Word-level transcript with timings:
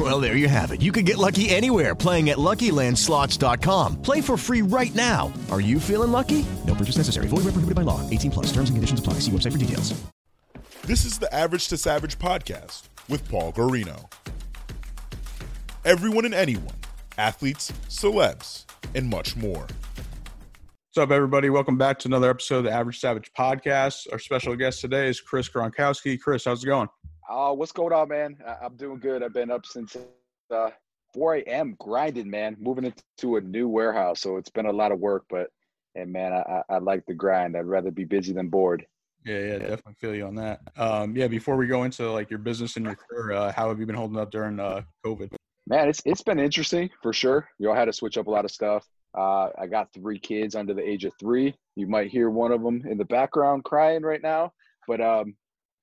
Well, 0.00 0.18
there 0.18 0.34
you 0.34 0.48
have 0.48 0.70
it. 0.70 0.80
You 0.80 0.92
can 0.92 1.04
get 1.04 1.18
lucky 1.18 1.50
anywhere 1.50 1.94
playing 1.94 2.30
at 2.30 2.38
LuckyLandSlots.com. 2.38 4.00
Play 4.00 4.22
for 4.22 4.38
free 4.38 4.62
right 4.62 4.94
now. 4.94 5.30
Are 5.50 5.60
you 5.60 5.78
feeling 5.78 6.10
lucky? 6.10 6.46
No 6.66 6.74
purchase 6.74 6.96
necessary. 6.96 7.26
Void 7.26 7.44
where 7.44 7.52
prohibited 7.52 7.74
by 7.74 7.82
law. 7.82 8.08
18 8.08 8.30
plus. 8.30 8.46
Terms 8.46 8.70
and 8.70 8.78
conditions 8.78 8.98
apply. 8.98 9.14
See 9.20 9.30
website 9.30 9.52
for 9.52 9.58
details. 9.58 10.00
This 10.84 11.04
is 11.04 11.18
the 11.18 11.32
Average 11.34 11.68
to 11.68 11.76
Savage 11.76 12.18
podcast 12.18 12.84
with 13.10 13.28
Paul 13.28 13.52
Garino. 13.52 14.10
Everyone 15.84 16.24
and 16.24 16.32
anyone, 16.32 16.76
athletes, 17.18 17.70
celebs, 17.90 18.64
and 18.94 19.06
much 19.06 19.36
more. 19.36 19.66
What's 20.92 20.96
up, 20.96 21.10
everybody? 21.10 21.50
Welcome 21.50 21.76
back 21.76 21.98
to 22.00 22.08
another 22.08 22.30
episode 22.30 22.58
of 22.58 22.64
the 22.64 22.72
Average 22.72 23.00
Savage 23.00 23.30
podcast. 23.38 24.10
Our 24.10 24.18
special 24.18 24.56
guest 24.56 24.80
today 24.80 25.08
is 25.08 25.20
Chris 25.20 25.50
Gronkowski. 25.50 26.18
Chris, 26.18 26.46
how's 26.46 26.64
it 26.64 26.68
going? 26.68 26.88
Uh, 27.30 27.52
what's 27.52 27.72
going 27.72 27.92
on, 27.92 28.08
man? 28.08 28.36
I- 28.44 28.64
I'm 28.64 28.76
doing 28.76 28.98
good. 28.98 29.22
I've 29.22 29.32
been 29.32 29.52
up 29.52 29.64
since 29.64 29.96
uh, 30.50 30.70
4 31.14 31.36
a.m. 31.36 31.76
grinding, 31.78 32.28
man. 32.28 32.56
Moving 32.58 32.84
into 32.84 33.36
a 33.36 33.40
new 33.40 33.68
warehouse, 33.68 34.20
so 34.20 34.36
it's 34.36 34.50
been 34.50 34.66
a 34.66 34.72
lot 34.72 34.90
of 34.90 34.98
work. 34.98 35.24
But 35.30 35.48
and 35.94 36.12
man, 36.12 36.32
I, 36.32 36.40
I 36.40 36.62
I 36.74 36.78
like 36.78 37.04
the 37.06 37.14
grind. 37.14 37.56
I'd 37.56 37.66
rather 37.66 37.90
be 37.92 38.04
busy 38.04 38.32
than 38.32 38.48
bored. 38.48 38.84
Yeah, 39.24 39.38
yeah, 39.38 39.58
definitely 39.58 39.94
feel 39.94 40.14
you 40.14 40.26
on 40.26 40.34
that. 40.36 40.60
Um, 40.76 41.14
yeah, 41.14 41.28
before 41.28 41.56
we 41.56 41.66
go 41.66 41.84
into 41.84 42.10
like 42.10 42.30
your 42.30 42.38
business 42.38 42.76
and 42.76 42.86
your 42.86 42.96
career, 42.96 43.32
uh, 43.32 43.52
how 43.52 43.68
have 43.68 43.78
you 43.78 43.86
been 43.86 43.96
holding 43.96 44.18
up 44.18 44.30
during 44.30 44.58
uh, 44.58 44.82
COVID? 45.04 45.32
Man, 45.68 45.88
it's 45.88 46.02
it's 46.04 46.22
been 46.22 46.40
interesting 46.40 46.90
for 47.02 47.12
sure. 47.12 47.48
You 47.58 47.68
all 47.68 47.76
had 47.76 47.84
to 47.84 47.92
switch 47.92 48.18
up 48.18 48.26
a 48.26 48.30
lot 48.30 48.44
of 48.44 48.50
stuff. 48.50 48.88
Uh, 49.16 49.50
I 49.58 49.66
got 49.68 49.92
three 49.92 50.18
kids 50.18 50.54
under 50.56 50.74
the 50.74 50.88
age 50.88 51.04
of 51.04 51.12
three. 51.20 51.54
You 51.76 51.86
might 51.86 52.10
hear 52.10 52.30
one 52.30 52.50
of 52.50 52.62
them 52.62 52.82
in 52.88 52.98
the 52.98 53.04
background 53.04 53.64
crying 53.64 54.02
right 54.02 54.22
now, 54.22 54.52
but 54.88 55.00
um, 55.00 55.34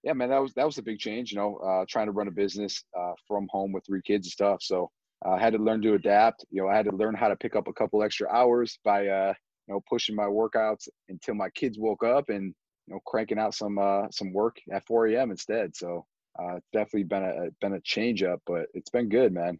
yeah, 0.07 0.13
man, 0.13 0.29
that 0.29 0.41
was 0.41 0.53
that 0.53 0.65
was 0.65 0.77
a 0.77 0.81
big 0.81 0.99
change. 0.99 1.33
You 1.33 1.37
know, 1.37 1.57
uh, 1.57 1.83
trying 1.89 2.05
to 2.05 2.13
run 2.13 2.29
a 2.29 2.31
business 2.31 2.81
uh, 2.97 3.11
from 3.27 3.45
home 3.51 3.73
with 3.73 3.85
three 3.85 4.01
kids 4.01 4.25
and 4.25 4.31
stuff. 4.31 4.59
So 4.61 4.89
uh, 5.25 5.31
I 5.31 5.39
had 5.39 5.51
to 5.51 5.59
learn 5.59 5.81
to 5.81 5.95
adapt. 5.95 6.45
You 6.49 6.61
know, 6.61 6.69
I 6.69 6.77
had 6.77 6.85
to 6.85 6.95
learn 6.95 7.13
how 7.13 7.27
to 7.27 7.35
pick 7.35 7.57
up 7.57 7.67
a 7.67 7.73
couple 7.73 8.01
extra 8.01 8.29
hours 8.29 8.79
by 8.85 9.07
uh, 9.07 9.33
you 9.67 9.73
know 9.73 9.83
pushing 9.89 10.15
my 10.15 10.23
workouts 10.23 10.87
until 11.09 11.35
my 11.35 11.49
kids 11.49 11.77
woke 11.77 12.05
up 12.05 12.29
and 12.29 12.55
you 12.87 12.93
know 12.93 13.01
cranking 13.05 13.37
out 13.37 13.53
some 13.53 13.77
uh, 13.77 14.03
some 14.09 14.31
work 14.31 14.55
at 14.71 14.87
4 14.87 15.07
a.m. 15.07 15.29
instead. 15.29 15.75
So 15.75 16.05
uh, 16.41 16.55
it's 16.55 16.69
definitely 16.71 17.03
been 17.03 17.23
a 17.23 17.49
been 17.59 17.73
a 17.73 17.81
change 17.81 18.23
up, 18.23 18.39
but 18.47 18.67
it's 18.73 18.89
been 18.89 19.09
good, 19.09 19.33
man. 19.33 19.59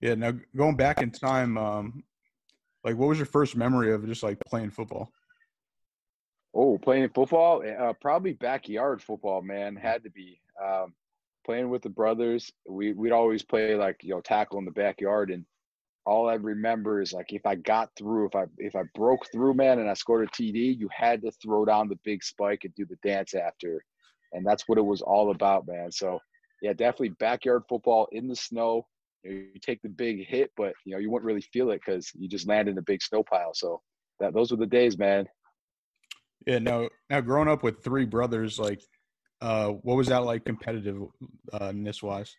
Yeah, 0.00 0.14
now 0.14 0.34
going 0.56 0.76
back 0.76 1.02
in 1.02 1.10
time, 1.10 1.58
um, 1.58 2.04
like 2.84 2.94
what 2.94 3.08
was 3.08 3.18
your 3.18 3.26
first 3.26 3.56
memory 3.56 3.92
of 3.92 4.06
just 4.06 4.22
like 4.22 4.38
playing 4.46 4.70
football? 4.70 5.10
Oh, 6.54 6.78
playing 6.78 7.10
football, 7.10 7.62
uh, 7.62 7.92
probably 8.00 8.32
backyard 8.32 9.02
football, 9.02 9.42
man. 9.42 9.76
Had 9.76 10.02
to 10.04 10.10
be 10.10 10.40
um, 10.64 10.94
playing 11.44 11.68
with 11.68 11.82
the 11.82 11.90
brothers. 11.90 12.50
We 12.68 12.92
we'd 12.92 13.12
always 13.12 13.42
play 13.42 13.74
like 13.74 14.02
you 14.02 14.10
know 14.10 14.20
tackle 14.20 14.58
in 14.58 14.64
the 14.64 14.70
backyard, 14.70 15.30
and 15.30 15.44
all 16.06 16.28
I 16.28 16.34
remember 16.34 17.02
is 17.02 17.12
like 17.12 17.32
if 17.32 17.44
I 17.44 17.54
got 17.54 17.90
through, 17.96 18.26
if 18.26 18.34
I 18.34 18.44
if 18.56 18.74
I 18.74 18.82
broke 18.94 19.30
through, 19.30 19.54
man, 19.54 19.78
and 19.78 19.90
I 19.90 19.94
scored 19.94 20.26
a 20.26 20.30
TD, 20.30 20.78
you 20.78 20.88
had 20.90 21.20
to 21.22 21.30
throw 21.32 21.66
down 21.66 21.88
the 21.88 21.98
big 22.02 22.24
spike 22.24 22.64
and 22.64 22.74
do 22.74 22.86
the 22.86 22.98
dance 23.06 23.34
after, 23.34 23.84
and 24.32 24.44
that's 24.44 24.64
what 24.66 24.78
it 24.78 24.84
was 24.84 25.02
all 25.02 25.30
about, 25.30 25.66
man. 25.66 25.92
So 25.92 26.18
yeah, 26.62 26.72
definitely 26.72 27.10
backyard 27.20 27.64
football 27.68 28.08
in 28.12 28.26
the 28.26 28.36
snow. 28.36 28.86
You, 29.22 29.30
know, 29.30 29.36
you 29.54 29.60
take 29.60 29.82
the 29.82 29.90
big 29.90 30.26
hit, 30.26 30.50
but 30.56 30.72
you 30.86 30.94
know 30.94 30.98
you 30.98 31.10
wouldn't 31.10 31.26
really 31.26 31.44
feel 31.52 31.70
it 31.72 31.82
because 31.84 32.10
you 32.14 32.26
just 32.26 32.48
land 32.48 32.68
in 32.68 32.78
a 32.78 32.82
big 32.82 33.02
snow 33.02 33.22
pile. 33.22 33.52
So 33.52 33.82
that 34.18 34.32
those 34.32 34.50
were 34.50 34.56
the 34.56 34.66
days, 34.66 34.98
man. 34.98 35.28
Yeah, 36.48 36.60
now 36.60 36.88
now 37.10 37.20
growing 37.20 37.48
up 37.48 37.62
with 37.62 37.84
three 37.84 38.06
brothers, 38.06 38.58
like 38.58 38.80
uh, 39.42 39.68
what 39.68 39.98
was 39.98 40.06
that 40.06 40.24
like 40.24 40.44
competitiveness 40.44 42.02
wise? 42.02 42.34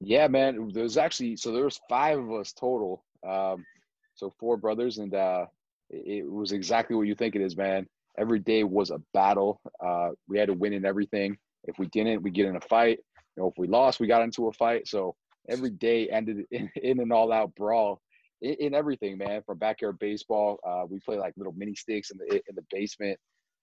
Yeah, 0.00 0.28
man. 0.28 0.70
There 0.72 0.82
was 0.82 0.96
actually 0.96 1.36
so 1.36 1.52
there 1.52 1.64
was 1.64 1.78
five 1.90 2.18
of 2.18 2.32
us 2.32 2.54
total. 2.54 3.04
Um, 3.28 3.66
so 4.14 4.32
four 4.40 4.56
brothers, 4.56 4.96
and 4.96 5.14
uh, 5.14 5.44
it, 5.90 6.20
it 6.20 6.30
was 6.30 6.52
exactly 6.52 6.96
what 6.96 7.06
you 7.06 7.14
think 7.14 7.36
it 7.36 7.42
is, 7.42 7.54
man. 7.54 7.86
Every 8.16 8.38
day 8.38 8.64
was 8.64 8.90
a 8.90 9.02
battle. 9.12 9.60
Uh, 9.78 10.12
we 10.26 10.38
had 10.38 10.48
to 10.48 10.54
win 10.54 10.72
in 10.72 10.86
everything. 10.86 11.36
If 11.64 11.78
we 11.78 11.88
didn't, 11.88 12.22
we 12.22 12.30
get 12.30 12.46
in 12.46 12.56
a 12.56 12.62
fight. 12.62 12.98
You 13.36 13.42
know, 13.42 13.48
if 13.48 13.58
we 13.58 13.66
lost, 13.66 14.00
we 14.00 14.06
got 14.06 14.22
into 14.22 14.48
a 14.48 14.52
fight. 14.54 14.88
So 14.88 15.16
every 15.50 15.70
day 15.70 16.08
ended 16.08 16.46
in, 16.50 16.70
in 16.82 16.98
an 16.98 17.12
all-out 17.12 17.54
brawl 17.56 18.00
in, 18.42 18.54
in, 18.54 18.74
everything, 18.74 19.16
man. 19.16 19.42
From 19.46 19.58
backyard 19.58 19.98
baseball, 19.98 20.58
uh, 20.66 20.84
we 20.88 20.98
play 21.00 21.16
like 21.16 21.34
little 21.36 21.54
mini 21.56 21.74
sticks 21.74 22.10
in 22.10 22.18
the 22.18 22.34
in 22.34 22.54
the 22.54 22.64
basement. 22.70 23.18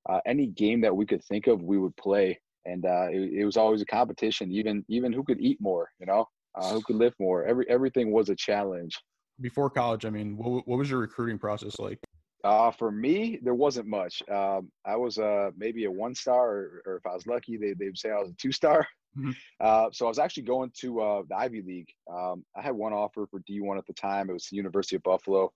Uh, 0.09 0.19
any 0.25 0.47
game 0.47 0.81
that 0.81 0.95
we 0.95 1.05
could 1.05 1.23
think 1.25 1.47
of, 1.47 1.61
we 1.61 1.77
would 1.77 1.95
play, 1.97 2.39
and 2.65 2.85
uh, 2.85 3.07
it, 3.11 3.33
it, 3.33 3.45
was 3.45 3.57
always 3.57 3.81
a 3.81 3.85
competition. 3.85 4.51
Even 4.51 4.83
even 4.87 5.13
who 5.13 5.23
could 5.23 5.39
eat 5.39 5.59
more, 5.61 5.89
you 5.99 6.05
know, 6.05 6.25
uh, 6.55 6.69
who 6.71 6.81
could 6.81 6.95
lift 6.95 7.19
more. 7.19 7.45
Every 7.45 7.69
everything 7.69 8.11
was 8.11 8.29
a 8.29 8.35
challenge. 8.35 8.97
Before 9.41 9.69
college, 9.69 10.05
I 10.05 10.09
mean, 10.09 10.37
what 10.37 10.67
what 10.67 10.79
was 10.79 10.89
your 10.89 10.99
recruiting 10.99 11.37
process 11.37 11.79
like? 11.79 11.99
Uh, 12.43 12.71
for 12.71 12.89
me, 12.89 13.37
there 13.43 13.53
wasn't 13.53 13.85
much. 13.85 14.23
Um, 14.31 14.71
I 14.85 14.95
was 14.95 15.17
uh, 15.17 15.51
maybe 15.57 15.83
a 15.85 15.91
one 15.91 16.15
star, 16.15 16.49
or, 16.49 16.81
or 16.85 16.95
if 16.95 17.05
I 17.05 17.13
was 17.13 17.27
lucky, 17.27 17.57
they 17.57 17.73
they'd 17.73 17.97
say 17.97 18.11
I 18.11 18.19
was 18.19 18.29
a 18.29 18.35
two 18.35 18.51
star. 18.51 18.87
Mm-hmm. 19.17 19.31
Uh, 19.59 19.89
so 19.91 20.05
I 20.05 20.09
was 20.09 20.19
actually 20.19 20.43
going 20.43 20.71
to 20.81 21.01
uh, 21.01 21.21
the 21.27 21.35
Ivy 21.35 21.61
League. 21.61 21.89
Um, 22.11 22.45
I 22.55 22.61
had 22.61 22.75
one 22.75 22.93
offer 22.93 23.25
for 23.29 23.41
D1 23.41 23.77
at 23.77 23.85
the 23.87 23.93
time. 23.93 24.29
It 24.29 24.33
was 24.33 24.47
the 24.49 24.57
University 24.57 24.95
of 24.95 25.03
Buffalo. 25.03 25.51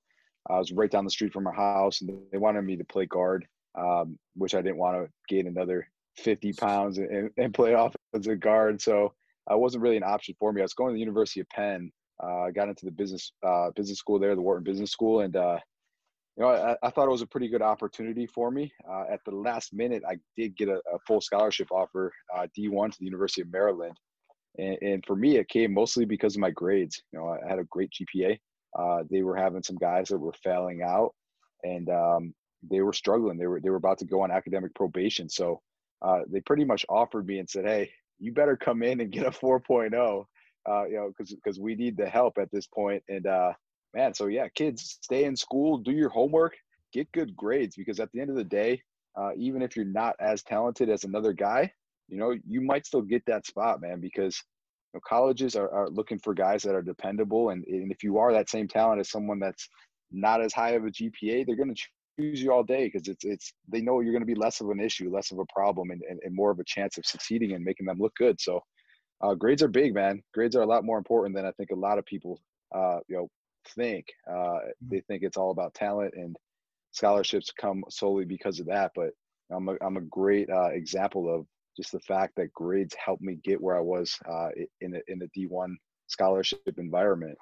I 0.49 0.57
was 0.57 0.71
right 0.71 0.91
down 0.91 1.05
the 1.05 1.11
street 1.11 1.31
from 1.31 1.43
my 1.43 1.53
house, 1.53 2.01
and 2.01 2.17
they 2.31 2.37
wanted 2.37 2.63
me 2.63 2.75
to 2.75 2.83
play 2.83 3.05
guard, 3.05 3.45
um, 3.75 4.17
which 4.35 4.55
I 4.55 4.61
didn't 4.61 4.77
want 4.77 4.97
to 4.97 5.09
gain 5.33 5.47
another 5.47 5.87
50 6.17 6.53
pounds 6.53 6.97
and, 6.97 7.29
and 7.37 7.53
play 7.53 7.73
off 7.73 7.95
as 8.13 8.27
a 8.27 8.35
guard. 8.35 8.81
So 8.81 9.13
it 9.49 9.59
wasn't 9.59 9.83
really 9.83 9.97
an 9.97 10.03
option 10.03 10.35
for 10.39 10.51
me. 10.51 10.61
I 10.61 10.63
was 10.63 10.73
going 10.73 10.89
to 10.89 10.93
the 10.93 10.99
University 10.99 11.39
of 11.39 11.49
Penn. 11.49 11.91
Uh, 12.21 12.43
I 12.43 12.51
got 12.51 12.69
into 12.69 12.85
the 12.85 12.91
business 12.91 13.31
uh, 13.45 13.71
business 13.75 13.99
school 13.99 14.19
there, 14.19 14.35
the 14.35 14.41
Wharton 14.41 14.63
Business 14.63 14.91
School, 14.91 15.21
and 15.21 15.35
uh, 15.35 15.59
you 16.37 16.43
know, 16.43 16.49
I, 16.49 16.75
I, 16.81 16.89
thought 16.89 17.07
it 17.07 17.11
was 17.11 17.21
a 17.21 17.27
pretty 17.27 17.47
good 17.47 17.61
opportunity 17.61 18.25
for 18.25 18.49
me. 18.49 18.71
Uh, 18.89 19.03
at 19.11 19.19
the 19.25 19.31
last 19.31 19.73
minute, 19.73 20.03
I 20.07 20.17
did 20.35 20.57
get 20.57 20.67
a, 20.67 20.81
a 20.91 20.99
full 21.05 21.21
scholarship 21.21 21.71
offer, 21.71 22.11
uh, 22.35 22.47
D1 22.57 22.91
to 22.91 22.99
the 22.99 23.05
University 23.05 23.41
of 23.41 23.51
Maryland. 23.51 23.95
And, 24.57 24.77
and, 24.81 25.05
for 25.05 25.15
me, 25.15 25.37
it 25.37 25.47
came 25.47 25.73
mostly 25.73 26.05
because 26.05 26.35
of 26.35 26.41
my 26.41 26.49
grades. 26.51 27.01
You 27.11 27.19
know, 27.19 27.27
I 27.27 27.47
had 27.47 27.59
a 27.59 27.65
great 27.65 27.91
GPA. 27.91 28.37
Uh, 28.77 29.03
they 29.09 29.21
were 29.21 29.35
having 29.35 29.63
some 29.63 29.77
guys 29.77 30.09
that 30.09 30.17
were 30.17 30.33
failing 30.43 30.81
out, 30.81 31.13
and 31.63 31.89
um, 31.89 32.33
they 32.69 32.81
were 32.81 32.93
struggling. 32.93 33.37
They 33.37 33.47
were 33.47 33.59
they 33.59 33.69
were 33.69 33.77
about 33.77 33.99
to 33.99 34.05
go 34.05 34.21
on 34.21 34.31
academic 34.31 34.73
probation. 34.73 35.29
So 35.29 35.61
uh, 36.01 36.21
they 36.27 36.41
pretty 36.41 36.65
much 36.65 36.85
offered 36.89 37.27
me 37.27 37.39
and 37.39 37.49
said, 37.49 37.65
"Hey, 37.65 37.91
you 38.19 38.31
better 38.31 38.57
come 38.57 38.83
in 38.83 39.01
and 39.01 39.11
get 39.11 39.25
a 39.25 39.31
4.0, 39.31 40.25
uh, 40.69 40.85
you 40.85 40.95
know, 40.95 41.11
because 41.17 41.59
we 41.59 41.75
need 41.75 41.97
the 41.97 42.09
help 42.09 42.37
at 42.39 42.51
this 42.51 42.67
point." 42.67 43.03
And 43.09 43.27
uh, 43.27 43.53
man 43.93 44.13
so 44.13 44.27
yeah 44.27 44.47
kids 44.49 44.97
stay 45.01 45.25
in 45.25 45.35
school 45.35 45.77
do 45.77 45.91
your 45.91 46.09
homework 46.09 46.55
get 46.91 47.11
good 47.11 47.35
grades 47.35 47.75
because 47.75 47.99
at 47.99 48.11
the 48.11 48.19
end 48.19 48.29
of 48.29 48.35
the 48.35 48.43
day 48.43 48.81
uh, 49.15 49.29
even 49.37 49.61
if 49.61 49.75
you're 49.75 49.85
not 49.85 50.15
as 50.19 50.41
talented 50.43 50.89
as 50.89 51.03
another 51.03 51.33
guy 51.33 51.71
you 52.07 52.17
know 52.17 52.35
you 52.47 52.61
might 52.61 52.85
still 52.85 53.01
get 53.01 53.23
that 53.25 53.45
spot 53.45 53.81
man 53.81 53.99
because 53.99 54.41
you 54.93 54.97
know, 54.97 55.01
colleges 55.07 55.55
are, 55.55 55.69
are 55.69 55.89
looking 55.89 56.19
for 56.19 56.33
guys 56.33 56.63
that 56.63 56.75
are 56.75 56.81
dependable 56.81 57.49
and, 57.49 57.63
and 57.65 57.91
if 57.91 58.03
you 58.03 58.17
are 58.17 58.31
that 58.31 58.49
same 58.49 58.67
talent 58.67 58.99
as 58.99 59.09
someone 59.09 59.39
that's 59.39 59.67
not 60.11 60.41
as 60.41 60.53
high 60.53 60.71
of 60.71 60.85
a 60.85 60.89
gpa 60.89 61.45
they're 61.45 61.55
going 61.55 61.73
to 61.73 61.81
choose 62.19 62.41
you 62.41 62.51
all 62.51 62.63
day 62.63 62.85
because 62.85 63.07
it's 63.07 63.25
it's 63.25 63.53
they 63.67 63.81
know 63.81 63.99
you're 63.99 64.13
going 64.13 64.21
to 64.21 64.27
be 64.27 64.35
less 64.35 64.61
of 64.61 64.69
an 64.69 64.79
issue 64.79 65.11
less 65.11 65.31
of 65.31 65.39
a 65.39 65.45
problem 65.45 65.89
and, 65.89 66.01
and, 66.07 66.19
and 66.23 66.35
more 66.35 66.51
of 66.51 66.59
a 66.59 66.63
chance 66.63 66.97
of 66.97 67.05
succeeding 67.05 67.53
and 67.53 67.63
making 67.63 67.85
them 67.85 67.97
look 67.99 68.13
good 68.15 68.39
so 68.39 68.61
uh, 69.21 69.33
grades 69.33 69.63
are 69.63 69.69
big 69.69 69.93
man. 69.93 70.21
Grades 70.33 70.53
are 70.53 70.63
a 70.63 70.67
lot 70.67 70.83
more 70.83 70.97
important 70.97 71.35
than 71.35 71.45
i 71.45 71.51
think 71.53 71.71
a 71.71 71.75
lot 71.75 71.97
of 71.97 72.05
people 72.05 72.39
uh, 72.75 72.99
you 73.07 73.15
know 73.15 73.29
think. 73.69 74.07
Uh, 74.29 74.33
Mm-hmm. 74.33 74.89
they 74.89 75.01
think 75.01 75.23
it's 75.23 75.37
all 75.37 75.51
about 75.51 75.73
talent 75.73 76.13
and 76.15 76.35
scholarships 76.91 77.51
come 77.51 77.83
solely 77.89 78.25
because 78.25 78.59
of 78.59 78.67
that. 78.67 78.91
But 78.95 79.11
I'm 79.51 79.69
a, 79.69 79.77
I'm 79.81 79.97
a 79.97 80.01
great 80.01 80.49
uh, 80.49 80.69
example 80.69 81.33
of 81.33 81.45
just 81.75 81.91
the 81.91 81.99
fact 81.99 82.35
that 82.37 82.53
grades 82.53 82.95
helped 82.95 83.23
me 83.23 83.39
get 83.43 83.61
where 83.61 83.75
I 83.77 83.81
was 83.81 84.17
uh, 84.29 84.49
in 84.81 84.95
a, 84.95 84.99
in 85.11 85.21
a 85.21 85.39
D1 85.39 85.75
scholarship 86.07 86.61
environment. 86.77 87.37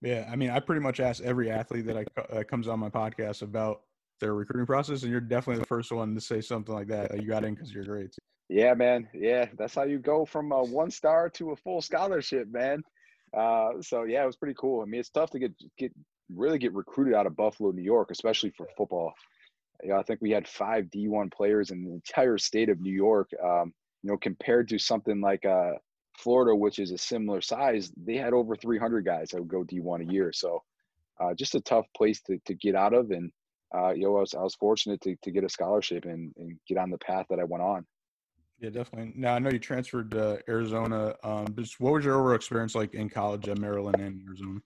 Yeah, 0.00 0.28
I 0.30 0.36
mean, 0.36 0.50
I 0.50 0.58
pretty 0.60 0.80
much 0.80 0.98
ask 1.00 1.22
every 1.22 1.50
athlete 1.50 1.86
that 1.86 1.96
I 1.96 2.04
that 2.34 2.48
comes 2.48 2.66
on 2.66 2.80
my 2.80 2.90
podcast 2.90 3.42
about 3.42 3.82
their 4.20 4.34
recruiting 4.34 4.66
process, 4.66 5.02
and 5.02 5.12
you're 5.12 5.20
definitely 5.20 5.60
the 5.60 5.66
first 5.66 5.92
one 5.92 6.14
to 6.14 6.20
say 6.20 6.40
something 6.40 6.74
like 6.74 6.88
that. 6.88 7.12
Like 7.12 7.22
you 7.22 7.28
got 7.28 7.44
in 7.44 7.54
because 7.54 7.72
your 7.72 7.84
grades. 7.84 8.18
Yeah, 8.48 8.74
man. 8.74 9.08
Yeah, 9.14 9.46
that's 9.56 9.74
how 9.74 9.84
you 9.84 9.98
go 9.98 10.24
from 10.24 10.52
a 10.52 10.62
one 10.62 10.90
star 10.90 11.30
to 11.30 11.50
a 11.52 11.56
full 11.56 11.80
scholarship, 11.80 12.48
man. 12.50 12.82
Uh, 13.36 13.80
so 13.80 14.04
yeah, 14.04 14.22
it 14.22 14.26
was 14.26 14.36
pretty 14.36 14.56
cool. 14.58 14.82
I 14.82 14.84
mean, 14.84 15.00
it's 15.00 15.10
tough 15.10 15.30
to 15.30 15.38
get 15.38 15.52
get 15.78 15.92
really 16.34 16.58
get 16.58 16.74
recruited 16.74 17.14
out 17.14 17.26
of 17.26 17.36
Buffalo, 17.36 17.70
New 17.70 17.82
York, 17.82 18.10
especially 18.10 18.50
for 18.50 18.66
football. 18.76 19.12
you 19.82 19.90
know, 19.90 19.96
I 19.96 20.02
think 20.02 20.20
we 20.20 20.30
had 20.30 20.46
five 20.46 20.86
D1 20.86 21.32
players 21.32 21.70
in 21.70 21.84
the 21.84 21.92
entire 21.92 22.38
state 22.38 22.68
of 22.68 22.80
New 22.80 22.92
York. 22.92 23.30
Um, 23.42 23.72
you 24.02 24.10
know, 24.10 24.16
compared 24.16 24.68
to 24.68 24.78
something 24.78 25.20
like 25.20 25.44
uh, 25.44 25.72
Florida, 26.18 26.54
which 26.54 26.78
is 26.78 26.90
a 26.90 26.98
similar 26.98 27.40
size, 27.40 27.92
they 27.96 28.16
had 28.16 28.32
over 28.32 28.56
300 28.56 29.04
guys 29.04 29.30
that 29.30 29.40
would 29.40 29.48
go 29.48 29.64
D1 29.64 30.08
a 30.08 30.12
year. 30.12 30.32
So 30.32 30.62
uh, 31.20 31.34
just 31.34 31.54
a 31.54 31.60
tough 31.60 31.86
place 31.96 32.20
to, 32.22 32.38
to 32.46 32.54
get 32.54 32.74
out 32.74 32.94
of. 32.94 33.10
And, 33.10 33.30
uh, 33.74 33.90
you 33.90 34.04
know, 34.04 34.16
I 34.16 34.20
was, 34.20 34.34
I 34.34 34.42
was 34.42 34.54
fortunate 34.54 35.00
to, 35.02 35.16
to 35.22 35.30
get 35.30 35.44
a 35.44 35.48
scholarship 35.48 36.04
and, 36.04 36.32
and 36.36 36.58
get 36.66 36.78
on 36.78 36.90
the 36.90 36.98
path 36.98 37.26
that 37.30 37.38
I 37.38 37.44
went 37.44 37.62
on. 37.62 37.86
Yeah, 38.62 38.70
definitely. 38.70 39.12
Now 39.16 39.34
I 39.34 39.40
know 39.40 39.50
you 39.50 39.58
transferred 39.58 40.12
to 40.12 40.40
Arizona. 40.48 41.16
Um, 41.24 41.52
just 41.58 41.80
what 41.80 41.94
was 41.94 42.04
your 42.04 42.14
overall 42.14 42.36
experience 42.36 42.76
like 42.76 42.94
in 42.94 43.10
college 43.10 43.48
at 43.48 43.58
Maryland 43.58 44.00
and 44.00 44.22
Arizona? 44.24 44.60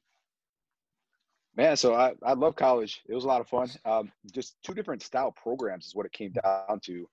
Man, 1.56 1.78
so 1.78 1.94
I, 1.94 2.12
I 2.22 2.34
love 2.34 2.56
college. 2.56 3.00
It 3.08 3.14
was 3.14 3.24
a 3.24 3.26
lot 3.26 3.40
of 3.40 3.48
fun. 3.48 3.70
Um, 3.86 4.12
just 4.34 4.56
two 4.62 4.74
different 4.74 5.02
style 5.02 5.32
programs 5.32 5.86
is 5.86 5.94
what 5.94 6.04
it 6.04 6.12
came 6.12 6.32
down 6.32 6.78
to. 6.82 7.08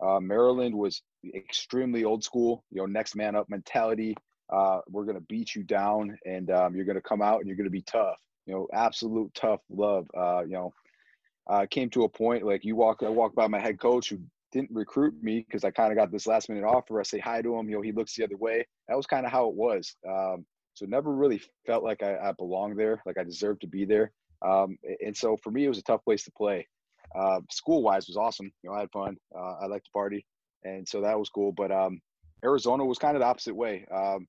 Uh, 0.00 0.20
Maryland 0.20 0.72
was 0.72 1.02
extremely 1.34 2.04
old 2.04 2.22
school, 2.22 2.62
you 2.70 2.78
know, 2.78 2.86
next 2.86 3.16
man 3.16 3.34
up 3.34 3.50
mentality. 3.50 4.14
Uh, 4.52 4.82
we're 4.88 5.04
going 5.04 5.16
to 5.16 5.26
beat 5.28 5.56
you 5.56 5.64
down 5.64 6.16
and 6.24 6.52
um, 6.52 6.76
you're 6.76 6.84
going 6.84 6.94
to 6.94 7.02
come 7.02 7.22
out 7.22 7.40
and 7.40 7.48
you're 7.48 7.56
going 7.56 7.64
to 7.64 7.70
be 7.70 7.82
tough, 7.82 8.20
you 8.46 8.54
know, 8.54 8.68
absolute 8.72 9.34
tough 9.34 9.60
love. 9.68 10.06
Uh, 10.16 10.42
you 10.42 10.52
know, 10.52 10.72
uh, 11.48 11.66
came 11.68 11.90
to 11.90 12.04
a 12.04 12.08
point 12.08 12.46
like 12.46 12.64
you 12.64 12.76
walk, 12.76 13.02
I 13.02 13.08
walk 13.08 13.34
by 13.34 13.48
my 13.48 13.58
head 13.58 13.80
coach 13.80 14.10
who 14.10 14.20
didn't 14.52 14.70
recruit 14.72 15.14
me 15.22 15.44
because 15.46 15.64
I 15.64 15.70
kind 15.70 15.92
of 15.92 15.96
got 15.96 16.10
this 16.10 16.26
last 16.26 16.48
minute 16.48 16.64
offer. 16.64 17.00
I 17.00 17.04
say 17.04 17.18
hi 17.18 17.42
to 17.42 17.56
him, 17.56 17.68
you 17.68 17.76
know, 17.76 17.82
he 17.82 17.92
looks 17.92 18.14
the 18.14 18.24
other 18.24 18.36
way. 18.36 18.66
That 18.88 18.96
was 18.96 19.06
kind 19.06 19.24
of 19.24 19.32
how 19.32 19.48
it 19.48 19.54
was. 19.54 19.96
Um, 20.08 20.44
so 20.74 20.86
never 20.86 21.12
really 21.12 21.42
felt 21.66 21.84
like 21.84 22.02
I, 22.02 22.16
I 22.16 22.32
belonged 22.32 22.78
there, 22.78 23.02
like 23.06 23.18
I 23.18 23.24
deserved 23.24 23.60
to 23.62 23.66
be 23.66 23.84
there. 23.84 24.12
Um, 24.42 24.78
and 25.04 25.16
so 25.16 25.36
for 25.36 25.50
me, 25.50 25.64
it 25.64 25.68
was 25.68 25.78
a 25.78 25.82
tough 25.82 26.04
place 26.04 26.24
to 26.24 26.32
play. 26.32 26.66
Uh, 27.14 27.40
school 27.50 27.82
wise 27.82 28.06
was 28.06 28.16
awesome. 28.16 28.50
You 28.62 28.70
know, 28.70 28.76
I 28.76 28.80
had 28.80 28.90
fun. 28.92 29.16
Uh, 29.36 29.56
I 29.60 29.66
liked 29.66 29.86
to 29.86 29.90
party, 29.90 30.24
and 30.64 30.88
so 30.88 31.00
that 31.00 31.18
was 31.18 31.28
cool. 31.28 31.52
But 31.52 31.72
um, 31.72 32.00
Arizona 32.44 32.84
was 32.84 32.98
kind 32.98 33.16
of 33.16 33.20
the 33.20 33.26
opposite 33.26 33.54
way. 33.54 33.84
Um, 33.92 34.26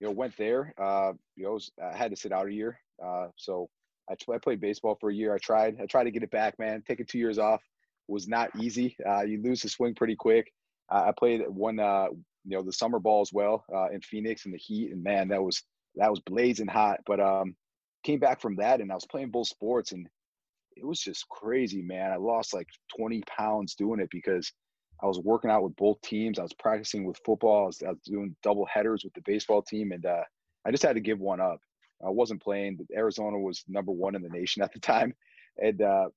you 0.00 0.06
know, 0.08 0.12
went 0.12 0.36
there. 0.36 0.74
Uh, 0.76 1.12
you 1.36 1.44
know, 1.44 1.52
was, 1.52 1.70
I 1.82 1.96
had 1.96 2.10
to 2.10 2.16
sit 2.16 2.32
out 2.32 2.48
a 2.48 2.52
year. 2.52 2.78
Uh, 3.02 3.28
so 3.36 3.68
I, 4.10 4.14
I 4.30 4.38
played 4.38 4.60
baseball 4.60 4.96
for 5.00 5.10
a 5.10 5.14
year. 5.14 5.34
I 5.34 5.38
tried. 5.38 5.80
I 5.80 5.86
tried 5.86 6.04
to 6.04 6.10
get 6.10 6.24
it 6.24 6.30
back, 6.30 6.58
man. 6.58 6.82
Taking 6.86 7.06
two 7.06 7.18
years 7.18 7.38
off 7.38 7.62
was 8.08 8.28
not 8.28 8.50
easy. 8.60 8.96
Uh, 9.08 9.22
you 9.22 9.42
lose 9.42 9.62
the 9.62 9.68
swing 9.68 9.94
pretty 9.94 10.16
quick. 10.16 10.52
I 10.88 11.12
played 11.18 11.42
one, 11.48 11.80
uh, 11.80 12.06
you 12.44 12.56
know, 12.56 12.62
the 12.62 12.72
summer 12.72 13.00
ball 13.00 13.20
as 13.20 13.32
well 13.32 13.64
in 13.92 14.00
Phoenix 14.00 14.46
in 14.46 14.52
the 14.52 14.58
heat, 14.58 14.92
and 14.92 15.02
man, 15.02 15.28
that 15.28 15.42
was 15.42 15.62
that 15.96 16.10
was 16.10 16.20
blazing 16.20 16.68
hot. 16.68 17.00
But 17.06 17.18
um, 17.18 17.56
came 18.06 18.20
back 18.20 18.40
from 18.40 18.56
that 18.56 18.80
and 18.80 18.92
I 18.92 18.94
was 18.94 19.06
playing 19.06 19.30
both 19.30 19.48
sports 19.48 19.90
and 19.92 20.08
it 20.76 20.86
was 20.86 21.00
just 21.00 21.28
crazy, 21.28 21.82
man. 21.82 22.12
I 22.12 22.16
lost 22.16 22.54
like 22.54 22.68
20 22.96 23.22
pounds 23.22 23.74
doing 23.74 23.98
it 23.98 24.10
because 24.10 24.52
I 25.02 25.06
was 25.06 25.18
working 25.18 25.50
out 25.50 25.64
with 25.64 25.74
both 25.76 26.00
teams. 26.02 26.38
I 26.38 26.42
was 26.42 26.52
practicing 26.52 27.04
with 27.04 27.18
football. 27.24 27.64
I 27.64 27.66
was, 27.66 27.82
I 27.82 27.88
was 27.90 27.98
doing 28.04 28.36
double 28.42 28.66
headers 28.66 29.02
with 29.02 29.12
the 29.14 29.22
baseball 29.24 29.62
team, 29.62 29.92
and 29.92 30.04
uh, 30.06 30.22
I 30.66 30.70
just 30.70 30.82
had 30.82 30.94
to 30.94 31.00
give 31.00 31.18
one 31.18 31.40
up. 31.40 31.58
I 32.04 32.10
wasn't 32.10 32.42
playing. 32.42 32.78
Arizona 32.94 33.38
was 33.38 33.64
number 33.68 33.92
one 33.92 34.14
in 34.14 34.22
the 34.22 34.28
nation 34.28 34.62
at 34.62 34.72
the 34.72 34.80
time, 34.80 35.14
and 35.58 35.80
uh, 35.82 36.08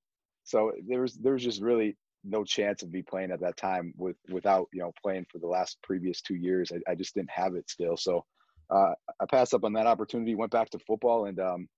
so 0.49 0.71
there 0.87 1.01
was 1.01 1.13
there 1.15 1.33
was 1.33 1.43
just 1.43 1.61
really 1.61 1.95
no 2.23 2.43
chance 2.43 2.81
of 2.81 2.91
me 2.91 3.03
playing 3.03 3.31
at 3.31 3.39
that 3.39 3.55
time 3.55 3.93
with 3.95 4.17
without 4.29 4.67
you 4.73 4.81
know 4.81 4.91
playing 5.01 5.25
for 5.31 5.37
the 5.37 5.47
last 5.47 5.77
previous 5.83 6.21
two 6.21 6.35
years. 6.35 6.71
I, 6.71 6.91
I 6.91 6.95
just 6.95 7.13
didn't 7.13 7.29
have 7.29 7.53
it 7.53 7.69
still. 7.69 7.95
So 7.97 8.25
uh, 8.71 8.93
I 9.19 9.25
passed 9.29 9.53
up 9.53 9.63
on 9.63 9.73
that 9.73 9.85
opportunity, 9.85 10.33
went 10.33 10.51
back 10.51 10.71
to 10.71 10.79
football, 10.79 11.25
and 11.25 11.39
um, 11.39 11.69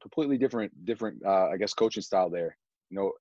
completely 0.00 0.36
different, 0.36 0.72
different, 0.84 1.24
uh, 1.24 1.48
I 1.52 1.56
guess, 1.56 1.74
coaching 1.74 2.02
style 2.02 2.28
there. 2.28 2.56
You 2.90 2.98
know, 2.98 3.12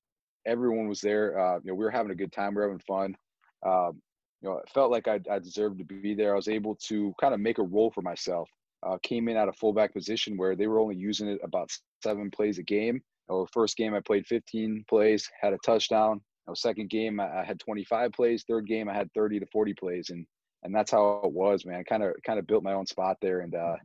everyone 0.48 0.88
was 0.88 1.00
there. 1.00 1.40
Uh, 1.40 1.56
you 1.64 1.72
know, 1.72 1.76
we 1.76 1.86
were 1.86 1.92
having 1.92 2.12
a 2.12 2.16
good 2.16 2.32
time, 2.32 2.56
We 2.56 2.62
are 2.62 2.66
having 2.66 2.80
fun. 2.80 3.16
Um, 3.64 4.02
you 4.42 4.50
know, 4.50 4.58
it 4.58 4.70
felt 4.74 4.92
like 4.92 5.08
I, 5.08 5.20
I 5.32 5.38
deserved 5.38 5.78
to 5.78 5.86
be 5.86 6.16
there. 6.16 6.34
I 6.34 6.36
was 6.36 6.48
able 6.48 6.76
to 6.88 7.14
kind 7.22 7.36
of 7.36 7.40
make 7.40 7.60
a 7.60 7.64
role 7.64 7.92
for 7.92 8.02
myself. 8.02 8.50
Uh, 8.84 8.98
came 9.04 9.30
in 9.30 9.38
at 9.38 9.48
a 9.48 9.54
fullback 9.54 9.94
position 9.94 10.38
where 10.38 10.56
they 10.56 10.66
were 10.66 10.80
only 10.80 10.96
using 10.96 11.28
it 11.28 11.40
about 11.44 11.70
seven 12.04 12.32
plays 12.32 12.58
a 12.58 12.64
game. 12.64 13.00
Know, 13.32 13.48
first 13.52 13.78
game 13.78 13.94
I 13.94 14.02
played 14.02 14.28
15 14.28 14.86
plays, 14.90 15.30
had 15.42 15.54
a 15.54 15.58
touchdown. 15.66 16.22
Second 16.54 16.90
game 16.90 17.22
I, 17.22 17.46
had 17.46 17.60
25 17.62 18.12
plays. 18.12 18.44
Third 18.46 18.68
game 18.68 18.90
I 18.90 18.94
had 18.94 19.10
30 19.14 19.40
to 19.40 19.46
40 19.54 19.74
plays, 19.74 20.10
and 20.10 20.26
and 20.64 20.76
that's 20.76 20.92
how 20.92 21.22
it 21.24 21.32
was, 21.32 21.66
man. 21.66 21.86
Kind 21.86 22.04
of 22.04 22.14
kind 22.26 22.40
of 22.40 22.46
built 22.46 22.62
my 22.62 22.74
own 22.74 22.86
spot 22.86 23.16
there, 23.22 23.40
and 23.40 23.56
uh, 23.56 23.76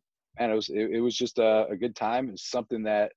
it 0.41 0.53
was 0.53 0.69
it, 0.69 0.91
it 0.95 1.01
was 1.01 1.17
just 1.17 1.39
a, 1.39 1.67
a, 1.71 1.77
good 1.77 1.95
time. 1.95 2.29
It's 2.31 2.51
something 2.51 2.83
that 2.83 3.13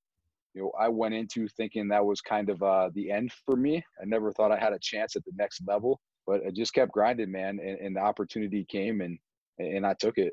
you 0.54 0.62
know 0.62 0.72
I 0.78 0.88
went 0.88 1.14
into 1.14 1.48
thinking 1.48 1.88
that 1.88 2.04
was 2.04 2.20
kind 2.20 2.48
of 2.48 2.62
uh, 2.62 2.90
the 2.94 3.10
end 3.10 3.32
for 3.44 3.56
me. 3.56 3.84
I 4.00 4.04
never 4.04 4.32
thought 4.32 4.52
I 4.52 4.58
had 4.58 4.72
a 4.72 4.78
chance 4.80 5.16
at 5.16 5.24
the 5.24 5.32
next 5.36 5.62
level, 5.66 6.00
but 6.28 6.46
I 6.46 6.50
just 6.50 6.72
kept 6.72 6.92
grinding, 6.92 7.32
man, 7.32 7.58
and, 7.58 7.78
and 7.80 7.96
the 7.96 8.00
opportunity 8.00 8.64
came, 8.68 9.00
and 9.00 9.18
and 9.58 9.84
I 9.84 9.94
took 9.94 10.16
it. 10.16 10.32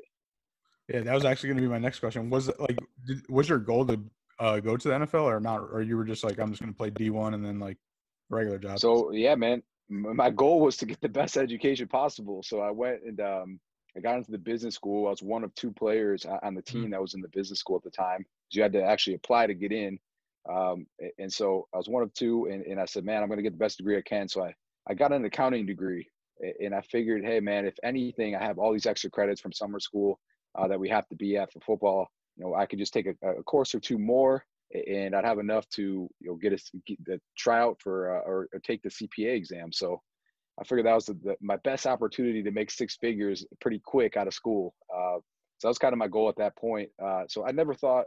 Yeah, 0.88 1.00
that 1.00 1.14
was 1.14 1.24
actually 1.24 1.48
going 1.48 1.58
to 1.58 1.62
be 1.62 1.68
my 1.68 1.78
next 1.78 1.98
question. 1.98 2.30
Was 2.30 2.48
it 2.48 2.60
like 2.60 2.78
did, 3.04 3.28
was 3.28 3.48
your 3.48 3.58
goal 3.58 3.84
to 3.86 4.00
uh, 4.38 4.60
go 4.60 4.76
to 4.76 4.88
the 4.88 4.94
NFL 4.94 5.24
or 5.24 5.40
not, 5.40 5.58
or 5.58 5.82
you 5.82 5.96
were 5.96 6.04
just 6.04 6.24
like 6.24 6.38
I'm 6.38 6.50
just 6.50 6.62
going 6.62 6.72
to 6.72 6.76
play 6.76 6.90
D1 6.90 7.34
and 7.34 7.44
then 7.44 7.58
like 7.58 7.76
regular 8.30 8.58
job? 8.58 8.78
So 8.78 9.10
yeah, 9.12 9.34
man, 9.34 9.62
my 9.88 10.30
goal 10.30 10.60
was 10.60 10.76
to 10.78 10.86
get 10.86 11.00
the 11.00 11.08
best 11.08 11.36
education 11.36 11.88
possible. 11.88 12.42
So 12.42 12.60
I 12.60 12.70
went 12.70 13.02
and 13.04 13.20
um, 13.20 13.60
I 13.96 14.00
got 14.00 14.16
into 14.16 14.30
the 14.30 14.38
business 14.38 14.74
school. 14.74 15.06
I 15.06 15.10
was 15.10 15.22
one 15.22 15.44
of 15.44 15.54
two 15.54 15.72
players 15.72 16.26
on 16.42 16.54
the 16.54 16.62
team 16.62 16.86
mm. 16.86 16.90
that 16.92 17.00
was 17.00 17.14
in 17.14 17.20
the 17.20 17.28
business 17.28 17.58
school 17.58 17.76
at 17.76 17.82
the 17.82 17.90
time. 17.90 18.24
So 18.50 18.58
you 18.58 18.62
had 18.62 18.72
to 18.74 18.82
actually 18.82 19.14
apply 19.14 19.46
to 19.46 19.54
get 19.54 19.72
in. 19.72 19.98
Um, 20.48 20.86
and 21.18 21.32
so 21.32 21.66
I 21.74 21.76
was 21.76 21.88
one 21.88 22.02
of 22.02 22.12
two, 22.14 22.46
and, 22.50 22.62
and 22.64 22.80
I 22.80 22.86
said, 22.86 23.04
man, 23.04 23.22
I'm 23.22 23.28
going 23.28 23.38
to 23.38 23.42
get 23.42 23.52
the 23.52 23.58
best 23.58 23.78
degree 23.78 23.98
I 23.98 24.02
can. 24.02 24.28
So 24.28 24.44
I, 24.44 24.54
I 24.88 24.94
got 24.94 25.12
an 25.12 25.24
accounting 25.24 25.66
degree, 25.66 26.08
and 26.60 26.74
I 26.74 26.80
figured, 26.80 27.24
hey, 27.24 27.40
man, 27.40 27.66
if 27.66 27.74
anything, 27.82 28.34
I 28.34 28.44
have 28.44 28.58
all 28.58 28.72
these 28.72 28.86
extra 28.86 29.10
credits 29.10 29.40
from 29.40 29.52
summer 29.52 29.80
school 29.80 30.18
uh, 30.54 30.66
that 30.68 30.80
we 30.80 30.88
have 30.88 31.06
to 31.08 31.16
be 31.16 31.36
at 31.36 31.52
for 31.52 31.60
football. 31.60 32.08
You 32.38 32.44
know, 32.44 32.54
I 32.54 32.66
could 32.66 32.78
just 32.78 32.92
take 32.92 33.06
a, 33.06 33.28
a 33.28 33.42
course 33.42 33.74
or 33.74 33.80
two 33.80 33.98
more, 33.98 34.44
and 34.72 35.14
I'd 35.14 35.24
have 35.24 35.38
enough 35.38 35.68
to 35.70 36.08
you 36.20 36.28
know 36.28 36.36
get 36.36 36.52
a 36.52 36.58
get 36.86 37.04
the 37.04 37.20
tryout 37.36 37.80
for 37.82 38.16
uh, 38.16 38.20
or, 38.20 38.48
or, 38.52 38.60
take 38.60 38.82
the 38.82 38.90
CPA 38.90 39.34
exam. 39.34 39.72
So 39.72 40.00
I 40.60 40.64
figured 40.64 40.86
that 40.86 40.94
was 40.94 41.06
the, 41.06 41.14
the, 41.14 41.36
my 41.40 41.56
best 41.64 41.86
opportunity 41.86 42.42
to 42.42 42.50
make 42.50 42.70
six 42.70 42.96
figures 42.96 43.44
pretty 43.60 43.80
quick 43.84 44.16
out 44.16 44.26
of 44.26 44.34
school. 44.34 44.74
Uh, 44.94 45.18
so 45.58 45.66
that 45.66 45.68
was 45.68 45.78
kind 45.78 45.92
of 45.92 45.98
my 45.98 46.08
goal 46.08 46.28
at 46.28 46.36
that 46.36 46.56
point. 46.56 46.88
Uh, 47.02 47.24
so 47.28 47.44
I 47.44 47.50
never 47.50 47.74
thought, 47.74 48.04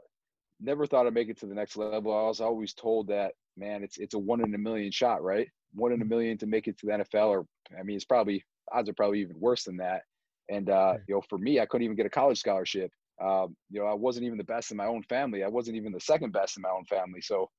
never 0.62 0.86
thought 0.86 1.08
I'd 1.08 1.14
make 1.14 1.30
it 1.30 1.40
to 1.40 1.46
the 1.46 1.56
next 1.56 1.76
level. 1.76 2.14
I 2.14 2.28
was 2.28 2.40
always 2.40 2.74
told 2.74 3.08
that, 3.08 3.34
man, 3.58 3.84
it's 3.84 3.98
it's 3.98 4.14
a 4.14 4.20
one 4.20 4.42
in 4.42 4.54
a 4.56 4.58
million 4.58 4.92
shot, 4.92 5.24
right? 5.24 5.48
One 5.74 5.92
in 5.92 6.02
a 6.02 6.06
million 6.06 6.38
to 6.40 6.48
make 6.48 6.68
it 6.68 6.78
to 6.80 6.86
the 6.86 6.92
NFL, 6.94 7.28
or 7.28 7.46
I 7.78 7.84
mean, 7.84 7.96
it's 7.98 8.06
probably 8.06 8.44
odds 8.72 8.90
are 8.90 8.94
probably 8.94 9.20
even 9.20 9.40
worse 9.40 9.64
than 9.64 9.78
that. 9.78 10.04
And 10.50 10.70
uh, 10.70 10.96
you 11.08 11.16
know, 11.16 11.22
for 11.30 11.38
me, 11.38 11.60
I 11.60 11.66
couldn't 11.66 11.86
even 11.86 11.98
get 11.98 12.06
a 12.06 12.10
college 12.10 12.40
scholarship. 12.40 12.92
Um, 13.24 13.56
you 13.70 13.80
know, 13.80 13.86
I 13.86 13.94
wasn't 13.94 14.26
even 14.26 14.38
the 14.38 14.44
best 14.44 14.72
in 14.72 14.78
my 14.78 14.88
own 14.88 15.04
family. 15.04 15.44
I 15.44 15.48
wasn't 15.48 15.78
even 15.78 15.92
the 15.92 16.00
second 16.00 16.32
best 16.32 16.58
in 16.58 16.64
my 16.64 16.70
own 16.70 16.86
family. 16.86 17.22
So 17.22 17.50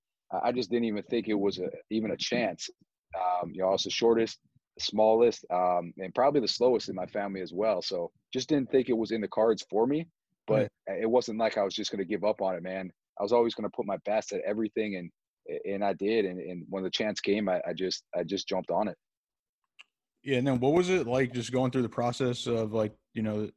I 0.43 0.51
just 0.53 0.71
didn't 0.71 0.87
even 0.87 1.03
think 1.05 1.29
it 1.29 1.39
was 1.39 1.59
a, 1.59 1.69
even 1.91 2.11
a 2.11 2.17
chance. 2.17 2.69
Um, 3.15 3.51
you 3.53 3.61
know, 3.61 3.69
I 3.69 3.73
was 3.73 3.85
the 3.85 3.91
shortest 3.91 4.39
the 4.77 4.83
smallest, 4.83 5.45
um, 5.51 5.93
and 5.99 6.15
probably 6.15 6.41
the 6.41 6.49
slowest 6.49 6.89
in 6.89 6.95
my 6.95 7.07
family 7.07 7.41
as 7.43 7.53
well. 7.53 7.83
So 7.83 8.11
just 8.33 8.49
didn't 8.49 8.71
think 8.71 8.89
it 8.89 8.97
was 8.97 9.11
in 9.11 9.21
the 9.21 9.29
cards 9.29 9.65
for 9.69 9.87
me. 9.87 10.09
But 10.47 10.69
it 10.87 11.09
wasn't 11.09 11.39
like 11.39 11.57
I 11.57 11.63
was 11.63 11.75
just 11.75 11.93
going 11.93 12.01
to 12.01 12.05
give 12.05 12.25
up 12.25 12.43
on 12.43 12.57
it, 12.57 12.63
man. 12.63 12.91
I 13.19 13.23
was 13.23 13.33
always 13.33 13.55
going 13.55 13.69
to 13.69 13.77
put 13.77 13.87
my 13.87 13.99
best 14.05 14.33
at 14.33 14.41
everything, 14.47 14.97
and 14.97 15.11
and 15.65 15.85
I 15.85 15.93
did. 15.93 16.25
And, 16.25 16.41
and 16.41 16.65
when 16.69 16.83
the 16.83 16.91
chance 16.91 17.21
came, 17.21 17.49
I, 17.49 17.61
I 17.67 17.73
just 17.75 18.03
I 18.17 18.25
just 18.25 18.49
jumped 18.49 18.71
on 18.71 18.89
it. 18.89 18.97
Yeah, 20.25 20.39
and 20.39 20.47
then 20.47 20.61
what 20.61 20.73
was 20.73 20.89
it 20.89 21.07
like 21.07 21.33
just 21.33 21.53
going 21.53 21.71
through 21.71 21.83
the 21.83 21.89
process 21.89 22.47
of 22.47 22.73
like 22.73 22.93
you 23.15 23.23
know 23.23 23.51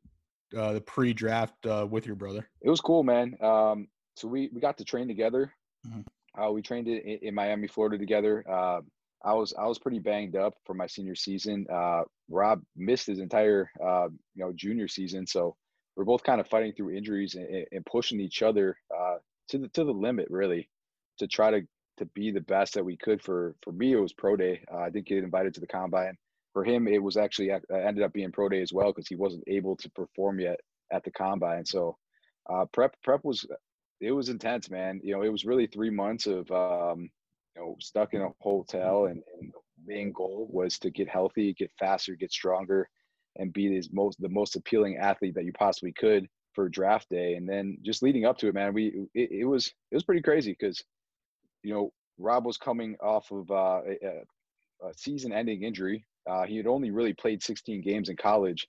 uh, 0.56 0.74
the 0.74 0.82
pre-draft 0.82 1.66
uh, 1.66 1.88
with 1.90 2.06
your 2.06 2.16
brother? 2.16 2.48
It 2.62 2.70
was 2.70 2.82
cool, 2.82 3.04
man. 3.04 3.36
Um, 3.42 3.88
so 4.16 4.28
we 4.28 4.50
we 4.54 4.62
got 4.62 4.78
to 4.78 4.86
train 4.86 5.08
together. 5.08 5.54
Mm-hmm. 5.88 6.42
Uh, 6.42 6.52
we 6.52 6.62
trained 6.62 6.88
in, 6.88 7.00
in, 7.00 7.34
Miami, 7.34 7.68
Florida 7.68 7.98
together. 7.98 8.44
Uh, 8.50 8.82
I 9.24 9.34
was 9.34 9.54
I 9.58 9.66
was 9.66 9.80
pretty 9.80 10.00
banged 10.00 10.36
up 10.36 10.56
for 10.66 10.74
my 10.74 10.88
senior 10.88 11.16
season. 11.16 11.66
Uh, 11.72 12.04
Rob 12.30 12.62
missed 12.76 13.08
his 13.08 13.20
entire 13.20 13.70
uh, 13.84 14.08
you 14.36 14.44
know 14.44 14.52
junior 14.54 14.88
season, 14.88 15.26
so 15.26 15.56
we're 15.96 16.06
both 16.06 16.24
kind 16.24 16.42
of 16.42 16.48
fighting 16.48 16.74
through 16.74 16.96
injuries 16.96 17.36
and, 17.36 17.66
and 17.72 17.86
pushing 17.86 18.20
each 18.20 18.42
other 18.42 18.78
uh, 18.96 19.16
to 19.50 19.58
the 19.58 19.68
to 19.70 19.84
the 19.84 19.92
limit, 19.92 20.28
really, 20.30 20.70
to 21.20 21.28
try 21.28 21.52
to 21.52 21.62
to 21.98 22.06
be 22.08 22.32
the 22.32 22.42
best 22.42 22.74
that 22.74 22.86
we 22.86 22.98
could. 22.98 23.22
For 23.22 23.56
for 23.64 23.72
me, 23.72 23.94
it 23.94 24.00
was 24.00 24.14
pro 24.14 24.36
day. 24.36 24.62
Uh, 24.72 24.78
I 24.78 24.90
didn't 24.90 25.08
get 25.08 25.24
invited 25.24 25.54
to 25.56 25.62
the 25.62 25.68
combine. 25.68 26.18
For 26.56 26.64
him, 26.64 26.88
it 26.88 27.04
was 27.04 27.18
actually 27.18 27.52
uh, 27.52 27.60
ended 27.70 28.06
up 28.06 28.14
being 28.14 28.32
pro 28.32 28.48
day 28.48 28.62
as 28.62 28.72
well 28.72 28.94
because 28.94 29.10
he 29.10 29.18
wasn't 29.18 29.44
able 29.46 29.76
to 29.76 29.90
perform 29.92 30.40
yet 30.40 30.62
at 30.90 31.04
the 31.04 31.12
combine. 31.12 31.66
So 31.66 31.98
uh, 32.50 32.64
prep 32.72 32.96
prep 33.04 33.26
was 33.26 33.46
it 34.00 34.14
was 34.14 34.30
intense, 34.30 34.70
man. 34.70 35.02
You 35.04 35.16
know, 35.16 35.24
it 35.24 35.34
was 35.34 35.44
really 35.44 35.68
three 35.68 35.90
months 35.90 36.28
of 36.28 36.50
um, 36.52 37.10
you 37.56 37.62
know, 37.62 37.76
stuck 37.82 38.14
in 38.14 38.22
a 38.22 38.30
hotel 38.40 39.08
and, 39.08 39.22
and 39.38 39.52
the 39.54 39.94
main 39.94 40.14
goal 40.14 40.48
was 40.50 40.80
to 40.80 40.90
get 40.90 41.10
healthy, 41.10 41.54
get 41.54 41.72
faster, 41.78 42.16
get 42.16 42.32
stronger, 42.32 42.88
and 43.36 43.52
be 43.52 43.68
the 43.68 43.86
most 43.92 44.22
the 44.22 44.30
most 44.30 44.56
appealing 44.56 44.96
athlete 44.96 45.36
that 45.36 45.44
you 45.44 45.52
possibly 45.52 45.92
could 45.92 46.26
for 46.54 46.70
draft 46.70 47.10
day. 47.10 47.34
And 47.34 47.50
then 47.50 47.80
just 47.84 48.02
leading 48.02 48.24
up 48.24 48.38
to 48.38 48.48
it, 48.48 48.54
man, 48.54 48.74
we 48.74 49.08
it, 49.14 49.30
it 49.42 49.46
was 49.46 49.68
it 49.92 49.96
was 49.96 50.06
pretty 50.06 50.22
crazy 50.22 50.56
because 50.58 50.82
you 51.64 51.74
know 51.74 51.92
Rob 52.18 52.46
was 52.46 52.58
coming 52.58 52.96
off 53.04 53.30
of 53.32 53.52
uh, 53.52 53.82
a, 53.86 54.88
a 54.88 54.94
season-ending 54.96 55.64
injury. 55.64 56.06
Uh, 56.30 56.44
he 56.44 56.58
had 56.58 56.68
only 56.68 56.92
really 56.92 57.14
played 57.14 57.44
16 57.44 57.82
games 57.82 58.10
in 58.10 58.16
college, 58.16 58.68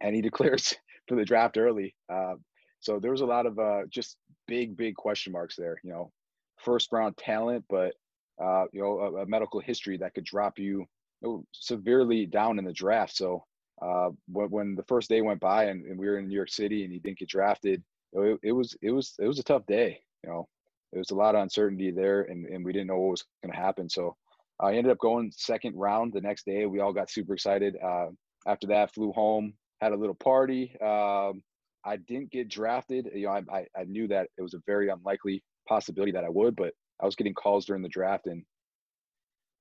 and 0.00 0.14
he 0.14 0.22
declares 0.30 0.74
for 1.06 1.16
the 1.16 1.24
draft 1.24 1.58
early. 1.58 1.94
Uh, 2.12 2.34
so 2.80 2.98
there 2.98 3.10
was 3.10 3.20
a 3.20 3.26
lot 3.26 3.46
of 3.46 3.58
uh, 3.58 3.82
just 3.90 4.16
big, 4.46 4.76
big 4.76 4.94
question 4.94 5.32
marks 5.32 5.56
there. 5.56 5.78
You 5.82 5.90
know, 5.90 6.12
first 6.58 6.92
round 6.92 7.16
talent, 7.16 7.64
but 7.68 7.94
uh, 8.42 8.64
you 8.72 8.80
know 8.80 8.98
a, 8.98 9.22
a, 9.22 9.26
medical 9.26 9.60
history 9.60 9.98
that 9.98 10.14
could 10.14 10.24
drop 10.24 10.58
you, 10.58 10.86
you 11.20 11.28
know, 11.28 11.44
severely 11.52 12.24
down 12.26 12.58
in 12.58 12.64
the 12.64 12.72
draft. 12.72 13.14
So 13.14 13.44
uh, 13.82 14.10
when, 14.28 14.50
when, 14.50 14.74
the 14.74 14.84
first 14.84 15.08
day 15.08 15.20
went 15.20 15.40
by 15.40 15.64
and, 15.64 15.84
and, 15.84 15.98
we 15.98 16.06
were 16.06 16.18
in 16.18 16.28
New 16.28 16.34
York 16.34 16.50
City 16.50 16.84
and 16.84 16.92
he 16.92 16.98
didn't 16.98 17.18
get 17.18 17.28
drafted, 17.28 17.82
it, 18.12 18.38
it, 18.42 18.52
was 18.52 18.76
it 18.82 18.90
was 18.90 19.14
it 19.18 19.26
was 19.26 19.38
a 19.38 19.44
tough 19.44 19.66
day. 19.66 20.00
You 20.24 20.30
know, 20.30 20.48
there 20.92 21.00
was 21.00 21.10
a 21.10 21.16
lot 21.16 21.34
of 21.34 21.42
uncertainty 21.42 21.90
there, 21.90 22.22
and, 22.22 22.46
and 22.46 22.64
we 22.64 22.72
didn't 22.72 22.88
know 22.88 22.98
what 22.98 23.10
was 23.12 23.24
going 23.42 23.52
to 23.52 23.60
happen. 23.60 23.88
So 23.88 24.16
I 24.62 24.74
ended 24.74 24.92
up 24.92 24.98
going 24.98 25.32
second 25.34 25.76
round 25.76 26.12
the 26.12 26.20
next 26.20 26.44
day. 26.44 26.66
We 26.66 26.80
all 26.80 26.92
got 26.92 27.10
super 27.10 27.34
excited. 27.34 27.76
Uh, 27.82 28.08
after 28.46 28.66
that, 28.68 28.92
flew 28.94 29.12
home, 29.12 29.54
had 29.80 29.92
a 29.92 29.96
little 29.96 30.14
party. 30.14 30.76
Um, 30.80 31.42
I 31.84 31.96
didn't 31.96 32.30
get 32.30 32.48
drafted. 32.48 33.08
You 33.14 33.26
know, 33.26 33.40
I, 33.50 33.66
I 33.76 33.84
knew 33.84 34.06
that 34.08 34.28
it 34.36 34.42
was 34.42 34.54
a 34.54 34.60
very 34.66 34.90
unlikely 34.90 35.42
possibility 35.68 36.12
that 36.12 36.24
I 36.24 36.28
would, 36.28 36.56
but 36.56 36.74
I 37.00 37.06
was 37.06 37.16
getting 37.16 37.34
calls 37.34 37.64
during 37.64 37.82
the 37.82 37.88
draft, 37.88 38.26
and 38.26 38.44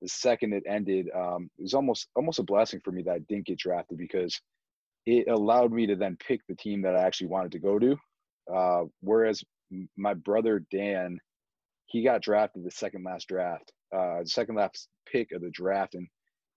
the 0.02 0.10
second 0.10 0.54
it 0.54 0.64
ended, 0.68 1.08
um, 1.16 1.50
it 1.58 1.64
was 1.64 1.74
almost 1.74 2.08
almost 2.16 2.40
a 2.40 2.44
blessing 2.44 2.82
for 2.84 2.92
me 2.92 3.04
that 3.04 3.14
I 3.14 3.20
didn't 3.30 3.46
get 3.48 3.58
drafted 3.58 3.98
because 3.98 4.40
it 5.06 5.28
allowed 5.28 5.72
me 5.72 5.88
to 5.88 5.96
then 5.96 6.18
pick 6.18 6.42
the 6.48 6.56
team 6.56 6.82
that 6.82 6.96
I 6.96 7.04
actually 7.04 7.28
wanted 7.28 7.54
to 7.54 7.60
go 7.60 7.80
to. 7.80 7.98
Uh, 8.54 8.84
whereas 9.02 9.44
my 9.98 10.14
brother 10.14 10.64
Dan, 10.72 11.20
he 11.86 12.04
got 12.04 12.22
drafted 12.22 12.64
the 12.66 12.72
second 12.72 13.04
last 13.04 13.28
draft, 13.28 13.72
uh, 13.96 14.24
second 14.26 14.56
last 14.56 14.88
pick 15.12 15.32
of 15.32 15.42
the 15.42 15.50
draft, 15.52 15.96
and 15.96 16.08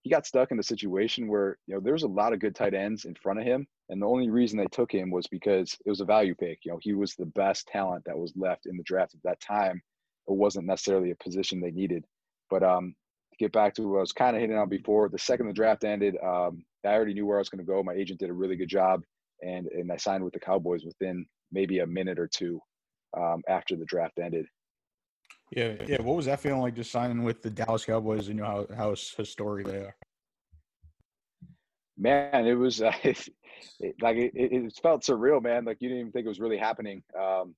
he 0.02 0.10
got 0.10 0.26
stuck 0.26 0.50
in 0.50 0.56
the 0.56 0.62
situation 0.62 1.28
where 1.28 1.58
you 1.66 1.74
know 1.74 1.80
there 1.80 1.92
was 1.92 2.02
a 2.02 2.08
lot 2.08 2.32
of 2.32 2.40
good 2.40 2.54
tight 2.54 2.74
ends 2.74 3.04
in 3.04 3.14
front 3.14 3.38
of 3.38 3.44
him, 3.44 3.66
and 3.88 4.00
the 4.00 4.06
only 4.06 4.30
reason 4.30 4.58
they 4.58 4.66
took 4.66 4.92
him 4.92 5.10
was 5.10 5.26
because 5.28 5.76
it 5.84 5.90
was 5.90 6.00
a 6.00 6.04
value 6.04 6.34
pick. 6.34 6.60
You 6.64 6.72
know, 6.72 6.78
he 6.80 6.92
was 6.92 7.14
the 7.14 7.26
best 7.26 7.68
talent 7.68 8.04
that 8.06 8.18
was 8.18 8.32
left 8.36 8.66
in 8.66 8.76
the 8.76 8.82
draft 8.84 9.14
at 9.14 9.22
that 9.24 9.40
time. 9.40 9.80
It 10.28 10.34
wasn't 10.34 10.66
necessarily 10.66 11.10
a 11.10 11.16
position 11.16 11.60
they 11.60 11.70
needed. 11.70 12.04
But 12.50 12.62
um, 12.62 12.94
to 13.32 13.36
get 13.38 13.52
back 13.52 13.74
to 13.74 13.82
what 13.88 13.98
I 13.98 14.00
was 14.00 14.12
kind 14.12 14.36
of 14.36 14.40
hitting 14.40 14.56
on 14.56 14.68
before, 14.68 15.08
the 15.08 15.18
second 15.18 15.46
the 15.46 15.52
draft 15.52 15.84
ended, 15.84 16.16
um, 16.22 16.64
I 16.84 16.88
already 16.88 17.14
knew 17.14 17.26
where 17.26 17.38
I 17.38 17.40
was 17.40 17.48
going 17.48 17.64
to 17.64 17.70
go. 17.70 17.82
My 17.82 17.94
agent 17.94 18.20
did 18.20 18.30
a 18.30 18.34
really 18.34 18.56
good 18.56 18.68
job, 18.68 19.02
and 19.42 19.66
and 19.68 19.90
I 19.90 19.96
signed 19.96 20.24
with 20.24 20.32
the 20.32 20.40
Cowboys 20.40 20.84
within 20.84 21.26
maybe 21.50 21.78
a 21.78 21.86
minute 21.86 22.18
or 22.18 22.28
two 22.28 22.60
um, 23.16 23.42
after 23.48 23.76
the 23.76 23.84
draft 23.84 24.18
ended. 24.18 24.46
Yeah, 25.54 25.74
yeah. 25.86 26.00
What 26.00 26.16
was 26.16 26.26
that 26.26 26.40
feeling 26.40 26.62
like 26.62 26.74
just 26.74 26.90
signing 26.90 27.22
with 27.22 27.42
the 27.42 27.50
Dallas 27.50 27.84
Cowboys 27.84 28.28
and 28.28 28.38
you 28.38 28.42
know 28.42 28.66
how 28.70 28.74
how 28.74 28.90
historic 28.90 29.66
they 29.66 29.76
are? 29.76 29.96
Man, 31.98 32.46
it 32.46 32.54
was 32.54 32.80
uh, 32.82 32.92
it, 33.02 33.28
it, 33.78 33.94
like 34.00 34.16
it, 34.16 34.32
it, 34.34 34.78
felt 34.82 35.02
surreal, 35.02 35.42
man. 35.42 35.66
Like 35.66 35.76
you 35.80 35.88
didn't 35.88 36.00
even 36.00 36.12
think 36.12 36.24
it 36.24 36.30
was 36.30 36.40
really 36.40 36.56
happening. 36.56 37.02
Um, 37.18 37.54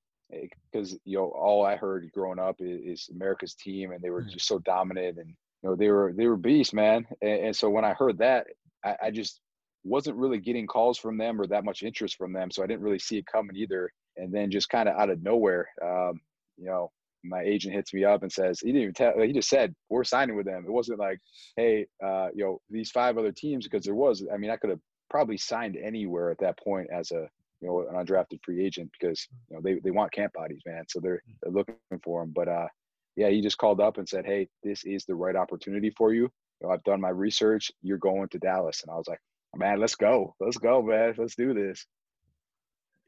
because 0.73 0.97
you 1.05 1.19
know 1.19 1.27
all 1.27 1.65
I 1.65 1.77
heard 1.77 2.11
growing 2.13 2.41
up 2.41 2.57
is, 2.59 2.81
is, 2.81 3.09
America's 3.15 3.55
team, 3.55 3.93
and 3.93 4.03
they 4.03 4.11
were 4.11 4.23
mm. 4.23 4.31
just 4.31 4.49
so 4.49 4.59
dominant, 4.59 5.19
and 5.19 5.29
you 5.29 5.69
know 5.69 5.77
they 5.77 5.89
were 5.89 6.13
they 6.17 6.27
were 6.27 6.37
beasts, 6.37 6.73
man. 6.73 7.07
And, 7.23 7.47
and 7.47 7.57
so 7.57 7.71
when 7.71 7.85
I 7.85 7.95
heard 7.95 8.19
that, 8.19 8.47
I, 8.85 8.97
I, 9.05 9.11
just 9.13 9.41
wasn't 9.85 10.17
really 10.17 10.39
getting 10.39 10.67
calls 10.67 10.99
from 10.99 11.19
them 11.19 11.41
or 11.41 11.47
that 11.47 11.65
much 11.65 11.83
interest 11.83 12.17
from 12.17 12.33
them, 12.33 12.51
so 12.51 12.65
I 12.65 12.67
didn't 12.67 12.83
really 12.83 12.99
see 12.99 13.19
it 13.19 13.27
coming 13.27 13.55
either. 13.55 13.93
And 14.17 14.33
then 14.33 14.51
just 14.51 14.69
kind 14.69 14.89
of 14.89 14.97
out 14.97 15.11
of 15.11 15.23
nowhere, 15.23 15.69
um, 15.83 16.21
you 16.57 16.67
know, 16.67 16.91
my 17.25 17.43
agent 17.43 17.75
hits 17.75 17.93
me 17.95 18.05
up 18.05 18.23
and 18.23 18.31
says 18.31 18.61
he 18.61 18.69
didn't 18.69 18.83
even 18.83 18.95
tell 18.95 19.19
he 19.21 19.33
just 19.33 19.49
said 19.49 19.75
we're 19.89 20.05
signing 20.05 20.37
with 20.37 20.47
them. 20.47 20.65
It 20.67 20.73
wasn't 20.73 20.99
like 20.99 21.19
hey 21.57 21.87
uh, 22.05 22.29
you 22.35 22.45
know 22.45 22.61
these 22.71 22.91
five 22.91 23.19
other 23.19 23.33
teams 23.33 23.65
because 23.65 23.85
there 23.85 23.95
was 23.95 24.25
i 24.33 24.37
mean 24.37 24.51
i 24.51 24.57
could 24.57 24.71
have 24.71 24.81
probably 25.11 25.37
signed 25.37 25.77
anywhere 25.77 26.31
at 26.31 26.39
that 26.39 26.59
point 26.59 26.89
as 26.93 27.11
a 27.11 27.29
you 27.61 27.69
know 27.69 27.81
an 27.81 27.95
undrafted 27.95 28.41
free 28.45 28.65
agent 28.65 28.91
because 28.99 29.27
you 29.49 29.57
know 29.57 29.63
they, 29.63 29.81
they 29.81 29.91
want 29.91 30.13
camp 30.13 30.33
bodies 30.33 30.63
man. 30.67 30.85
So 30.89 31.01
they're 31.01 31.23
they're 31.43 31.53
looking 31.53 31.77
for 32.03 32.21
them 32.21 32.33
but 32.35 32.49
uh 32.49 32.69
yeah 33.17 33.29
he 33.29 33.41
just 33.41 33.59
called 33.59 33.81
up 33.81 33.99
and 33.99 34.09
said 34.09 34.27
hey 34.27 34.49
this 34.63 34.85
is 34.85 35.05
the 35.05 35.15
right 35.15 35.37
opportunity 35.37 35.91
for 35.91 36.13
you, 36.13 36.23
you 36.23 36.31
know, 36.63 36.71
i've 36.71 36.85
done 36.85 37.01
my 37.01 37.11
research. 37.11 37.71
You're 37.83 37.99
going 37.99 38.29
to 38.29 38.39
dallas. 38.39 38.83
And 38.83 38.91
i 38.91 38.97
was 38.97 39.09
like 39.09 39.21
man 39.57 39.81
let's 39.81 39.95
go. 39.95 40.35
Let's 40.41 40.59
go 40.59 40.83
man. 40.83 41.15
Let's 41.17 41.37
do 41.37 41.55
this 41.55 41.87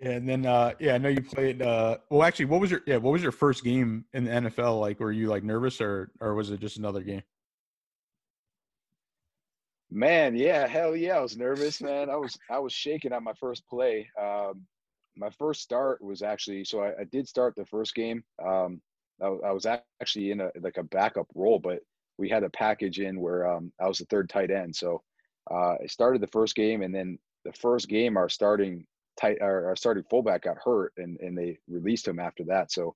yeah, 0.01 0.11
and 0.11 0.29
then 0.29 0.45
uh, 0.45 0.73
yeah, 0.79 0.95
I 0.95 0.99
know 0.99 1.09
you 1.09 1.23
played. 1.23 1.63
Uh, 1.63 1.99
well, 2.11 2.23
actually, 2.23 2.45
what 2.47 2.61
was 2.61 2.71
your 2.71 2.83
yeah? 2.87 2.97
What 2.97 3.13
was 3.13 3.23
your 3.23 3.33
first 3.33 3.65
game 3.65 4.05
in 4.13 4.25
the 4.25 4.31
NFL 4.31 4.81
like? 4.81 5.01
Were 5.01 5.13
you 5.13 5.29
like 5.29 5.43
nervous, 5.43 5.81
or 5.81 6.11
or 6.21 6.35
was 6.35 6.51
it 6.51 6.61
just 6.61 6.77
another 6.77 7.01
game? 7.01 7.23
Man, 9.91 10.37
yeah, 10.37 10.67
hell 10.67 10.95
yeah, 10.95 11.17
I 11.17 11.21
was 11.21 11.37
nervous, 11.37 11.81
man. 11.81 12.11
I 12.11 12.17
was 12.17 12.37
I 12.51 12.59
was 12.59 12.73
shaking 12.73 13.13
on 13.13 13.25
my 13.25 13.33
first 13.41 13.67
play. 13.69 14.11
Um, 14.21 14.67
my 15.17 15.31
first 15.31 15.63
start 15.63 16.03
was 16.03 16.21
actually 16.21 16.65
so 16.65 16.83
I, 16.83 16.89
I 17.01 17.05
did 17.11 17.27
start 17.27 17.55
the 17.57 17.65
first 17.65 17.95
game. 17.95 18.23
Um, 18.45 18.83
I, 19.23 19.29
I, 19.29 19.53
was 19.53 19.65
actually 19.65 20.31
in 20.31 20.41
a 20.41 20.51
like 20.61 20.77
a 20.77 20.83
backup 20.83 21.29
role, 21.35 21.59
but 21.59 21.81
we 22.19 22.29
had 22.29 22.43
a 22.43 22.51
package 22.51 22.99
in 22.99 23.19
where 23.19 23.49
um, 23.51 23.73
I 23.81 23.89
was 23.89 23.99
the 23.99 24.05
third 24.07 24.29
tight 24.29 24.51
end. 24.51 24.77
So 24.77 25.03
uh, 25.51 25.77
I 25.83 25.87
started 25.87 26.21
the 26.21 26.27
first 26.27 26.55
game, 26.55 26.83
and 26.83 26.95
then 26.95 27.19
the 27.45 27.53
first 27.53 27.89
game, 27.89 28.17
our 28.17 28.29
starting 28.29 28.85
tight 29.19 29.39
our, 29.41 29.67
our 29.67 29.77
starting 29.77 30.05
fullback 30.11 30.43
got 30.43 30.57
hurt 30.63 30.93
and 30.97 31.19
and 31.21 31.37
they 31.37 31.59
released 31.69 32.09
him 32.09 32.19
after 32.19 32.45
that. 32.45 32.73
So 32.73 32.95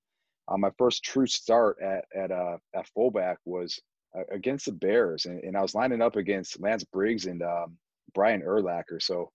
uh, 0.48 0.56
my 0.56 0.70
first 0.78 1.04
true 1.04 1.26
start 1.26 1.78
at 1.82 2.04
at 2.14 2.30
uh, 2.30 2.58
at 2.74 2.88
fullback 2.88 3.38
was 3.44 3.78
uh, 4.16 4.22
against 4.32 4.66
the 4.66 4.72
Bears, 4.72 5.26
and, 5.26 5.42
and, 5.44 5.56
I 5.56 5.62
was 5.62 5.74
lining 5.74 6.02
up 6.02 6.16
against 6.16 6.60
Lance 6.60 6.82
Briggs 6.82 7.26
and 7.26 7.42
um, 7.42 7.76
Brian 8.12 8.42
Urlacher. 8.42 9.00
So 9.00 9.30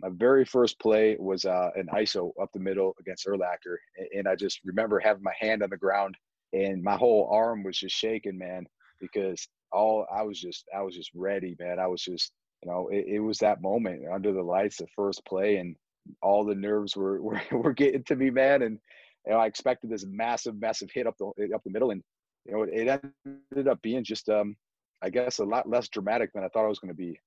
my 0.00 0.08
very 0.12 0.44
first 0.44 0.78
play 0.78 1.16
was 1.18 1.44
uh, 1.44 1.70
an 1.74 1.88
ISO 1.92 2.30
up 2.40 2.48
the 2.52 2.60
middle 2.60 2.94
against 3.00 3.26
Urlacher, 3.26 3.76
and, 3.96 4.08
and 4.14 4.28
I 4.28 4.36
just 4.36 4.60
remember 4.64 5.00
having 5.00 5.24
my 5.24 5.34
hand 5.40 5.64
on 5.64 5.70
the 5.70 5.76
ground 5.76 6.16
and 6.52 6.82
my 6.82 6.96
whole 6.96 7.28
arm 7.30 7.62
was 7.62 7.78
just 7.78 7.96
shaking, 7.96 8.38
man, 8.38 8.66
because 9.00 9.46
all 9.72 10.06
I 10.12 10.22
was 10.22 10.40
just 10.40 10.64
I 10.76 10.82
was 10.82 10.94
just 10.94 11.10
ready, 11.14 11.56
man. 11.58 11.78
I 11.78 11.86
was 11.86 12.02
just 12.02 12.32
you 12.62 12.70
know 12.70 12.88
it, 12.88 13.04
it 13.06 13.20
was 13.20 13.38
that 13.38 13.62
moment 13.62 14.02
under 14.12 14.32
the 14.32 14.42
lights, 14.42 14.78
the 14.78 14.86
first 14.96 15.24
play, 15.24 15.56
and 15.56 15.76
all 16.22 16.44
the 16.44 16.54
nerves 16.54 16.96
were, 16.96 17.20
were, 17.22 17.40
were 17.52 17.72
getting 17.72 18.04
to 18.04 18.16
me, 18.16 18.30
man. 18.30 18.62
And 18.62 18.78
you 19.26 19.32
know, 19.32 19.38
I 19.38 19.46
expected 19.46 19.90
this 19.90 20.06
massive, 20.06 20.58
massive 20.58 20.90
hit 20.92 21.06
up 21.06 21.16
the 21.18 21.52
up 21.54 21.62
the 21.64 21.70
middle, 21.70 21.90
and 21.90 22.02
you 22.46 22.52
know, 22.52 22.62
it 22.62 23.02
ended 23.52 23.68
up 23.68 23.82
being 23.82 24.04
just, 24.04 24.28
um, 24.28 24.56
I 25.02 25.10
guess, 25.10 25.38
a 25.38 25.44
lot 25.44 25.68
less 25.68 25.88
dramatic 25.88 26.32
than 26.32 26.44
I 26.44 26.48
thought 26.48 26.64
it 26.64 26.68
was 26.68 26.78
going 26.78 26.92
to 26.92 26.96
be. 26.96 27.18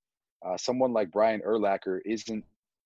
Uh, 0.46 0.58
someone 0.58 0.92
like 0.92 1.12
Brian 1.12 1.42
Urlacher 1.42 2.00
isn't 2.06 2.44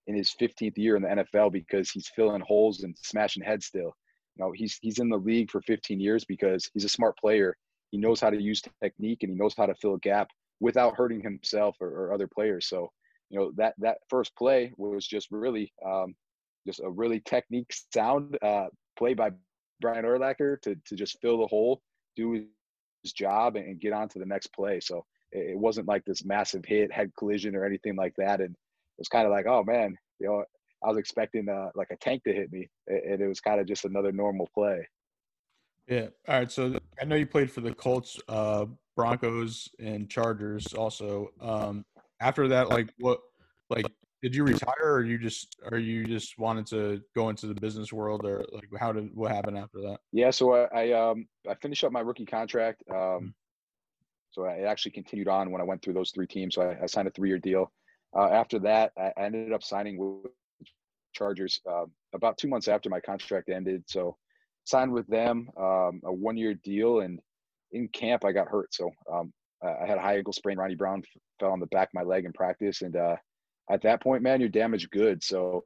in 0.08 0.16
his 0.16 0.34
15th 0.40 0.78
year 0.78 0.96
in 0.96 1.04
the 1.04 1.10
NFL 1.10 1.52
because 1.52 1.90
he's 1.90 2.10
filling 2.16 2.42
holes 2.42 2.84
and 2.84 2.96
smashing 2.98 3.44
heads 3.44 3.66
still. 3.66 3.96
You 4.36 4.46
know, 4.46 4.52
he's 4.52 4.78
he's 4.82 5.00
in 5.00 5.10
the 5.10 5.18
league 5.18 5.50
for 5.50 5.62
15 5.62 6.00
years 6.00 6.24
because 6.26 6.70
he's 6.74 6.86
a 6.86 6.90
smart 6.90 7.18
player. 7.18 7.56
He 7.92 7.98
knows 7.98 8.20
how 8.20 8.30
to 8.30 8.42
use 8.42 8.62
technique 8.84 9.24
and 9.24 9.32
he 9.32 9.38
knows 9.38 9.56
how 9.58 9.66
to 9.66 9.76
fill 9.76 9.96
a 9.96 10.00
gap 10.00 10.30
without 10.60 10.96
hurting 10.96 11.22
himself 11.22 11.76
or, 11.80 11.88
or 11.88 12.14
other 12.14 12.28
players. 12.28 12.68
So 12.68 12.92
you 13.30 13.40
know 13.40 13.52
that 13.56 13.74
that 13.80 13.98
first 14.10 14.36
play 14.36 14.72
was 14.78 15.06
just 15.06 15.28
really 15.32 15.72
um, 15.86 16.16
just 16.66 16.80
a 16.80 16.90
really 16.90 17.20
technique 17.20 17.74
sound 17.94 18.38
uh, 18.42 18.68
play 18.98 19.14
by 19.14 19.32
Brian 19.82 20.06
Urlacher 20.06 20.62
to 20.62 20.76
to 20.86 20.96
just 20.96 21.20
fill 21.22 21.40
the 21.40 21.48
hole, 21.48 21.82
do 22.16 22.46
his 23.04 23.14
job, 23.14 23.56
and, 23.56 23.80
get 23.80 23.94
on 23.94 24.10
to 24.10 24.20
the 24.20 24.26
next 24.26 24.48
play. 24.54 24.80
So 24.80 25.06
it, 25.32 25.52
it 25.52 25.58
wasn't 25.58 25.88
like 25.88 26.04
this 26.06 26.26
massive 26.26 26.66
hit, 26.66 26.92
head 26.92 27.12
collision, 27.18 27.56
or 27.56 27.66
anything 27.66 27.96
like 27.96 28.14
that. 28.18 28.40
And 28.40 28.52
it 28.52 29.00
was 29.00 29.10
kind 29.10 29.26
of 29.26 29.32
like, 29.32 29.46
oh 29.48 29.64
man, 29.64 29.96
you 30.20 30.28
know, 30.28 30.44
I 30.84 30.90
was 30.90 30.98
expecting 30.98 31.50
uh, 31.50 31.70
like 31.76 31.90
a 31.92 31.98
tank 31.98 32.24
to 32.24 32.34
hit 32.34 32.52
me, 32.52 32.70
and 32.88 33.22
it 33.22 33.28
was 33.28 33.42
kind 33.42 33.60
of 33.60 33.68
just 33.68 33.86
another 33.86 34.12
normal 34.12 34.50
play. 34.54 34.88
Yeah. 35.88 36.08
All 36.28 36.40
right. 36.40 36.52
So 36.52 36.78
I 37.02 37.06
know 37.06 37.16
you 37.16 37.26
played 37.26 37.50
for 37.50 37.62
the 37.62 37.74
Colts, 37.74 38.20
uh, 38.28 38.66
Broncos, 38.96 39.70
and 39.80 40.10
Chargers 40.10 40.74
also. 40.74 41.30
Um, 41.40 41.86
after 42.20 42.48
that, 42.48 42.70
like 42.70 42.90
what, 43.00 43.20
like 43.70 43.86
did 44.22 44.36
you 44.36 44.44
retire 44.44 44.94
or 44.94 45.04
you 45.04 45.18
just 45.18 45.58
are 45.72 45.78
you 45.78 46.06
just 46.06 46.38
wanted 46.40 46.66
to 46.66 47.02
go 47.16 47.30
into 47.30 47.48
the 47.48 47.54
business 47.56 47.94
world 47.94 48.26
or 48.26 48.44
like 48.52 48.68
how 48.80 48.92
did 48.92 49.10
what 49.16 49.32
happened 49.32 49.58
after 49.58 49.80
that 49.80 50.00
yeah 50.12 50.32
so 50.32 50.54
i, 50.54 50.84
I 50.84 50.92
um 50.92 51.28
i 51.50 51.54
finished 51.56 51.84
up 51.84 51.92
my 51.92 52.00
rookie 52.00 52.26
contract 52.26 52.84
um 52.90 52.98
mm-hmm. 52.98 53.28
so 54.32 54.46
i 54.46 54.62
actually 54.62 54.92
continued 54.92 55.28
on 55.28 55.52
when 55.52 55.62
i 55.62 55.66
went 55.66 55.82
through 55.82 55.94
those 55.94 56.12
three 56.12 56.28
teams 56.28 56.56
so 56.56 56.64
i, 56.64 56.84
I 56.84 56.86
signed 56.88 57.08
a 57.08 57.12
three-year 57.12 57.40
deal 57.40 57.72
uh, 58.16 58.30
after 58.30 58.58
that 58.60 58.92
I, 58.98 59.12
ended 59.18 59.54
up 59.54 59.64
signing 59.64 59.98
with 59.98 60.32
chargers 61.14 61.60
uh, 61.70 61.86
about 62.14 62.38
two 62.38 62.48
months 62.48 62.68
after 62.68 62.90
my 62.90 63.00
contract 63.00 63.50
ended 63.50 63.84
so 63.88 64.18
signed 64.66 64.92
with 64.92 65.08
them 65.08 65.50
um, 65.58 66.02
a 66.06 66.14
one-year 66.14 66.56
deal 66.56 67.02
and 67.02 67.20
in 67.72 67.88
camp 67.90 68.26
i 68.26 68.32
got 68.32 68.48
hurt 68.48 68.74
so 68.74 68.90
um, 69.12 69.32
I 69.64 69.86
had 69.86 69.98
a 69.98 70.02
high 70.02 70.18
ankle 70.18 70.34
sprain. 70.34 70.58
Ronnie 70.58 70.76
Brown 70.76 71.04
fell 71.40 71.52
on 71.52 71.60
the 71.60 71.68
back 71.68 71.90
of 71.90 71.94
my 71.94 72.04
leg 72.04 72.26
in 72.26 72.34
practice, 72.34 72.82
and 72.82 72.96
uh, 72.96 73.16
at 73.70 73.82
that 73.84 74.02
point, 74.02 74.24
man, 74.24 74.40
you're 74.40 74.50
damaged 74.50 74.92
good. 74.92 75.24
So 75.24 75.64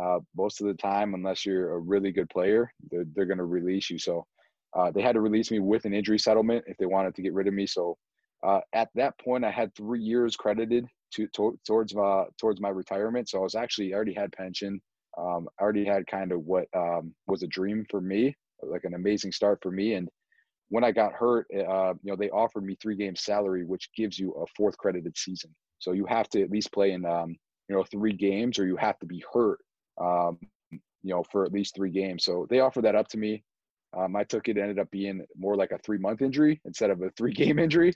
uh, 0.00 0.20
most 0.36 0.60
of 0.60 0.66
the 0.66 0.74
time, 0.74 1.14
unless 1.14 1.44
you're 1.44 1.74
a 1.74 1.78
really 1.78 2.12
good 2.12 2.28
player, 2.30 2.72
they're, 2.90 3.04
they're 3.14 3.26
going 3.26 3.38
to 3.38 3.44
release 3.44 3.90
you. 3.90 3.98
So 3.98 4.26
uh, 4.76 4.90
they 4.90 5.02
had 5.02 5.12
to 5.12 5.20
release 5.20 5.50
me 5.50 5.58
with 5.58 5.84
an 5.84 5.92
injury 5.92 6.18
settlement 6.18 6.64
if 6.66 6.76
they 6.78 6.86
wanted 6.86 7.14
to 7.14 7.22
get 7.22 7.34
rid 7.34 7.46
of 7.46 7.54
me. 7.54 7.66
So 7.66 7.96
uh, 8.42 8.60
at 8.72 8.88
that 8.94 9.18
point, 9.18 9.44
I 9.44 9.50
had 9.50 9.74
three 9.74 10.00
years 10.00 10.34
credited 10.34 10.86
to, 11.14 11.28
to 11.28 11.58
towards 11.66 11.94
uh, 11.94 12.24
towards 12.40 12.60
my 12.60 12.70
retirement. 12.70 13.28
So 13.28 13.38
I 13.38 13.42
was 13.42 13.54
actually 13.54 13.92
I 13.92 13.96
already 13.96 14.14
had 14.14 14.32
pension. 14.32 14.80
Um, 15.18 15.46
I 15.60 15.62
already 15.62 15.84
had 15.84 16.06
kind 16.06 16.32
of 16.32 16.40
what 16.46 16.66
um, 16.74 17.14
was 17.26 17.42
a 17.42 17.46
dream 17.46 17.84
for 17.90 18.00
me, 18.00 18.34
like 18.62 18.84
an 18.84 18.94
amazing 18.94 19.32
start 19.32 19.58
for 19.62 19.70
me. 19.70 19.94
And 19.94 20.08
when 20.72 20.84
I 20.84 20.90
got 20.90 21.12
hurt, 21.12 21.46
uh, 21.54 21.92
you 22.02 22.10
know, 22.10 22.16
they 22.16 22.30
offered 22.30 22.64
me 22.64 22.78
three 22.80 22.96
games 22.96 23.20
salary, 23.20 23.62
which 23.62 23.90
gives 23.94 24.18
you 24.18 24.32
a 24.32 24.46
fourth 24.56 24.78
credited 24.78 25.18
season. 25.18 25.54
So 25.78 25.92
you 25.92 26.06
have 26.06 26.30
to 26.30 26.40
at 26.40 26.50
least 26.50 26.72
play 26.72 26.92
in, 26.92 27.04
um, 27.04 27.36
you 27.68 27.76
know, 27.76 27.84
three 27.84 28.14
games, 28.14 28.58
or 28.58 28.64
you 28.64 28.76
have 28.76 28.98
to 29.00 29.06
be 29.06 29.22
hurt, 29.34 29.58
um, 30.00 30.38
you 30.70 30.80
know, 31.12 31.24
for 31.30 31.44
at 31.44 31.52
least 31.52 31.74
three 31.74 31.90
games. 31.90 32.24
So 32.24 32.46
they 32.48 32.60
offered 32.60 32.84
that 32.84 32.94
up 32.94 33.06
to 33.08 33.18
me. 33.18 33.44
Um, 33.94 34.16
I 34.16 34.24
took 34.24 34.48
it. 34.48 34.56
Ended 34.56 34.78
up 34.78 34.90
being 34.90 35.22
more 35.36 35.56
like 35.56 35.72
a 35.72 35.78
three 35.78 35.98
month 35.98 36.22
injury 36.22 36.58
instead 36.64 36.88
of 36.88 37.02
a 37.02 37.10
three 37.18 37.34
game 37.34 37.58
injury. 37.58 37.92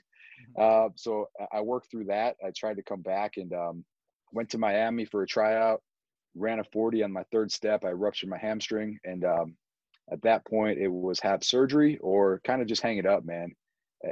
Uh, 0.55 0.89
so 0.95 1.29
I 1.51 1.61
worked 1.61 1.89
through 1.89 2.05
that. 2.05 2.35
I 2.45 2.51
tried 2.55 2.75
to 2.75 2.83
come 2.83 3.01
back 3.01 3.37
and 3.37 3.51
um, 3.53 3.83
went 4.33 4.51
to 4.51 4.59
Miami 4.59 5.05
for 5.05 5.23
a 5.23 5.27
tryout. 5.27 5.81
Ran 6.35 6.59
a 6.59 6.63
40 6.63 7.01
on 7.01 7.11
my 7.11 7.23
third 7.31 7.51
step. 7.51 7.85
I 7.85 7.89
ruptured 7.89 8.29
my 8.29 8.37
hamstring, 8.37 8.99
and 9.03 9.25
um, 9.25 9.55
at 10.11 10.21
that 10.21 10.45
point, 10.45 10.79
it 10.79 10.87
was 10.87 11.19
have 11.19 11.43
surgery 11.43 11.97
or 11.99 12.41
kind 12.43 12.61
of 12.61 12.67
just 12.67 12.81
hang 12.81 12.97
it 12.97 13.05
up, 13.05 13.25
man. 13.25 13.53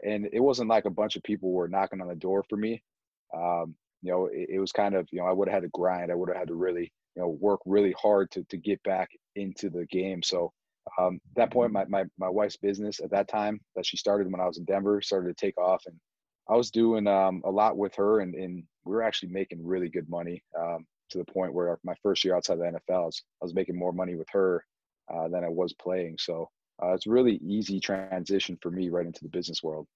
And 0.03 0.27
it 0.33 0.39
wasn't 0.39 0.69
like 0.69 0.85
a 0.85 0.89
bunch 0.89 1.15
of 1.15 1.23
people 1.23 1.51
were 1.51 1.67
knocking 1.67 2.01
on 2.01 2.07
the 2.07 2.15
door 2.15 2.43
for 2.49 2.57
me. 2.57 2.81
Um, 3.35 3.75
you 4.01 4.11
know, 4.11 4.25
it, 4.27 4.49
it 4.53 4.59
was 4.59 4.71
kind 4.71 4.95
of 4.95 5.07
you 5.11 5.19
know 5.19 5.25
I 5.25 5.31
would 5.31 5.47
have 5.47 5.55
had 5.55 5.63
to 5.63 5.69
grind. 5.69 6.11
I 6.11 6.15
would 6.15 6.29
have 6.29 6.37
had 6.37 6.47
to 6.49 6.55
really 6.55 6.91
you 7.15 7.21
know 7.21 7.29
work 7.39 7.59
really 7.65 7.93
hard 7.99 8.31
to 8.31 8.43
to 8.45 8.57
get 8.57 8.81
back 8.83 9.09
into 9.35 9.69
the 9.69 9.85
game. 9.87 10.21
So 10.23 10.51
um, 10.99 11.15
at 11.31 11.35
that 11.35 11.51
point, 11.51 11.71
my, 11.71 11.85
my 11.85 12.05
my 12.17 12.29
wife's 12.29 12.57
business 12.57 12.99
at 12.99 13.11
that 13.11 13.27
time 13.27 13.59
that 13.75 13.85
she 13.85 13.97
started 13.97 14.31
when 14.31 14.41
I 14.41 14.47
was 14.47 14.57
in 14.57 14.65
Denver 14.65 15.01
started 15.01 15.35
to 15.35 15.45
take 15.45 15.57
off, 15.57 15.83
and 15.85 15.95
I 16.49 16.55
was 16.55 16.71
doing 16.71 17.07
um, 17.07 17.41
a 17.45 17.51
lot 17.51 17.77
with 17.77 17.95
her, 17.95 18.19
and, 18.19 18.35
and 18.35 18.63
we 18.83 18.93
were 18.93 19.03
actually 19.03 19.29
making 19.29 19.65
really 19.65 19.89
good 19.89 20.09
money 20.09 20.43
um, 20.59 20.85
to 21.09 21.17
the 21.17 21.25
point 21.25 21.53
where 21.53 21.79
my 21.83 21.95
first 22.03 22.23
year 22.23 22.35
outside 22.35 22.59
the 22.59 22.63
NFL, 22.65 23.01
I 23.03 23.05
was, 23.05 23.23
I 23.41 23.45
was 23.45 23.55
making 23.55 23.77
more 23.77 23.91
money 23.91 24.15
with 24.15 24.27
her 24.31 24.63
uh, 25.13 25.27
than 25.27 25.43
I 25.43 25.49
was 25.49 25.73
playing. 25.73 26.17
So 26.19 26.49
uh, 26.81 26.93
it's 26.93 27.07
really 27.07 27.39
easy 27.45 27.79
transition 27.79 28.57
for 28.61 28.71
me 28.71 28.89
right 28.89 29.05
into 29.05 29.23
the 29.23 29.29
business 29.29 29.63
world. 29.63 29.87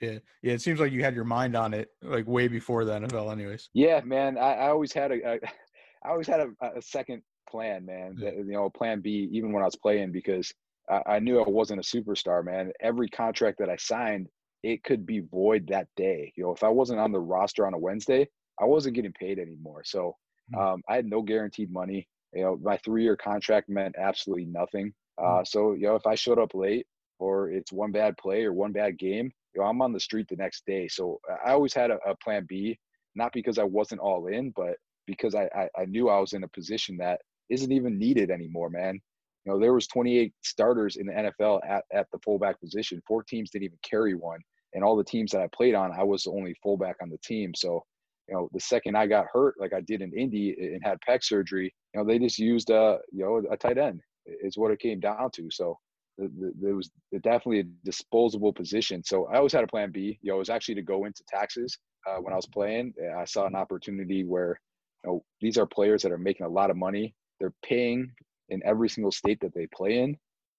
Yeah, 0.00 0.18
yeah. 0.42 0.52
It 0.52 0.60
seems 0.60 0.80
like 0.80 0.92
you 0.92 1.02
had 1.02 1.14
your 1.14 1.24
mind 1.24 1.56
on 1.56 1.72
it 1.72 1.88
like 2.02 2.26
way 2.26 2.48
before 2.48 2.84
the 2.84 2.92
NFL, 2.92 3.32
anyways. 3.32 3.70
Yeah, 3.72 4.00
man. 4.04 4.36
I, 4.36 4.54
I 4.54 4.68
always 4.68 4.92
had 4.92 5.10
a, 5.10 5.34
I 6.04 6.10
always 6.10 6.26
had 6.26 6.40
a, 6.40 6.48
a 6.76 6.82
second 6.82 7.22
plan, 7.48 7.86
man. 7.86 8.16
Yeah. 8.18 8.30
You 8.32 8.44
know, 8.44 8.70
plan 8.70 9.00
B, 9.00 9.28
even 9.32 9.52
when 9.52 9.62
I 9.62 9.66
was 9.66 9.76
playing, 9.76 10.12
because 10.12 10.52
I, 10.90 11.02
I 11.06 11.18
knew 11.18 11.40
I 11.40 11.48
wasn't 11.48 11.80
a 11.80 11.82
superstar, 11.82 12.44
man. 12.44 12.72
Every 12.80 13.08
contract 13.08 13.58
that 13.58 13.70
I 13.70 13.76
signed, 13.76 14.28
it 14.62 14.84
could 14.84 15.06
be 15.06 15.20
void 15.20 15.66
that 15.68 15.88
day. 15.96 16.32
You 16.36 16.44
know, 16.44 16.52
if 16.52 16.62
I 16.62 16.68
wasn't 16.68 17.00
on 17.00 17.12
the 17.12 17.20
roster 17.20 17.66
on 17.66 17.74
a 17.74 17.78
Wednesday, 17.78 18.28
I 18.60 18.64
wasn't 18.64 18.96
getting 18.96 19.12
paid 19.12 19.38
anymore. 19.38 19.82
So 19.84 20.16
hmm. 20.52 20.58
um, 20.58 20.82
I 20.88 20.96
had 20.96 21.06
no 21.06 21.22
guaranteed 21.22 21.72
money. 21.72 22.08
You 22.32 22.42
know, 22.42 22.58
my 22.62 22.76
three-year 22.78 23.16
contract 23.16 23.68
meant 23.68 23.94
absolutely 23.98 24.46
nothing. 24.46 24.92
Hmm. 25.18 25.26
Uh, 25.26 25.44
so 25.44 25.72
you 25.72 25.86
know, 25.86 25.94
if 25.94 26.06
I 26.06 26.14
showed 26.14 26.38
up 26.38 26.54
late 26.54 26.86
or 27.18 27.50
it's 27.50 27.72
one 27.72 27.92
bad 27.92 28.16
play 28.18 28.44
or 28.44 28.52
one 28.52 28.72
bad 28.72 28.98
game, 28.98 29.30
you 29.54 29.60
know, 29.60 29.66
I'm 29.66 29.80
on 29.82 29.92
the 29.92 30.00
street 30.00 30.26
the 30.28 30.36
next 30.36 30.64
day. 30.66 30.88
So 30.88 31.18
I 31.44 31.52
always 31.52 31.72
had 31.72 31.90
a, 31.90 31.98
a 32.06 32.14
plan 32.22 32.44
B, 32.48 32.78
not 33.14 33.32
because 33.32 33.58
I 33.58 33.64
wasn't 33.64 34.02
all 34.02 34.26
in, 34.26 34.52
but 34.54 34.76
because 35.06 35.34
I, 35.34 35.48
I, 35.56 35.68
I 35.80 35.84
knew 35.86 36.08
I 36.08 36.18
was 36.18 36.34
in 36.34 36.44
a 36.44 36.48
position 36.48 36.96
that 36.98 37.20
isn't 37.48 37.72
even 37.72 37.98
needed 37.98 38.30
anymore, 38.30 38.68
man. 38.68 39.00
You 39.44 39.52
know, 39.52 39.60
there 39.60 39.72
was 39.72 39.86
28 39.86 40.32
starters 40.42 40.96
in 40.96 41.06
the 41.06 41.12
NFL 41.12 41.60
at, 41.66 41.84
at 41.94 42.06
the 42.12 42.18
fullback 42.24 42.60
position. 42.60 43.00
Four 43.06 43.22
teams 43.22 43.50
didn't 43.50 43.66
even 43.66 43.78
carry 43.88 44.14
one 44.14 44.40
and 44.76 44.84
all 44.84 44.94
the 44.94 45.04
teams 45.04 45.32
that 45.32 45.40
I 45.40 45.48
played 45.48 45.74
on, 45.74 45.90
I 45.90 46.04
was 46.04 46.24
the 46.24 46.32
only 46.32 46.54
fullback 46.62 46.96
on 47.00 47.08
the 47.08 47.18
team. 47.18 47.52
So, 47.54 47.82
you 48.28 48.34
know, 48.34 48.48
the 48.52 48.60
second 48.60 48.96
I 48.96 49.06
got 49.06 49.26
hurt, 49.32 49.54
like 49.58 49.72
I 49.72 49.80
did 49.80 50.02
in 50.02 50.12
Indy 50.12 50.56
and 50.58 50.82
had 50.84 50.98
pec 51.08 51.22
surgery, 51.22 51.72
you 51.94 52.00
know, 52.00 52.06
they 52.06 52.18
just 52.18 52.38
used 52.38 52.70
uh, 52.70 52.98
you 53.12 53.24
know, 53.24 53.42
a 53.50 53.56
tight 53.56 53.78
end 53.78 54.00
is 54.26 54.56
what 54.56 54.70
it 54.72 54.80
came 54.80 55.00
down 55.00 55.30
to. 55.32 55.48
So 55.50 55.78
there 56.18 56.74
was 56.74 56.90
definitely 57.22 57.60
a 57.60 57.84
disposable 57.84 58.52
position. 58.52 59.02
So 59.04 59.26
I 59.26 59.36
always 59.36 59.52
had 59.52 59.64
a 59.64 59.68
plan 59.68 59.92
B. 59.92 60.18
You 60.22 60.30
know, 60.30 60.36
it 60.36 60.40
was 60.40 60.50
actually 60.50 60.76
to 60.76 60.82
go 60.82 61.04
into 61.04 61.22
taxes 61.28 61.76
uh, 62.08 62.16
when 62.16 62.32
I 62.32 62.36
was 62.36 62.46
playing. 62.46 62.94
I 63.16 63.24
saw 63.24 63.46
an 63.46 63.54
opportunity 63.54 64.24
where, 64.24 64.58
you 65.04 65.10
know, 65.10 65.24
these 65.40 65.58
are 65.58 65.66
players 65.66 66.02
that 66.02 66.12
are 66.12 66.18
making 66.18 66.46
a 66.46 66.50
lot 66.50 66.70
of 66.70 66.76
money. 66.76 67.14
They're 67.38 67.52
paying 67.62 68.10
in 68.48 68.62
every 68.64 68.88
single 68.88 69.12
state 69.12 69.40
that 69.40 69.54
they 69.54 69.66
play 69.66 69.98
in, 69.98 70.16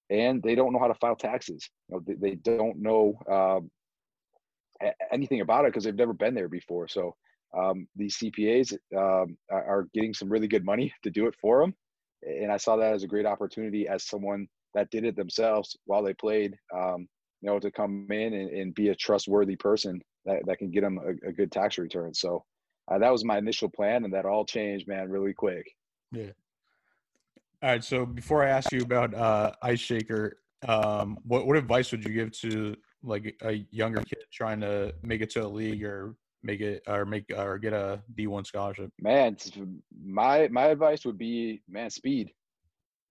and 0.09 0.43
they 0.43 0.55
don't 0.55 0.73
know 0.73 0.79
how 0.79 0.87
to 0.87 0.93
file 0.95 1.15
taxes. 1.15 1.67
You 1.89 1.95
know, 1.95 2.03
they, 2.05 2.13
they 2.13 2.35
don't 2.35 2.77
know 2.79 3.17
um, 3.29 3.71
anything 5.11 5.41
about 5.41 5.65
it 5.65 5.69
because 5.69 5.83
they've 5.83 5.95
never 5.95 6.13
been 6.13 6.35
there 6.35 6.49
before. 6.49 6.87
So 6.87 7.15
um, 7.57 7.87
these 7.95 8.17
CPAs 8.17 8.73
um, 8.95 9.37
are 9.51 9.87
getting 9.93 10.13
some 10.13 10.29
really 10.29 10.47
good 10.47 10.65
money 10.65 10.93
to 11.03 11.09
do 11.09 11.27
it 11.27 11.35
for 11.39 11.61
them, 11.61 11.73
and 12.23 12.51
I 12.51 12.57
saw 12.57 12.75
that 12.77 12.93
as 12.93 13.03
a 13.03 13.07
great 13.07 13.25
opportunity 13.25 13.87
as 13.87 14.07
someone 14.07 14.47
that 14.73 14.89
did 14.91 15.05
it 15.05 15.15
themselves 15.15 15.75
while 15.85 16.03
they 16.03 16.13
played. 16.13 16.55
Um, 16.75 17.07
you 17.41 17.49
know, 17.51 17.59
to 17.59 17.69
come 17.69 18.07
in 18.09 18.33
and, 18.33 18.49
and, 18.49 18.73
be 18.73 18.89
a 18.89 18.95
trustworthy 18.95 19.55
person 19.55 20.01
that, 20.25 20.43
that 20.47 20.57
can 20.57 20.71
get 20.71 20.81
them 20.81 20.97
a, 20.97 21.29
a 21.29 21.31
good 21.31 21.51
tax 21.51 21.77
return. 21.77 22.11
So 22.11 22.43
uh, 22.89 22.97
that 22.97 23.11
was 23.11 23.23
my 23.23 23.37
initial 23.37 23.69
plan, 23.69 24.05
and 24.05 24.13
that 24.13 24.25
all 24.25 24.43
changed, 24.43 24.87
man, 24.87 25.09
really 25.09 25.33
quick. 25.33 25.65
Yeah. 26.11 26.31
All 27.61 27.69
right. 27.69 27.83
So 27.83 28.05
before 28.05 28.43
I 28.43 28.49
ask 28.49 28.71
you 28.71 28.81
about 28.81 29.13
uh, 29.13 29.51
Ice 29.61 29.79
Shaker, 29.79 30.39
um, 30.67 31.17
what 31.23 31.45
what 31.45 31.57
advice 31.57 31.91
would 31.91 32.03
you 32.03 32.13
give 32.13 32.31
to 32.39 32.75
like 33.03 33.35
a 33.43 33.65
younger 33.71 34.01
kid 34.01 34.23
trying 34.31 34.59
to 34.61 34.93
make 35.03 35.21
it 35.21 35.29
to 35.31 35.45
a 35.45 35.47
league 35.47 35.83
or 35.83 36.15
make 36.43 36.61
it 36.61 36.83
or 36.87 37.05
make 37.05 37.25
or 37.35 37.57
get 37.57 37.73
a 37.73 38.01
D1 38.17 38.45
scholarship? 38.45 38.91
Man, 38.99 39.37
my 40.03 40.47
my 40.49 40.67
advice 40.67 41.05
would 41.05 41.17
be 41.17 41.61
man, 41.67 41.89
speed, 41.89 42.31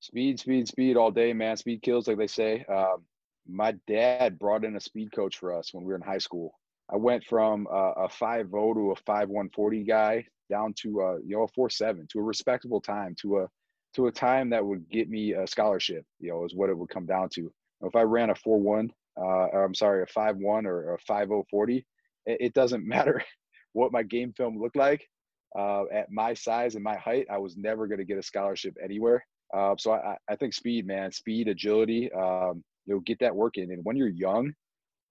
speed, 0.00 0.40
speed, 0.40 0.68
speed 0.68 0.96
all 0.96 1.10
day, 1.10 1.32
man. 1.32 1.56
Speed 1.56 1.82
kills, 1.82 2.08
like 2.08 2.18
they 2.18 2.26
say. 2.26 2.64
Um, 2.64 3.04
my 3.48 3.72
dad 3.86 4.38
brought 4.38 4.64
in 4.64 4.76
a 4.76 4.80
speed 4.80 5.12
coach 5.12 5.38
for 5.38 5.56
us 5.56 5.72
when 5.72 5.84
we 5.84 5.88
were 5.88 5.96
in 5.96 6.02
high 6.02 6.18
school. 6.18 6.58
I 6.90 6.96
went 6.96 7.24
from 7.24 7.66
a 7.70 8.08
five 8.08 8.48
zero 8.50 8.74
to 8.74 8.92
a 8.92 8.96
five 9.06 9.28
one 9.28 9.50
forty 9.50 9.82
guy 9.82 10.24
down 10.48 10.72
to 10.82 11.00
a 11.00 11.20
you 11.24 11.36
know 11.36 11.42
a 11.42 11.48
four 11.48 11.68
seven 11.68 12.06
to 12.12 12.20
a 12.20 12.22
respectable 12.22 12.80
time 12.80 13.16
to 13.22 13.38
a 13.38 13.48
to 13.94 14.06
a 14.06 14.12
time 14.12 14.50
that 14.50 14.64
would 14.64 14.88
get 14.90 15.08
me 15.08 15.32
a 15.32 15.46
scholarship. 15.46 16.04
You 16.20 16.30
know, 16.30 16.44
is 16.44 16.54
what 16.54 16.70
it 16.70 16.78
would 16.78 16.90
come 16.90 17.06
down 17.06 17.28
to. 17.30 17.52
If 17.82 17.96
I 17.96 18.02
ran 18.02 18.30
a 18.30 18.34
four 18.34 18.60
one 18.60 18.92
uh, 19.20 19.48
I'm 19.52 19.74
sorry, 19.74 20.02
a 20.02 20.06
five 20.06 20.36
one 20.36 20.66
or 20.66 20.94
a 20.94 20.98
five 20.98 21.30
oh 21.30 21.44
forty. 21.50 21.86
It, 22.26 22.54
doesn't 22.54 22.86
matter 22.88 23.22
what 23.72 23.92
my 23.92 24.02
game 24.02 24.32
film 24.36 24.60
looked 24.60 24.76
like. 24.76 25.08
Uh, 25.56 25.84
at 25.92 26.10
my 26.10 26.34
size 26.34 26.74
and 26.74 26.84
my 26.84 26.96
height, 26.96 27.26
I 27.30 27.38
was 27.38 27.56
never 27.56 27.86
going 27.86 27.98
to 27.98 28.04
get 28.04 28.18
a 28.18 28.22
scholarship 28.22 28.76
anywhere. 28.82 29.24
Uh, 29.56 29.74
so 29.78 29.92
I, 29.92 30.16
I 30.28 30.36
think 30.36 30.52
speed, 30.52 30.86
man, 30.86 31.12
speed, 31.12 31.48
agility, 31.48 32.10
um, 32.12 32.62
you 32.84 32.94
know, 32.94 33.00
get 33.00 33.18
that 33.20 33.34
work 33.34 33.56
in. 33.56 33.70
And 33.70 33.84
when 33.84 33.96
you're 33.96 34.08
young, 34.08 34.52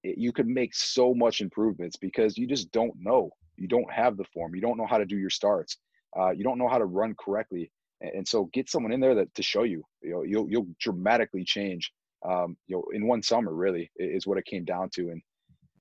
it, 0.03 0.17
you 0.17 0.31
can 0.31 0.53
make 0.53 0.75
so 0.75 1.13
much 1.15 1.41
improvements 1.41 1.95
because 1.95 2.37
you 2.37 2.45
just 2.47 2.71
don't 2.71 2.93
know. 2.99 3.31
You 3.57 3.67
don't 3.67 3.91
have 3.91 4.17
the 4.17 4.25
form. 4.33 4.53
You 4.53 4.61
don't 4.61 4.77
know 4.77 4.85
how 4.85 4.97
to 4.97 5.05
do 5.05 5.17
your 5.17 5.29
starts. 5.29 5.77
Uh, 6.19 6.31
you 6.31 6.43
don't 6.43 6.59
know 6.59 6.67
how 6.67 6.77
to 6.77 6.85
run 6.85 7.15
correctly. 7.17 7.71
And, 8.01 8.11
and 8.17 8.27
so 8.27 8.49
get 8.53 8.69
someone 8.69 8.91
in 8.91 8.99
there 8.99 9.15
that 9.15 9.33
to 9.33 9.41
show 9.41 9.63
you. 9.63 9.83
You 10.03 10.11
know, 10.11 10.23
you'll 10.23 10.49
you'll 10.49 10.67
dramatically 10.79 11.43
change 11.45 11.91
um, 12.27 12.57
you 12.67 12.75
know, 12.75 12.83
in 12.93 13.07
one 13.07 13.21
summer 13.21 13.53
really 13.53 13.91
is 13.97 14.25
what 14.25 14.37
it 14.37 14.45
came 14.45 14.65
down 14.65 14.89
to. 14.95 15.09
And, 15.09 15.21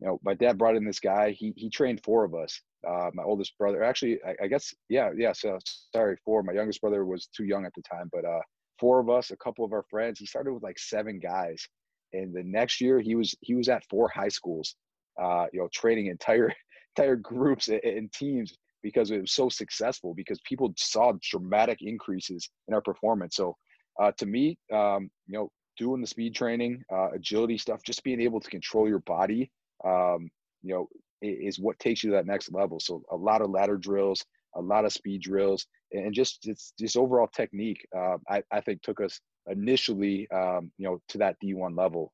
you 0.00 0.06
know, 0.06 0.20
my 0.24 0.34
dad 0.34 0.58
brought 0.58 0.76
in 0.76 0.84
this 0.84 1.00
guy, 1.00 1.30
he, 1.30 1.52
he 1.56 1.70
trained 1.70 2.02
four 2.02 2.24
of 2.24 2.34
us. 2.34 2.60
Uh, 2.86 3.10
my 3.14 3.22
oldest 3.22 3.56
brother, 3.58 3.82
actually, 3.82 4.18
I, 4.26 4.44
I, 4.44 4.46
guess, 4.46 4.74
yeah, 4.88 5.10
yeah. 5.16 5.32
So 5.32 5.58
sorry, 5.94 6.16
four, 6.24 6.42
my 6.42 6.52
youngest 6.52 6.80
brother 6.80 7.04
was 7.04 7.28
too 7.34 7.44
young 7.44 7.64
at 7.64 7.72
the 7.74 7.82
time, 7.82 8.10
but, 8.12 8.24
uh, 8.24 8.40
four 8.78 9.00
of 9.00 9.08
us, 9.08 9.30
a 9.30 9.36
couple 9.36 9.64
of 9.64 9.72
our 9.72 9.84
friends, 9.88 10.18
he 10.18 10.26
started 10.26 10.52
with 10.52 10.62
like 10.62 10.78
seven 10.78 11.18
guys. 11.18 11.66
And 12.12 12.34
the 12.34 12.42
next 12.42 12.80
year 12.80 13.00
he 13.00 13.14
was, 13.14 13.34
he 13.40 13.54
was 13.54 13.68
at 13.68 13.88
four 13.88 14.08
high 14.08 14.28
schools, 14.28 14.74
uh, 15.20 15.46
you 15.52 15.60
know, 15.60 15.68
training 15.72 16.06
entire, 16.06 16.52
entire 16.96 17.16
groups 17.16 17.68
and, 17.68 17.80
and 17.84 18.12
teams 18.12 18.56
because 18.82 19.10
it 19.10 19.20
was 19.20 19.32
so 19.32 19.48
successful 19.48 20.12
because 20.14 20.38
people 20.44 20.72
saw 20.76 21.12
dramatic 21.22 21.78
increases 21.80 22.48
in 22.68 22.74
our 22.74 22.82
performance. 22.82 23.36
So, 23.36 23.56
uh, 24.00 24.12
to 24.18 24.26
me, 24.26 24.58
um, 24.72 25.08
you 25.26 25.38
know, 25.38 25.48
doing 25.76 26.00
the 26.00 26.06
speed 26.06 26.34
training, 26.34 26.82
uh, 26.92 27.10
agility 27.12 27.58
stuff, 27.58 27.82
just 27.84 28.04
being 28.04 28.20
able 28.20 28.40
to 28.40 28.50
control 28.50 28.88
your 28.88 29.00
body, 29.00 29.50
um, 29.84 30.30
you 30.62 30.74
know, 30.74 30.88
is 31.22 31.58
what 31.58 31.78
takes 31.78 32.02
you 32.02 32.10
to 32.10 32.16
that 32.16 32.26
next 32.26 32.52
level. 32.52 32.78
So 32.80 33.02
a 33.10 33.16
lot 33.16 33.40
of 33.40 33.50
ladder 33.50 33.76
drills, 33.76 34.24
a 34.56 34.60
lot 34.60 34.84
of 34.84 34.92
speed 34.92 35.22
drills, 35.22 35.66
and 35.92 36.12
just 36.12 36.46
it's 36.46 36.72
just 36.78 36.96
overall 36.96 37.28
technique. 37.28 37.86
Uh, 37.96 38.18
I, 38.28 38.42
I 38.52 38.60
think 38.60 38.82
took 38.82 39.00
us 39.00 39.20
initially, 39.48 40.28
um, 40.30 40.70
you 40.78 40.86
know, 40.86 41.00
to 41.08 41.18
that 41.18 41.36
D1 41.42 41.76
level. 41.76 42.12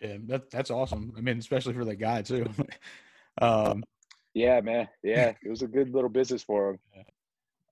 Yeah, 0.00 0.16
that, 0.26 0.50
that's 0.50 0.70
awesome. 0.70 1.12
I 1.16 1.20
mean, 1.20 1.38
especially 1.38 1.74
for 1.74 1.84
the 1.84 1.94
guy 1.94 2.22
too. 2.22 2.46
um, 3.40 3.84
yeah, 4.34 4.60
man. 4.60 4.88
Yeah, 5.02 5.32
it 5.42 5.48
was 5.48 5.62
a 5.62 5.68
good 5.68 5.90
little 5.90 6.10
business 6.10 6.42
for 6.42 6.70
him. 6.70 6.78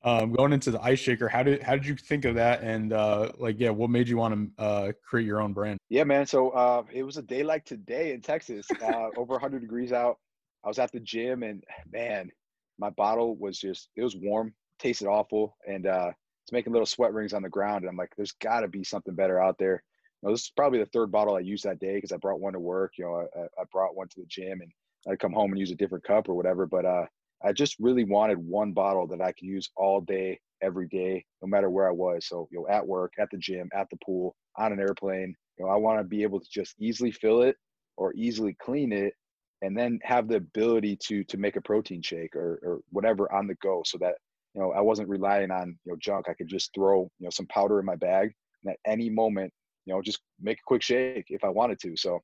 Um, 0.02 0.32
going 0.32 0.52
into 0.52 0.70
the 0.70 0.82
ice 0.82 0.98
shaker, 0.98 1.28
how 1.28 1.42
did 1.42 1.62
how 1.62 1.72
did 1.72 1.86
you 1.86 1.94
think 1.94 2.24
of 2.24 2.34
that? 2.36 2.62
And 2.62 2.92
uh, 2.92 3.32
like, 3.38 3.56
yeah, 3.58 3.70
what 3.70 3.90
made 3.90 4.08
you 4.08 4.16
want 4.16 4.34
to 4.56 4.62
uh, 4.62 4.92
create 5.06 5.26
your 5.26 5.40
own 5.40 5.52
brand? 5.52 5.78
Yeah, 5.88 6.04
man. 6.04 6.26
So 6.26 6.50
uh, 6.50 6.84
it 6.92 7.02
was 7.02 7.16
a 7.18 7.22
day 7.22 7.42
like 7.42 7.64
today 7.64 8.12
in 8.12 8.20
Texas, 8.20 8.66
uh, 8.82 9.08
over 9.16 9.34
100 9.34 9.60
degrees 9.60 9.92
out. 9.92 10.18
I 10.64 10.68
was 10.68 10.78
at 10.78 10.92
the 10.92 11.00
gym, 11.00 11.42
and 11.42 11.62
man, 11.90 12.30
my 12.78 12.90
bottle 12.90 13.36
was 13.36 13.58
just 13.58 13.90
it 13.96 14.02
was 14.02 14.16
warm, 14.16 14.54
tasted 14.78 15.06
awful, 15.06 15.56
and 15.68 15.86
uh, 15.86 16.12
it's 16.44 16.52
making 16.52 16.72
little 16.72 16.86
sweat 16.86 17.12
rings 17.12 17.34
on 17.34 17.42
the 17.42 17.48
ground. 17.48 17.82
And 17.82 17.90
I'm 17.90 17.96
like, 17.96 18.12
there's 18.16 18.32
got 18.32 18.60
to 18.60 18.68
be 18.68 18.84
something 18.84 19.14
better 19.14 19.40
out 19.40 19.58
there. 19.58 19.82
You 20.22 20.28
know, 20.28 20.34
this 20.34 20.44
is 20.44 20.52
probably 20.56 20.78
the 20.78 20.86
third 20.86 21.10
bottle 21.12 21.36
I 21.36 21.40
used 21.40 21.64
that 21.64 21.78
day 21.78 21.94
because 21.94 22.12
I 22.12 22.16
brought 22.16 22.40
one 22.40 22.54
to 22.54 22.60
work. 22.60 22.92
You 22.98 23.04
know, 23.04 23.26
I, 23.36 23.60
I 23.60 23.64
brought 23.70 23.96
one 23.96 24.08
to 24.08 24.20
the 24.20 24.26
gym, 24.26 24.60
and 24.62 24.72
I'd 25.10 25.18
come 25.18 25.32
home 25.32 25.50
and 25.50 25.58
use 25.58 25.70
a 25.70 25.76
different 25.76 26.04
cup 26.04 26.28
or 26.28 26.34
whatever. 26.34 26.66
But 26.66 26.86
uh, 26.86 27.04
I 27.44 27.52
just 27.52 27.76
really 27.78 28.04
wanted 28.04 28.38
one 28.38 28.72
bottle 28.72 29.06
that 29.08 29.20
I 29.20 29.32
could 29.32 29.46
use 29.46 29.70
all 29.76 30.00
day, 30.00 30.38
every 30.62 30.88
day, 30.88 31.24
no 31.42 31.48
matter 31.48 31.70
where 31.70 31.88
I 31.88 31.92
was. 31.92 32.26
So, 32.26 32.48
you 32.50 32.58
know, 32.58 32.68
at 32.68 32.86
work, 32.86 33.12
at 33.18 33.28
the 33.30 33.38
gym, 33.38 33.68
at 33.74 33.88
the 33.90 33.98
pool, 34.04 34.36
on 34.58 34.72
an 34.72 34.80
airplane. 34.80 35.34
You 35.58 35.64
know, 35.64 35.70
I 35.70 35.76
want 35.76 36.00
to 36.00 36.04
be 36.04 36.22
able 36.22 36.40
to 36.40 36.46
just 36.50 36.74
easily 36.78 37.10
fill 37.10 37.42
it 37.42 37.56
or 37.96 38.12
easily 38.14 38.56
clean 38.60 38.92
it 38.92 39.14
and 39.62 39.76
then 39.76 39.98
have 40.02 40.28
the 40.28 40.36
ability 40.36 40.96
to 40.96 41.22
to 41.24 41.36
make 41.36 41.56
a 41.56 41.60
protein 41.60 42.02
shake 42.02 42.34
or, 42.34 42.58
or 42.62 42.80
whatever 42.90 43.30
on 43.32 43.46
the 43.46 43.54
go 43.56 43.82
so 43.84 43.98
that 43.98 44.14
you 44.54 44.60
know 44.60 44.72
i 44.72 44.80
wasn't 44.80 45.08
relying 45.08 45.50
on 45.50 45.76
you 45.84 45.92
know 45.92 45.98
junk 46.00 46.26
i 46.28 46.34
could 46.34 46.48
just 46.48 46.72
throw 46.74 47.02
you 47.18 47.24
know 47.24 47.30
some 47.30 47.46
powder 47.46 47.78
in 47.78 47.86
my 47.86 47.96
bag 47.96 48.32
and 48.64 48.72
at 48.72 48.90
any 48.90 49.10
moment 49.10 49.52
you 49.84 49.92
know 49.92 50.00
just 50.00 50.20
make 50.40 50.58
a 50.58 50.66
quick 50.66 50.82
shake 50.82 51.26
if 51.28 51.44
i 51.44 51.48
wanted 51.48 51.78
to 51.78 51.96
so 51.96 52.18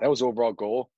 that 0.00 0.10
was 0.10 0.22
overall 0.22 0.52
goal 0.52 0.88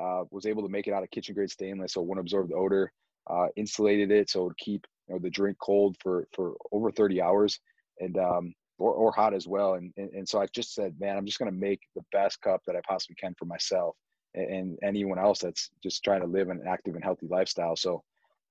uh, 0.00 0.22
was 0.30 0.46
able 0.46 0.62
to 0.62 0.70
make 0.70 0.86
it 0.86 0.94
out 0.94 1.02
of 1.02 1.10
kitchen 1.10 1.34
grade 1.34 1.50
stainless 1.50 1.94
so 1.94 2.00
it 2.00 2.06
wouldn't 2.06 2.24
absorb 2.24 2.48
the 2.48 2.54
odor 2.54 2.90
uh, 3.28 3.46
insulated 3.56 4.10
it 4.10 4.28
so 4.30 4.42
it 4.42 4.44
would 4.44 4.58
keep 4.58 4.86
you 5.08 5.14
know 5.14 5.20
the 5.20 5.30
drink 5.30 5.56
cold 5.60 5.96
for 6.00 6.26
for 6.32 6.54
over 6.72 6.90
30 6.90 7.20
hours 7.20 7.60
and 8.00 8.16
um 8.18 8.54
or, 8.78 8.92
or 8.92 9.12
hot 9.12 9.32
as 9.34 9.46
well. 9.46 9.74
And, 9.74 9.92
and 9.96 10.10
and 10.12 10.28
so 10.28 10.40
i 10.40 10.46
just 10.46 10.74
said 10.74 10.94
man 10.98 11.16
i'm 11.16 11.26
just 11.26 11.38
going 11.38 11.50
to 11.50 11.56
make 11.58 11.80
the 11.94 12.04
best 12.12 12.40
cup 12.40 12.62
that 12.66 12.76
i 12.76 12.80
possibly 12.86 13.16
can 13.16 13.34
for 13.38 13.44
myself 13.44 13.96
and, 14.34 14.50
and 14.50 14.78
anyone 14.82 15.18
else 15.18 15.40
that's 15.40 15.70
just 15.82 16.02
trying 16.02 16.20
to 16.20 16.26
live 16.26 16.48
an 16.48 16.62
active 16.66 16.94
and 16.94 17.04
healthy 17.04 17.26
lifestyle. 17.28 17.76
So 17.76 18.02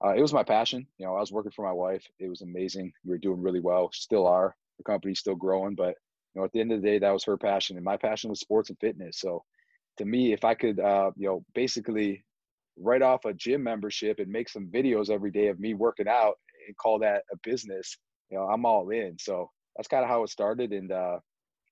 uh, 0.04 0.14
it 0.16 0.22
was 0.22 0.34
my 0.34 0.44
passion. 0.44 0.86
You 0.98 1.06
know 1.06 1.16
i 1.16 1.20
was 1.20 1.32
working 1.32 1.52
for 1.52 1.66
my 1.66 1.74
wife. 1.74 2.06
It 2.20 2.30
was 2.30 2.42
amazing. 2.42 2.94
We 3.04 3.12
were 3.12 3.18
doing 3.18 3.42
really 3.42 3.60
well. 3.60 3.90
Still 3.94 4.28
are. 4.28 4.56
The 4.78 4.84
company's 4.84 5.20
still 5.20 5.36
growing 5.36 5.76
but 5.76 5.96
you 6.34 6.42
know 6.42 6.46
at 6.46 6.52
the 6.54 6.62
end 6.62 6.72
of 6.72 6.82
the 6.82 6.88
day 6.88 7.00
that 7.00 7.12
was 7.12 7.24
her 7.26 7.38
passion. 7.38 7.78
And 7.78 7.86
my 7.86 7.98
passion 7.98 8.30
was 8.30 8.40
sports 8.40 8.70
and 8.70 8.80
fitness. 8.80 9.20
So 9.20 9.44
to 9.98 10.06
me 10.06 10.32
if 10.34 10.46
i 10.46 10.54
could 10.54 10.80
uh, 10.80 11.12
you 11.18 11.28
know 11.28 11.44
basically 11.54 12.24
write 12.82 13.02
off 13.02 13.26
a 13.26 13.34
gym 13.34 13.64
membership 13.64 14.20
and 14.20 14.32
make 14.32 14.50
some 14.50 14.68
videos 14.68 15.10
every 15.10 15.32
day 15.32 15.48
of 15.48 15.60
me 15.60 15.74
working 15.74 16.08
out 16.08 16.36
and 16.68 16.78
call 16.78 17.00
that 17.00 17.24
a 17.32 17.38
business, 17.44 17.98
you 18.30 18.38
know, 18.38 18.46
I'm 18.46 18.66
all 18.66 18.90
in. 18.90 19.18
So 19.20 19.50
that's 19.76 19.88
kind 19.88 20.04
of 20.04 20.10
how 20.10 20.24
it 20.24 20.30
started. 20.30 20.72
And 20.74 20.92
uh, 20.92 21.20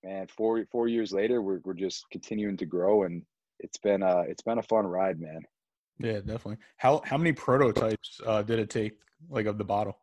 man, 0.04 0.26
four 0.28 0.64
four 0.70 0.88
years 0.88 1.12
later, 1.12 1.42
we're 1.42 1.60
we're 1.64 1.74
just 1.74 2.04
continuing 2.10 2.56
to 2.58 2.66
grow, 2.66 3.04
and 3.04 3.22
it's 3.58 3.78
been 3.78 4.02
uh 4.02 4.22
it's 4.26 4.42
been 4.42 4.58
a 4.58 4.62
fun 4.62 4.86
ride, 4.86 5.20
man. 5.20 5.40
Yeah, 5.98 6.20
definitely. 6.20 6.56
How 6.78 7.02
how 7.04 7.18
many 7.18 7.32
prototypes 7.32 8.20
uh, 8.26 8.42
did 8.42 8.58
it 8.58 8.70
take, 8.70 8.92
like 9.28 9.46
of 9.46 9.58
the 9.58 9.64
bottle? 9.64 9.98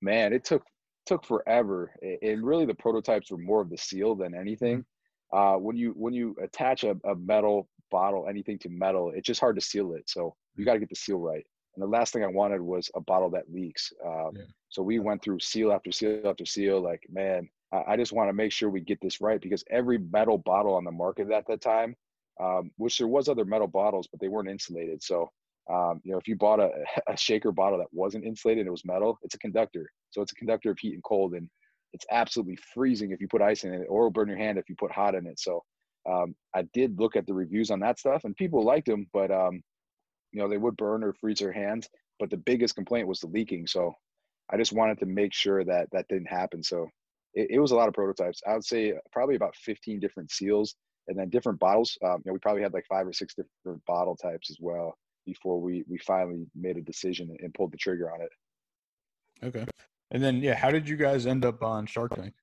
Man, 0.00 0.32
it 0.32 0.44
took 0.44 0.64
took 1.06 1.24
forever, 1.26 1.94
and 2.22 2.44
really 2.44 2.64
the 2.64 2.74
prototypes 2.74 3.30
were 3.30 3.38
more 3.38 3.60
of 3.60 3.70
the 3.70 3.78
seal 3.78 4.14
than 4.14 4.34
anything. 4.34 4.78
Mm-hmm. 4.78 5.38
Uh, 5.38 5.58
when 5.58 5.76
you 5.76 5.90
when 5.96 6.14
you 6.14 6.36
attach 6.42 6.84
a, 6.84 6.96
a 7.04 7.14
metal 7.16 7.68
bottle 7.92 8.26
anything 8.28 8.58
to 8.60 8.68
metal, 8.68 9.12
it's 9.14 9.26
just 9.26 9.40
hard 9.40 9.54
to 9.56 9.60
seal 9.60 9.92
it. 9.92 10.08
So 10.08 10.34
you 10.56 10.64
got 10.64 10.72
to 10.74 10.80
get 10.80 10.88
the 10.88 10.96
seal 10.96 11.18
right. 11.18 11.46
And 11.76 11.82
the 11.82 11.86
last 11.86 12.12
thing 12.12 12.24
I 12.24 12.28
wanted 12.28 12.60
was 12.60 12.90
a 12.94 13.00
bottle 13.00 13.30
that 13.30 13.52
leaks. 13.52 13.92
Um, 14.04 14.30
yeah. 14.34 14.42
So 14.68 14.82
we 14.82 14.98
went 14.98 15.22
through 15.22 15.40
seal 15.40 15.72
after 15.72 15.92
seal 15.92 16.26
after 16.26 16.44
seal. 16.44 16.82
Like, 16.82 17.02
man, 17.10 17.48
I, 17.72 17.92
I 17.92 17.96
just 17.96 18.12
want 18.12 18.28
to 18.28 18.34
make 18.34 18.52
sure 18.52 18.68
we 18.70 18.80
get 18.80 18.98
this 19.00 19.20
right 19.20 19.40
because 19.40 19.64
every 19.70 19.98
metal 19.98 20.38
bottle 20.38 20.74
on 20.74 20.84
the 20.84 20.90
market 20.90 21.30
at 21.30 21.46
that 21.46 21.60
time, 21.60 21.94
um, 22.42 22.70
which 22.76 22.98
there 22.98 23.08
was 23.08 23.28
other 23.28 23.44
metal 23.44 23.68
bottles, 23.68 24.08
but 24.10 24.20
they 24.20 24.28
weren't 24.28 24.50
insulated. 24.50 25.02
So, 25.02 25.30
um, 25.70 26.00
you 26.04 26.12
know, 26.12 26.18
if 26.18 26.26
you 26.26 26.36
bought 26.36 26.60
a, 26.60 26.70
a 27.08 27.16
shaker 27.16 27.52
bottle 27.52 27.78
that 27.78 27.92
wasn't 27.92 28.24
insulated, 28.24 28.66
it 28.66 28.70
was 28.70 28.84
metal. 28.84 29.18
It's 29.22 29.34
a 29.34 29.38
conductor. 29.38 29.90
So 30.10 30.20
it's 30.20 30.32
a 30.32 30.36
conductor 30.36 30.70
of 30.70 30.78
heat 30.78 30.94
and 30.94 31.04
cold, 31.04 31.34
and 31.34 31.48
it's 31.92 32.06
absolutely 32.10 32.58
freezing 32.74 33.12
if 33.12 33.20
you 33.20 33.28
put 33.28 33.42
ice 33.42 33.64
in 33.64 33.72
it, 33.72 33.86
or 33.88 34.02
it'll 34.02 34.10
burn 34.10 34.28
your 34.28 34.38
hand 34.38 34.58
if 34.58 34.68
you 34.68 34.74
put 34.78 34.92
hot 34.92 35.14
in 35.14 35.26
it. 35.26 35.38
So 35.38 35.62
um, 36.10 36.34
I 36.54 36.62
did 36.72 36.98
look 36.98 37.16
at 37.16 37.26
the 37.26 37.34
reviews 37.34 37.70
on 37.70 37.80
that 37.80 37.98
stuff, 37.98 38.24
and 38.24 38.36
people 38.36 38.64
liked 38.64 38.86
them, 38.86 39.06
but 39.12 39.30
um, 39.30 39.62
you 40.32 40.40
know 40.40 40.48
they 40.48 40.58
would 40.58 40.76
burn 40.76 41.04
or 41.04 41.14
freeze 41.14 41.38
their 41.38 41.52
hands. 41.52 41.88
But 42.18 42.30
the 42.30 42.36
biggest 42.36 42.74
complaint 42.74 43.08
was 43.08 43.20
the 43.20 43.28
leaking. 43.28 43.66
So 43.66 43.94
I 44.52 44.56
just 44.56 44.72
wanted 44.72 44.98
to 45.00 45.06
make 45.06 45.32
sure 45.32 45.64
that 45.64 45.88
that 45.92 46.06
didn't 46.08 46.26
happen. 46.26 46.62
So 46.62 46.86
it, 47.34 47.48
it 47.52 47.58
was 47.58 47.70
a 47.70 47.76
lot 47.76 47.88
of 47.88 47.94
prototypes. 47.94 48.40
I 48.46 48.54
would 48.54 48.64
say 48.64 48.94
probably 49.12 49.36
about 49.36 49.56
15 49.56 50.00
different 50.00 50.30
seals, 50.30 50.74
and 51.08 51.18
then 51.18 51.30
different 51.30 51.58
bottles. 51.58 51.96
Um, 52.04 52.22
you 52.24 52.30
know, 52.30 52.32
we 52.34 52.38
probably 52.38 52.62
had 52.62 52.74
like 52.74 52.86
five 52.88 53.06
or 53.06 53.12
six 53.12 53.34
different 53.34 53.84
bottle 53.86 54.16
types 54.16 54.50
as 54.50 54.58
well 54.60 54.96
before 55.24 55.60
we 55.60 55.84
we 55.88 55.98
finally 55.98 56.46
made 56.54 56.76
a 56.76 56.82
decision 56.82 57.34
and 57.40 57.54
pulled 57.54 57.72
the 57.72 57.78
trigger 57.78 58.12
on 58.12 58.22
it. 58.22 58.30
Okay. 59.44 59.64
And 60.10 60.22
then 60.22 60.42
yeah, 60.42 60.54
how 60.54 60.70
did 60.70 60.88
you 60.88 60.96
guys 60.96 61.26
end 61.26 61.44
up 61.44 61.62
on 61.62 61.86
Shark 61.86 62.14
Tank? 62.14 62.34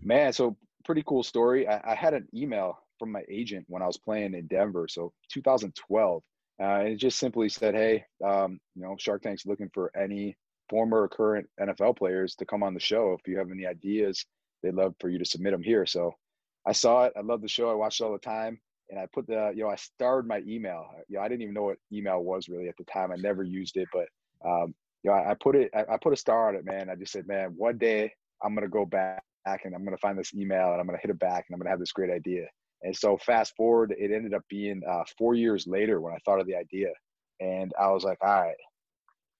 Man, 0.00 0.32
so 0.32 0.56
pretty 0.86 1.02
cool 1.04 1.22
story. 1.22 1.68
I, 1.68 1.92
I, 1.92 1.94
had 1.94 2.14
an 2.14 2.28
email 2.32 2.78
from 2.98 3.12
my 3.12 3.22
agent 3.28 3.66
when 3.68 3.82
I 3.82 3.86
was 3.86 3.98
playing 3.98 4.34
in 4.34 4.46
Denver, 4.46 4.86
so 4.88 5.12
2012, 5.30 6.22
uh, 6.58 6.64
and 6.64 6.88
it 6.88 6.96
just 6.96 7.18
simply 7.18 7.48
said, 7.48 7.74
"Hey, 7.74 8.04
um, 8.24 8.60
you 8.74 8.82
know, 8.82 8.96
Shark 8.98 9.22
Tank's 9.22 9.44
looking 9.44 9.70
for 9.74 9.90
any 9.96 10.36
former 10.70 11.02
or 11.02 11.08
current 11.08 11.48
NFL 11.60 11.96
players 11.98 12.34
to 12.36 12.46
come 12.46 12.62
on 12.62 12.72
the 12.72 12.80
show. 12.80 13.12
If 13.12 13.28
you 13.28 13.36
have 13.38 13.50
any 13.50 13.66
ideas, 13.66 14.24
they'd 14.62 14.74
love 14.74 14.94
for 15.00 15.10
you 15.10 15.18
to 15.18 15.24
submit 15.24 15.52
them 15.52 15.62
here." 15.62 15.84
So 15.84 16.14
I 16.66 16.72
saw 16.72 17.04
it. 17.04 17.12
I 17.16 17.20
love 17.20 17.42
the 17.42 17.48
show. 17.48 17.68
I 17.68 17.74
watched 17.74 18.00
it 18.00 18.04
all 18.04 18.12
the 18.12 18.18
time, 18.18 18.58
and 18.88 18.98
I 18.98 19.06
put 19.12 19.26
the, 19.26 19.52
you 19.54 19.64
know, 19.64 19.70
I 19.70 19.76
starred 19.76 20.26
my 20.26 20.42
email. 20.46 20.86
You 21.08 21.18
know, 21.18 21.22
I 21.22 21.28
didn't 21.28 21.42
even 21.42 21.54
know 21.54 21.64
what 21.64 21.78
email 21.92 22.22
was 22.22 22.48
really 22.48 22.68
at 22.68 22.76
the 22.78 22.84
time. 22.84 23.12
I 23.12 23.16
never 23.16 23.42
used 23.42 23.76
it, 23.76 23.88
but 23.92 24.08
um, 24.48 24.74
you 25.02 25.10
know, 25.10 25.16
I, 25.16 25.32
I 25.32 25.34
put 25.34 25.56
it. 25.56 25.70
I, 25.74 25.84
I 25.94 25.96
put 26.00 26.12
a 26.12 26.16
star 26.16 26.48
on 26.48 26.54
it, 26.54 26.64
man. 26.64 26.88
I 26.88 26.94
just 26.94 27.12
said, 27.12 27.26
man, 27.26 27.54
one 27.56 27.76
day 27.76 28.12
I'm 28.42 28.54
gonna 28.54 28.68
go 28.68 28.86
back 28.86 29.24
back 29.46 29.64
and 29.64 29.74
I'm 29.74 29.84
going 29.84 29.96
to 29.96 30.00
find 30.00 30.18
this 30.18 30.34
email 30.34 30.72
and 30.72 30.80
I'm 30.80 30.86
going 30.86 30.98
to 30.98 31.02
hit 31.02 31.10
it 31.10 31.18
back 31.18 31.46
and 31.48 31.54
I'm 31.54 31.58
going 31.58 31.66
to 31.66 31.70
have 31.70 31.80
this 31.80 31.92
great 31.92 32.10
idea. 32.10 32.46
And 32.82 32.94
so 32.94 33.16
fast 33.16 33.54
forward, 33.56 33.94
it 33.96 34.10
ended 34.12 34.34
up 34.34 34.42
being 34.50 34.82
uh, 34.88 35.04
four 35.16 35.34
years 35.34 35.66
later 35.66 36.00
when 36.00 36.12
I 36.12 36.18
thought 36.24 36.40
of 36.40 36.46
the 36.46 36.56
idea. 36.56 36.88
And 37.40 37.72
I 37.80 37.90
was 37.90 38.04
like, 38.04 38.18
all 38.22 38.42
right, 38.42 38.56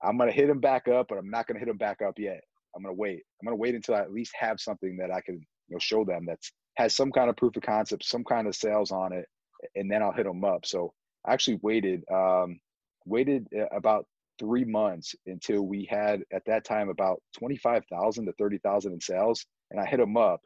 I'm 0.03 0.17
going 0.17 0.31
to 0.31 0.35
hit 0.35 0.49
him 0.49 0.61
back 0.61 0.89
up, 0.89 1.07
but 1.09 1.19
I'm 1.19 1.31
not 1.31 1.47
going 1.47 1.57
to 1.57 1.59
hit 1.59 1.69
him 1.69 1.77
back 1.77 2.01
up 2.03 2.19
yet. 2.19 2.41
I'm 2.75 2.83
going 2.83 2.95
to 2.95 3.01
wait. 3.01 3.23
I'm 3.41 3.47
going 3.47 3.57
to 3.57 3.61
wait 3.61 3.75
until 3.75 3.95
I 3.95 4.01
at 4.01 4.13
least 4.13 4.33
have 4.39 4.61
something 4.61 4.97
that 4.99 5.11
I 5.11 5.21
can 5.21 5.35
you 5.35 5.75
know, 5.75 5.79
show 5.79 6.05
them 6.05 6.25
that's 6.27 6.53
has 6.77 6.95
some 6.95 7.11
kind 7.11 7.31
of 7.31 7.37
proof 7.37 7.57
of 7.57 7.63
concept, 7.63 8.05
some 8.05 8.23
kind 8.23 8.47
of 8.47 8.55
sales 8.55 8.91
on 8.91 9.13
it, 9.13 9.27
and 9.75 9.91
then 9.91 10.03
I'll 10.03 10.13
hit 10.13 10.27
them 10.27 10.45
up. 10.45 10.67
So 10.67 10.93
I 11.27 11.33
actually 11.33 11.59
waited, 11.63 12.05
um, 12.13 12.61
waited 13.07 13.47
uh, 13.59 13.75
about 13.75 14.05
three 14.39 14.65
months 14.65 15.15
until 15.27 15.63
we 15.63 15.89
had 15.91 16.23
at 16.33 16.43
that 16.47 16.65
time 16.65 16.91
about 16.91 17.23
25,000 17.39 18.27
to 18.27 18.33
30,000 18.33 18.93
in 18.93 19.01
sales. 19.01 19.47
And 19.71 19.81
I 19.81 19.87
hit 19.87 19.99
them 19.99 20.17
up 20.17 20.41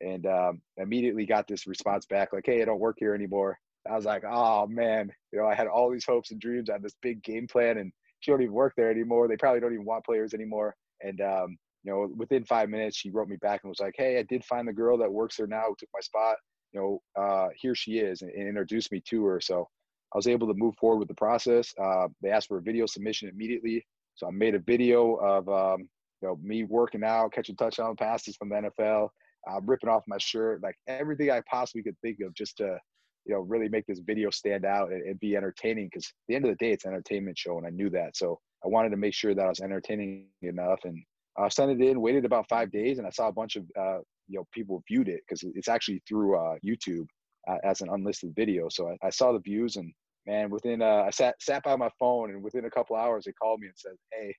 and 0.00 0.26
um, 0.26 0.62
immediately 0.76 1.26
got 1.26 1.48
this 1.48 1.66
response 1.66 2.06
back 2.06 2.32
like, 2.32 2.46
hey, 2.46 2.62
I 2.62 2.64
don't 2.64 2.80
work 2.80 2.96
here 2.98 3.14
anymore. 3.14 3.58
I 3.90 3.96
was 3.96 4.04
like, 4.04 4.24
oh 4.24 4.66
man, 4.66 5.10
you 5.32 5.38
know, 5.38 5.46
I 5.46 5.54
had 5.54 5.66
all 5.66 5.90
these 5.90 6.04
hopes 6.04 6.30
and 6.30 6.40
dreams. 6.40 6.68
Had 6.70 6.82
this 6.82 6.96
big 7.00 7.22
game 7.22 7.46
plan 7.46 7.78
and 7.78 7.92
she 8.20 8.30
don't 8.30 8.42
even 8.42 8.54
work 8.54 8.74
there 8.76 8.90
anymore. 8.90 9.28
They 9.28 9.36
probably 9.36 9.60
don't 9.60 9.72
even 9.72 9.84
want 9.84 10.04
players 10.04 10.34
anymore. 10.34 10.74
And, 11.02 11.20
um, 11.20 11.56
you 11.84 11.92
know, 11.92 12.10
within 12.16 12.44
five 12.44 12.68
minutes, 12.68 12.96
she 12.96 13.10
wrote 13.10 13.28
me 13.28 13.36
back 13.36 13.60
and 13.62 13.70
was 13.70 13.80
like, 13.80 13.94
hey, 13.96 14.18
I 14.18 14.22
did 14.24 14.44
find 14.44 14.66
the 14.66 14.72
girl 14.72 14.98
that 14.98 15.12
works 15.12 15.36
there 15.36 15.46
now 15.46 15.64
who 15.68 15.76
took 15.78 15.88
my 15.94 16.00
spot. 16.00 16.36
You 16.72 16.80
know, 16.80 17.22
uh, 17.22 17.48
here 17.56 17.74
she 17.74 17.98
is 17.98 18.22
and, 18.22 18.30
and 18.32 18.48
introduced 18.48 18.92
me 18.92 19.00
to 19.08 19.24
her. 19.24 19.40
So 19.40 19.68
I 20.12 20.18
was 20.18 20.26
able 20.26 20.48
to 20.48 20.54
move 20.54 20.74
forward 20.76 20.98
with 20.98 21.08
the 21.08 21.14
process. 21.14 21.72
Uh, 21.80 22.08
they 22.20 22.30
asked 22.30 22.48
for 22.48 22.58
a 22.58 22.62
video 22.62 22.86
submission 22.86 23.28
immediately, 23.28 23.86
so 24.14 24.26
I 24.26 24.30
made 24.30 24.54
a 24.54 24.60
video 24.60 25.14
of 25.14 25.48
um, 25.48 25.88
you 26.20 26.28
know 26.28 26.38
me 26.42 26.64
working 26.64 27.04
out, 27.04 27.32
catching 27.32 27.56
touchdown 27.56 27.96
passes 27.96 28.36
from 28.36 28.48
the 28.48 28.56
NFL, 28.56 29.08
uh, 29.50 29.60
ripping 29.64 29.88
off 29.88 30.02
my 30.06 30.18
shirt, 30.18 30.62
like 30.62 30.76
everything 30.86 31.30
I 31.30 31.42
possibly 31.48 31.82
could 31.82 31.96
think 32.02 32.18
of, 32.20 32.34
just 32.34 32.56
to 32.58 32.78
you 33.24 33.34
know 33.34 33.40
really 33.40 33.68
make 33.68 33.86
this 33.86 34.00
video 34.00 34.30
stand 34.30 34.64
out 34.64 34.90
and, 34.90 35.02
and 35.02 35.20
be 35.20 35.36
entertaining. 35.36 35.86
Because 35.86 36.06
at 36.06 36.12
the 36.28 36.34
end 36.34 36.44
of 36.44 36.50
the 36.50 36.64
day, 36.64 36.72
it's 36.72 36.84
an 36.84 36.92
entertainment 36.92 37.38
show, 37.38 37.58
and 37.58 37.66
I 37.66 37.70
knew 37.70 37.90
that. 37.90 38.16
So 38.16 38.38
I 38.64 38.68
wanted 38.68 38.90
to 38.90 38.96
make 38.96 39.14
sure 39.14 39.34
that 39.34 39.44
I 39.44 39.48
was 39.48 39.60
entertaining 39.60 40.26
enough, 40.42 40.80
and 40.84 41.02
I 41.38 41.48
sent 41.48 41.70
it 41.70 41.80
in. 41.80 42.00
Waited 42.00 42.24
about 42.24 42.48
five 42.48 42.70
days, 42.70 42.98
and 42.98 43.06
I 43.06 43.10
saw 43.10 43.28
a 43.28 43.32
bunch 43.32 43.56
of 43.56 43.64
uh, 43.78 43.98
you 44.28 44.38
know 44.38 44.44
people 44.52 44.82
viewed 44.88 45.08
it 45.08 45.20
because 45.26 45.42
it's 45.54 45.68
actually 45.68 46.02
through 46.08 46.38
uh, 46.38 46.56
YouTube 46.66 47.06
uh, 47.48 47.58
as 47.64 47.80
an 47.80 47.88
unlisted 47.90 48.34
video. 48.34 48.68
So 48.68 48.88
I, 48.88 49.06
I, 49.06 49.10
saw 49.10 49.32
the 49.32 49.38
views 49.38 49.76
and 49.76 49.92
man, 50.26 50.50
within 50.50 50.82
uh, 50.82 51.04
I 51.06 51.10
sat 51.10 51.34
sat 51.40 51.62
by 51.62 51.76
my 51.76 51.90
phone 51.98 52.30
and 52.30 52.42
within 52.42 52.64
a 52.64 52.70
couple 52.70 52.96
hours 52.96 53.24
they 53.24 53.32
called 53.32 53.60
me 53.60 53.68
and 53.68 53.76
said, 53.76 53.92
"Hey, 54.12 54.34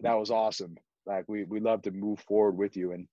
that 0.00 0.14
was 0.14 0.30
awesome. 0.30 0.76
Like 1.06 1.24
we 1.28 1.44
we 1.44 1.60
love 1.60 1.82
to 1.82 1.90
move 1.90 2.20
forward 2.20 2.56
with 2.56 2.76
you." 2.76 2.92
And 2.92 3.06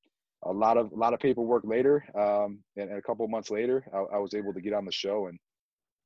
a 0.43 0.51
lot 0.51 0.77
of 0.77 0.91
a 0.91 0.95
lot 0.95 1.13
of 1.13 1.19
paperwork 1.19 1.63
later, 1.65 2.03
um, 2.15 2.59
and, 2.75 2.89
and 2.89 2.97
a 2.97 3.01
couple 3.01 3.27
months 3.27 3.51
later, 3.51 3.85
I, 3.93 4.15
I, 4.15 4.17
was 4.17 4.33
able 4.33 4.53
to 4.53 4.61
get 4.61 4.73
on 4.73 4.85
the 4.85 4.91
show 4.91 5.27
and 5.27 5.37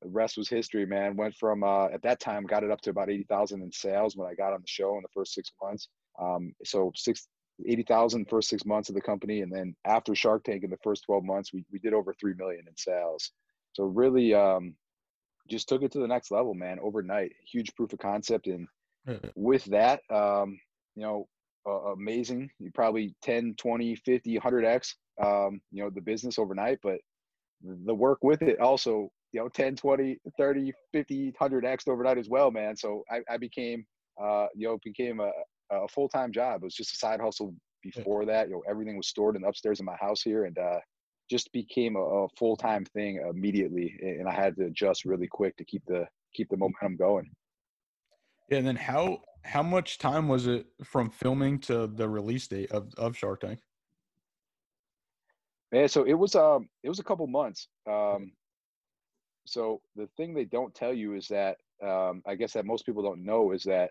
the 0.02 0.08
rest 0.08 0.36
was 0.36 0.48
history, 0.48 0.84
man. 0.84 1.16
Went 1.16 1.34
from 1.36 1.62
uh, 1.62 1.86
at 1.86 2.02
that 2.02 2.20
time, 2.20 2.44
got 2.44 2.64
it 2.64 2.70
up 2.70 2.80
to 2.82 2.90
about 2.90 3.10
eighty 3.10 3.24
thousand 3.24 3.62
in 3.62 3.72
sales 3.72 4.16
when 4.16 4.28
I 4.28 4.34
got 4.34 4.52
on 4.52 4.60
the 4.60 4.68
show 4.68 4.96
in 4.96 5.02
the 5.02 5.08
first 5.14 5.34
six 5.34 5.50
months. 5.62 5.88
Um, 6.20 6.52
so 6.64 6.92
six. 6.94 7.28
80,000 7.66 8.28
first 8.28 8.50
six 8.50 8.66
months 8.66 8.90
of 8.90 8.94
the 8.94 9.00
company. 9.00 9.40
And 9.40 9.50
then 9.50 9.74
after 9.86 10.14
Shark 10.14 10.44
Tank 10.44 10.62
in 10.62 10.68
the 10.68 10.76
first 10.84 11.04
12 11.06 11.24
months, 11.24 11.54
we, 11.54 11.64
we 11.72 11.78
did 11.78 11.94
over 11.94 12.12
3 12.12 12.34
million 12.36 12.64
in 12.68 12.76
sales. 12.76 13.32
So 13.72 13.84
really, 13.84 14.34
um, 14.34 14.74
just 15.48 15.68
took 15.68 15.82
it 15.82 15.92
to 15.92 15.98
the 15.98 16.06
next 16.06 16.30
level, 16.30 16.54
man, 16.54 16.78
overnight. 16.82 17.32
Huge 17.50 17.74
proof 17.74 17.92
of 17.92 17.98
concept. 17.98 18.46
And 18.46 18.68
with 19.36 19.64
that, 19.66 20.00
um, 20.10 20.58
you 20.96 21.02
know, 21.02 21.28
uh, 21.66 21.92
amazing. 21.92 22.50
You 22.58 22.70
probably 22.72 23.14
10, 23.22 23.54
20, 23.58 23.96
50, 23.96 24.38
100x, 24.38 24.94
um, 25.22 25.60
you 25.72 25.82
know, 25.82 25.90
the 25.90 26.00
business 26.00 26.38
overnight, 26.38 26.78
but 26.82 26.98
the 27.62 27.94
work 27.94 28.18
with 28.22 28.42
it 28.42 28.60
also, 28.60 29.10
you 29.32 29.40
know, 29.40 29.48
10, 29.48 29.76
20, 29.76 30.18
30, 30.38 30.72
50, 30.92 31.32
100x 31.40 31.88
overnight 31.88 32.18
as 32.18 32.28
well, 32.28 32.50
man. 32.50 32.76
So 32.76 33.02
I, 33.10 33.20
I 33.28 33.36
became, 33.36 33.84
uh, 34.22 34.46
you 34.54 34.68
know, 34.68 34.78
became 34.84 35.20
a, 35.20 35.30
a 35.70 35.88
full-time 35.88 36.32
job. 36.32 36.62
It 36.62 36.64
was 36.64 36.74
just 36.74 36.94
a 36.94 36.96
side 36.96 37.20
hustle 37.20 37.54
before 37.82 38.24
that. 38.26 38.48
You 38.48 38.54
know, 38.54 38.62
everything 38.68 38.96
was 38.96 39.08
stored 39.08 39.36
in 39.36 39.44
upstairs 39.44 39.80
in 39.80 39.86
my 39.86 39.96
house 40.00 40.22
here 40.22 40.44
and, 40.44 40.56
uh, 40.58 40.78
just 41.28 41.50
became 41.52 41.96
a, 41.96 42.00
a 42.00 42.28
full-time 42.38 42.84
thing 42.84 43.20
immediately. 43.28 43.98
And 44.00 44.28
I 44.28 44.32
had 44.32 44.54
to 44.56 44.66
adjust 44.66 45.04
really 45.04 45.26
quick 45.26 45.56
to 45.56 45.64
keep 45.64 45.82
the, 45.88 46.06
keep 46.34 46.48
the 46.50 46.56
momentum 46.56 46.96
going. 46.96 47.28
Yeah, 48.48 48.58
and 48.58 48.66
then 48.66 48.76
how 48.76 49.22
how 49.46 49.62
much 49.62 49.98
time 49.98 50.28
was 50.28 50.46
it 50.46 50.66
from 50.84 51.10
filming 51.10 51.58
to 51.60 51.86
the 51.86 52.08
release 52.08 52.46
date 52.48 52.70
of, 52.72 52.92
of 52.98 53.16
Shark 53.16 53.40
Tank? 53.40 53.60
Yeah, 55.72 55.86
so 55.86 56.04
it 56.04 56.14
was 56.14 56.34
um 56.34 56.68
it 56.82 56.88
was 56.88 56.98
a 56.98 57.04
couple 57.04 57.26
months. 57.26 57.68
Um, 57.88 58.32
so 59.44 59.80
the 59.94 60.08
thing 60.16 60.34
they 60.34 60.44
don't 60.44 60.74
tell 60.74 60.92
you 60.92 61.14
is 61.14 61.28
that 61.28 61.56
um, 61.82 62.22
I 62.26 62.34
guess 62.34 62.52
that 62.54 62.66
most 62.66 62.86
people 62.86 63.02
don't 63.02 63.24
know 63.24 63.52
is 63.52 63.62
that 63.64 63.90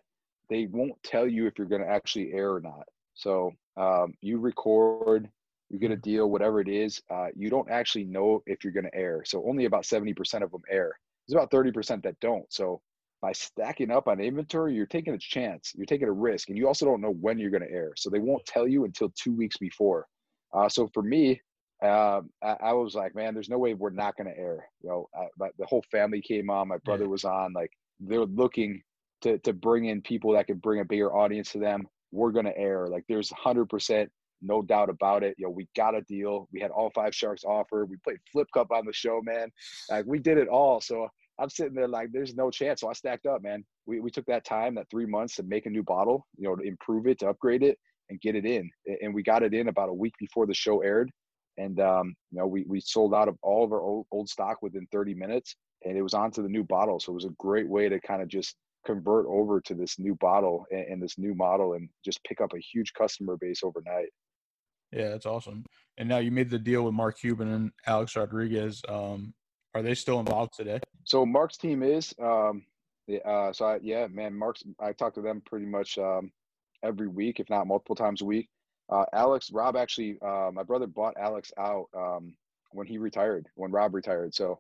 they 0.50 0.68
won't 0.68 1.02
tell 1.04 1.28
you 1.28 1.48
if 1.48 1.58
you're 1.58 1.68
going 1.68 1.82
to 1.82 1.90
actually 1.90 2.34
air 2.34 2.54
or 2.54 2.62
not. 2.62 2.86
So 3.14 3.52
um, 3.78 4.14
you 4.22 4.40
record, 4.40 5.30
you 5.70 5.80
get 5.80 5.92
a 5.92 5.98
deal, 5.98 6.30
whatever 6.30 6.60
it 6.60 6.68
is. 6.68 7.02
Uh, 7.10 7.28
you 7.36 7.50
don't 7.50 7.70
actually 7.70 8.06
know 8.06 8.44
if 8.46 8.64
you're 8.64 8.74
going 8.74 8.86
to 8.86 8.96
air. 8.96 9.24
So 9.26 9.44
only 9.48 9.66
about 9.66 9.86
seventy 9.86 10.14
percent 10.14 10.44
of 10.44 10.52
them 10.52 10.64
air. 10.70 10.92
There's 11.28 11.36
about 11.36 11.52
thirty 11.52 11.72
percent 11.72 12.04
that 12.04 12.20
don't. 12.20 12.52
So 12.52 12.82
by 13.26 13.32
stacking 13.32 13.90
up 13.90 14.08
on 14.08 14.20
inventory, 14.20 14.76
you're 14.76 14.86
taking 14.86 15.16
a 15.16 15.18
chance, 15.18 15.74
you're 15.76 15.88
taking 15.88 16.08
a 16.08 16.12
risk, 16.12 16.50
and 16.50 16.58
you 16.60 16.68
also 16.68 16.86
don't 16.86 17.02
know 17.02 17.16
when 17.22 17.40
you're 17.40 17.50
going 17.50 17.68
to 17.68 17.72
air. 17.72 17.92
So 17.98 18.12
they 18.12 18.20
won't 18.20 18.46
tell 18.46 18.68
you 18.68 18.86
until 18.86 19.12
two 19.20 19.34
weeks 19.34 19.58
before. 19.58 20.06
Uh, 20.54 20.70
so 20.70 20.88
for 20.94 21.02
me, 21.02 21.42
uh, 21.84 22.22
I, 22.44 22.56
I, 22.66 22.74
was 22.74 22.94
like, 22.94 23.16
man, 23.16 23.34
there's 23.34 23.50
no 23.50 23.58
way 23.58 23.74
we're 23.74 23.90
not 23.90 24.16
going 24.16 24.32
to 24.32 24.40
air. 24.40 24.70
You 24.84 24.90
know, 24.90 25.10
I, 25.20 25.26
my, 25.40 25.50
the 25.58 25.66
whole 25.66 25.84
family 25.92 26.22
came 26.22 26.52
on, 26.52 26.68
my 26.68 26.78
brother 26.86 27.06
yeah. 27.06 27.10
was 27.10 27.26
on. 27.26 27.52
Like 27.54 27.72
they're 28.00 28.26
looking 28.26 28.84
to 29.24 29.40
to 29.40 29.54
bring 29.54 29.86
in 29.86 30.04
people 30.04 30.32
that 30.34 30.46
can 30.46 30.58
bring 30.58 30.82
a 30.82 30.86
bigger 30.86 31.12
audience 31.16 31.52
to 31.54 31.58
them. 31.58 31.88
We're 32.12 32.32
going 32.32 32.46
to 32.46 32.56
air. 32.56 32.86
Like 32.88 33.06
there's 33.10 33.32
100 33.32 33.66
percent 33.66 34.12
no 34.42 34.62
doubt 34.62 34.90
about 34.90 35.24
it. 35.24 35.34
You 35.40 35.48
know, 35.48 35.52
we 35.52 35.68
got 35.76 35.96
a 35.96 36.02
deal. 36.02 36.48
We 36.54 36.60
had 36.60 36.70
all 36.70 36.92
five 36.94 37.16
sharks 37.16 37.44
offer. 37.44 37.86
We 37.86 37.98
played 38.04 38.18
flip 38.32 38.48
cup 38.54 38.72
on 38.72 38.86
the 38.86 38.94
show, 38.94 39.20
man. 39.24 39.50
Like 39.90 40.06
we 40.06 40.20
did 40.20 40.38
it 40.38 40.48
all. 40.48 40.80
So 40.80 41.08
I'm 41.40 41.50
sitting 41.50 41.74
there 41.74 41.88
like, 41.88 42.12
there's 42.12 42.36
no 42.36 42.50
chance. 42.50 42.82
So 42.82 42.90
I 42.90 42.94
stacked 42.94 43.26
up, 43.26 43.44
man. 43.44 43.64
We, 43.86 44.00
we 44.00 44.10
took 44.10 44.26
that 44.28 44.46
time, 44.46 44.76
that 44.76 44.90
three 44.90 45.06
months 45.06 45.36
to 45.36 45.44
make 45.44 45.66
a 45.66 45.70
new 45.70 45.84
bottle, 45.84 46.26
you 46.38 46.48
know, 46.48 46.56
to 46.56 46.64
improve 46.64 47.08
it, 47.08 47.20
to 47.20 47.30
upgrade 47.30 47.64
it 47.64 47.78
and 48.10 48.22
get 48.22 48.36
it 48.36 48.46
in. 48.46 48.70
And 49.02 49.14
we 49.14 49.24
got 49.24 49.44
it 49.44 49.54
in 49.54 49.68
about 49.68 49.90
a 49.90 49.94
week 49.94 50.14
before 50.20 50.46
the 50.46 50.54
show 50.54 50.82
aired. 50.82 51.12
And, 51.58 51.80
um, 51.80 52.16
you 52.32 52.40
know, 52.40 52.48
we, 52.48 52.66
we 52.68 52.80
sold 52.80 53.14
out 53.14 53.28
of 53.28 53.38
all 53.42 53.64
of 53.64 53.72
our 53.72 53.82
old, 53.82 54.06
old 54.12 54.30
stock 54.30 54.62
within 54.62 54.88
30 54.92 55.14
minutes 55.14 55.56
and 55.84 55.98
it 55.98 56.02
was 56.02 56.14
onto 56.14 56.42
the 56.42 56.50
new 56.50 56.64
bottle. 56.64 57.00
So 57.00 57.12
it 57.12 57.16
was 57.16 57.26
a 57.26 57.36
great 57.38 57.68
way 57.68 57.90
to 57.90 58.00
kind 58.00 58.22
of 58.22 58.28
just 58.28 58.56
convert 58.86 59.26
over 59.28 59.62
to 59.62 59.74
this 59.74 59.98
new 60.00 60.16
bottle 60.16 60.66
and, 60.72 60.86
and 60.88 61.04
this 61.04 61.18
new 61.18 61.34
model 61.36 61.74
and 61.74 61.90
just 62.04 62.24
pick 62.24 62.42
up 62.42 62.54
a 62.54 62.60
huge 62.60 62.94
customer 62.94 63.38
base 63.40 63.62
overnight. 63.64 64.10
Yeah, 64.92 65.10
that's 65.10 65.26
awesome. 65.26 65.66
And 65.98 66.08
now 66.08 66.18
you 66.18 66.32
made 66.32 66.50
the 66.50 66.60
deal 66.60 66.84
with 66.84 66.94
Mark 66.94 67.20
Cuban 67.20 67.52
and 67.52 67.72
Alex 67.88 68.16
Rodriguez. 68.16 68.82
Um, 68.88 69.34
are 69.76 69.82
they 69.82 69.94
still 69.94 70.20
involved 70.20 70.54
today? 70.56 70.80
So 71.04 71.26
Mark's 71.26 71.58
team 71.58 71.84
is. 71.84 72.16
Um, 72.20 72.64
uh, 73.24 73.54
so 73.54 73.66
I, 73.66 73.80
yeah, 73.84 74.08
man, 74.08 74.34
Mark's. 74.34 74.64
I 74.80 74.94
talk 74.94 75.14
to 75.16 75.22
them 75.22 75.44
pretty 75.46 75.66
much 75.68 75.98
um, 76.00 76.32
every 76.84 77.08
week, 77.08 77.40
if 77.40 77.50
not 77.50 77.68
multiple 77.68 77.96
times 77.96 78.22
a 78.22 78.26
week. 78.26 78.50
Uh, 78.90 79.06
Alex, 79.14 79.52
Rob 79.52 79.76
actually, 79.76 80.18
uh, 80.26 80.50
my 80.54 80.64
brother 80.64 80.88
bought 80.88 81.16
Alex 81.20 81.52
out 81.60 81.88
um, 81.96 82.34
when 82.72 82.88
he 82.88 82.98
retired, 82.98 83.48
when 83.56 83.72
Rob 83.72 83.94
retired. 83.94 84.34
So 84.34 84.60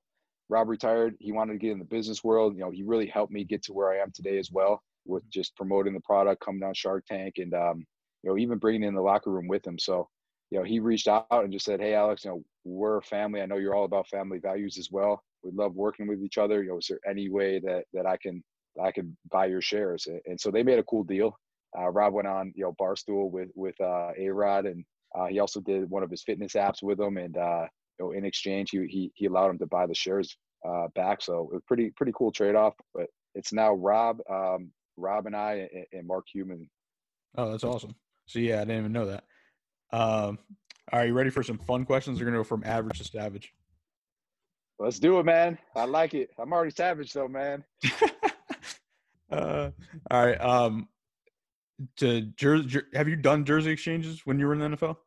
Rob 0.49 0.67
retired. 0.67 1.15
He 1.19 1.31
wanted 1.31 1.53
to 1.53 1.59
get 1.59 1.71
in 1.71 1.79
the 1.79 1.85
business 1.85 2.23
world. 2.23 2.53
You 2.53 2.61
know, 2.61 2.71
he 2.71 2.83
really 2.83 3.07
helped 3.07 3.31
me 3.31 3.43
get 3.43 3.63
to 3.63 3.73
where 3.73 3.91
I 3.91 4.01
am 4.03 4.11
today 4.11 4.37
as 4.37 4.51
well 4.51 4.83
with 5.05 5.27
just 5.29 5.55
promoting 5.55 5.93
the 5.93 6.01
product, 6.01 6.43
coming 6.43 6.59
down 6.59 6.73
Shark 6.73 7.05
Tank, 7.05 7.35
and 7.37 7.53
um, 7.53 7.85
you 8.21 8.29
know, 8.29 8.37
even 8.37 8.57
bringing 8.57 8.83
in 8.83 8.95
the 8.95 9.01
locker 9.01 9.31
room 9.31 9.47
with 9.47 9.65
him. 9.65 9.79
So 9.79 10.09
you 10.51 10.59
know, 10.59 10.65
he 10.65 10.79
reached 10.79 11.07
out 11.07 11.25
and 11.31 11.53
just 11.53 11.65
said, 11.65 11.79
"Hey, 11.79 11.93
Alex, 11.93 12.25
you 12.25 12.31
know, 12.31 12.43
we're 12.65 13.01
family. 13.01 13.41
I 13.41 13.45
know 13.45 13.57
you're 13.57 13.75
all 13.75 13.85
about 13.85 14.09
family 14.09 14.39
values 14.39 14.77
as 14.77 14.89
well. 14.91 15.23
We 15.43 15.51
love 15.51 15.75
working 15.75 16.07
with 16.07 16.21
each 16.21 16.37
other. 16.37 16.63
You 16.63 16.69
know, 16.69 16.77
is 16.79 16.87
there 16.87 16.99
any 17.07 17.29
way 17.29 17.59
that 17.59 17.85
that 17.93 18.05
I 18.05 18.17
can 18.17 18.43
I 18.83 18.91
can 18.91 19.15
buy 19.31 19.45
your 19.45 19.61
shares?" 19.61 20.07
And 20.25 20.39
so 20.39 20.51
they 20.51 20.63
made 20.63 20.79
a 20.79 20.83
cool 20.83 21.03
deal. 21.03 21.37
Uh, 21.77 21.89
Rob 21.89 22.13
went 22.13 22.27
on, 22.27 22.51
you 22.55 22.63
know, 22.63 22.75
Barstool 22.81 23.29
with 23.31 23.49
with 23.55 23.79
uh, 23.79 24.09
A 24.17 24.29
Rod, 24.29 24.65
and 24.65 24.83
uh, 25.13 25.27
he 25.27 25.39
also 25.39 25.61
did 25.61 25.89
one 25.89 26.03
of 26.03 26.09
his 26.09 26.23
fitness 26.23 26.53
apps 26.53 26.81
with 26.81 26.99
him. 26.99 27.17
And 27.17 27.37
uh, 27.37 27.67
you 27.99 28.05
know, 28.05 28.11
in 28.11 28.25
exchange, 28.25 28.71
he 28.71 28.85
he 28.87 29.11
he 29.13 29.25
allowed 29.27 29.51
him 29.51 29.59
to 29.59 29.67
buy 29.67 29.85
the 29.85 29.95
shares 29.95 30.35
uh, 30.67 30.87
back. 30.95 31.21
So 31.21 31.49
it 31.51 31.53
was 31.53 31.63
pretty 31.67 31.91
pretty 31.95 32.13
cool 32.17 32.31
trade 32.31 32.55
off. 32.55 32.73
But 32.93 33.07
it's 33.35 33.53
now 33.53 33.73
Rob, 33.73 34.19
um, 34.29 34.71
Rob 34.97 35.27
and 35.27 35.35
I, 35.35 35.67
and, 35.71 35.85
and 35.93 36.07
Mark 36.07 36.25
Cuban. 36.31 36.67
Oh, 37.37 37.51
that's 37.51 37.63
awesome. 37.63 37.93
So 38.25 38.39
yeah, 38.39 38.55
I 38.55 38.65
didn't 38.65 38.79
even 38.79 38.91
know 38.93 39.05
that. 39.05 39.23
Um, 39.91 40.39
are 40.91 41.05
you 41.05 41.13
ready 41.13 41.29
for 41.29 41.43
some 41.43 41.57
fun 41.57 41.85
questions? 41.85 42.19
We're 42.19 42.25
gonna 42.25 42.37
go 42.37 42.43
from 42.43 42.63
average 42.65 42.99
to 42.99 43.03
savage. 43.03 43.53
Let's 44.77 44.99
do 44.99 45.19
it, 45.19 45.25
man. 45.25 45.57
I 45.75 45.85
like 45.85 46.13
it. 46.13 46.29
I'm 46.37 46.51
already 46.51 46.71
savage 46.71 47.13
though, 47.13 47.27
man. 47.27 47.63
uh, 49.31 49.69
all 50.11 50.25
right. 50.25 50.41
Um, 50.41 50.89
to 51.97 52.21
jersey, 52.21 52.81
have 52.93 53.07
you 53.07 53.15
done 53.15 53.45
jersey 53.45 53.71
exchanges 53.71 54.25
when 54.25 54.39
you 54.39 54.47
were 54.47 54.53
in 54.53 54.59
the 54.59 54.77
NFL? 54.77 54.97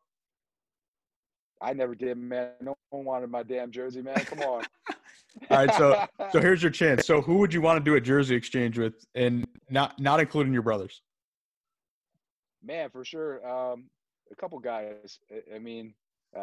I 1.61 1.73
never 1.73 1.93
did, 1.93 2.17
man. 2.17 2.51
No 2.61 2.75
one 2.89 3.05
wanted 3.05 3.29
my 3.29 3.43
damn 3.43 3.71
jersey, 3.71 4.01
man. 4.01 4.15
Come 4.15 4.39
on. 4.39 4.63
all 5.49 5.57
right, 5.65 5.73
so 5.75 6.05
so 6.31 6.39
here's 6.41 6.61
your 6.61 6.71
chance. 6.71 7.05
So 7.05 7.21
who 7.21 7.37
would 7.37 7.53
you 7.53 7.61
want 7.61 7.83
to 7.83 7.89
do 7.89 7.95
a 7.95 8.01
jersey 8.01 8.35
exchange 8.35 8.77
with, 8.77 9.05
and 9.15 9.47
not 9.69 9.99
not 9.99 10.19
including 10.19 10.53
your 10.53 10.61
brothers? 10.61 11.01
Man, 12.63 12.89
for 12.89 13.05
sure. 13.05 13.45
Um, 13.47 13.85
a 14.31 14.35
couple 14.35 14.59
guys. 14.59 15.19
I 15.53 15.59
mean, 15.59 15.93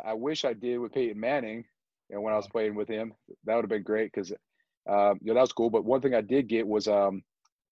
I 0.05 0.14
wish 0.14 0.44
I 0.44 0.53
did 0.53 0.79
with 0.79 0.92
Peyton 0.92 1.18
Manning, 1.18 1.64
you 2.09 2.16
know, 2.16 2.22
when 2.22 2.33
I 2.33 2.37
was 2.37 2.49
playing 2.49 2.75
with 2.75 2.88
him. 2.88 3.14
That 3.44 3.55
would 3.55 3.64
have 3.64 3.70
been 3.70 3.83
great 3.83 4.12
because, 4.12 4.33
um, 4.88 5.18
you 5.20 5.29
know, 5.29 5.35
that 5.35 5.40
was 5.40 5.53
cool. 5.53 5.70
But 5.70 5.85
one 5.85 6.01
thing 6.01 6.14
I 6.14 6.20
did 6.20 6.49
get 6.49 6.66
was 6.66 6.88
um, 6.88 7.22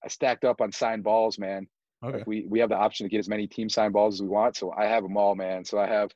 I 0.05 0.09
stacked 0.09 0.44
up 0.44 0.61
on 0.61 0.72
signed 0.72 1.05
balls, 1.05 1.38
man. 1.38 1.66
Okay. 2.05 2.18
Like 2.18 2.27
we 2.27 2.46
we 2.48 2.59
have 2.59 2.68
the 2.68 2.77
option 2.77 3.05
to 3.05 3.11
get 3.11 3.18
as 3.18 3.29
many 3.29 3.46
team 3.46 3.68
signed 3.68 3.94
balls 3.94 4.14
as 4.14 4.22
we 4.22 4.29
want, 4.29 4.57
so 4.57 4.72
I 4.72 4.85
have 4.87 5.03
them 5.03 5.16
all, 5.16 5.35
man. 5.35 5.64
So 5.64 5.79
I 5.79 5.87
have, 5.87 6.11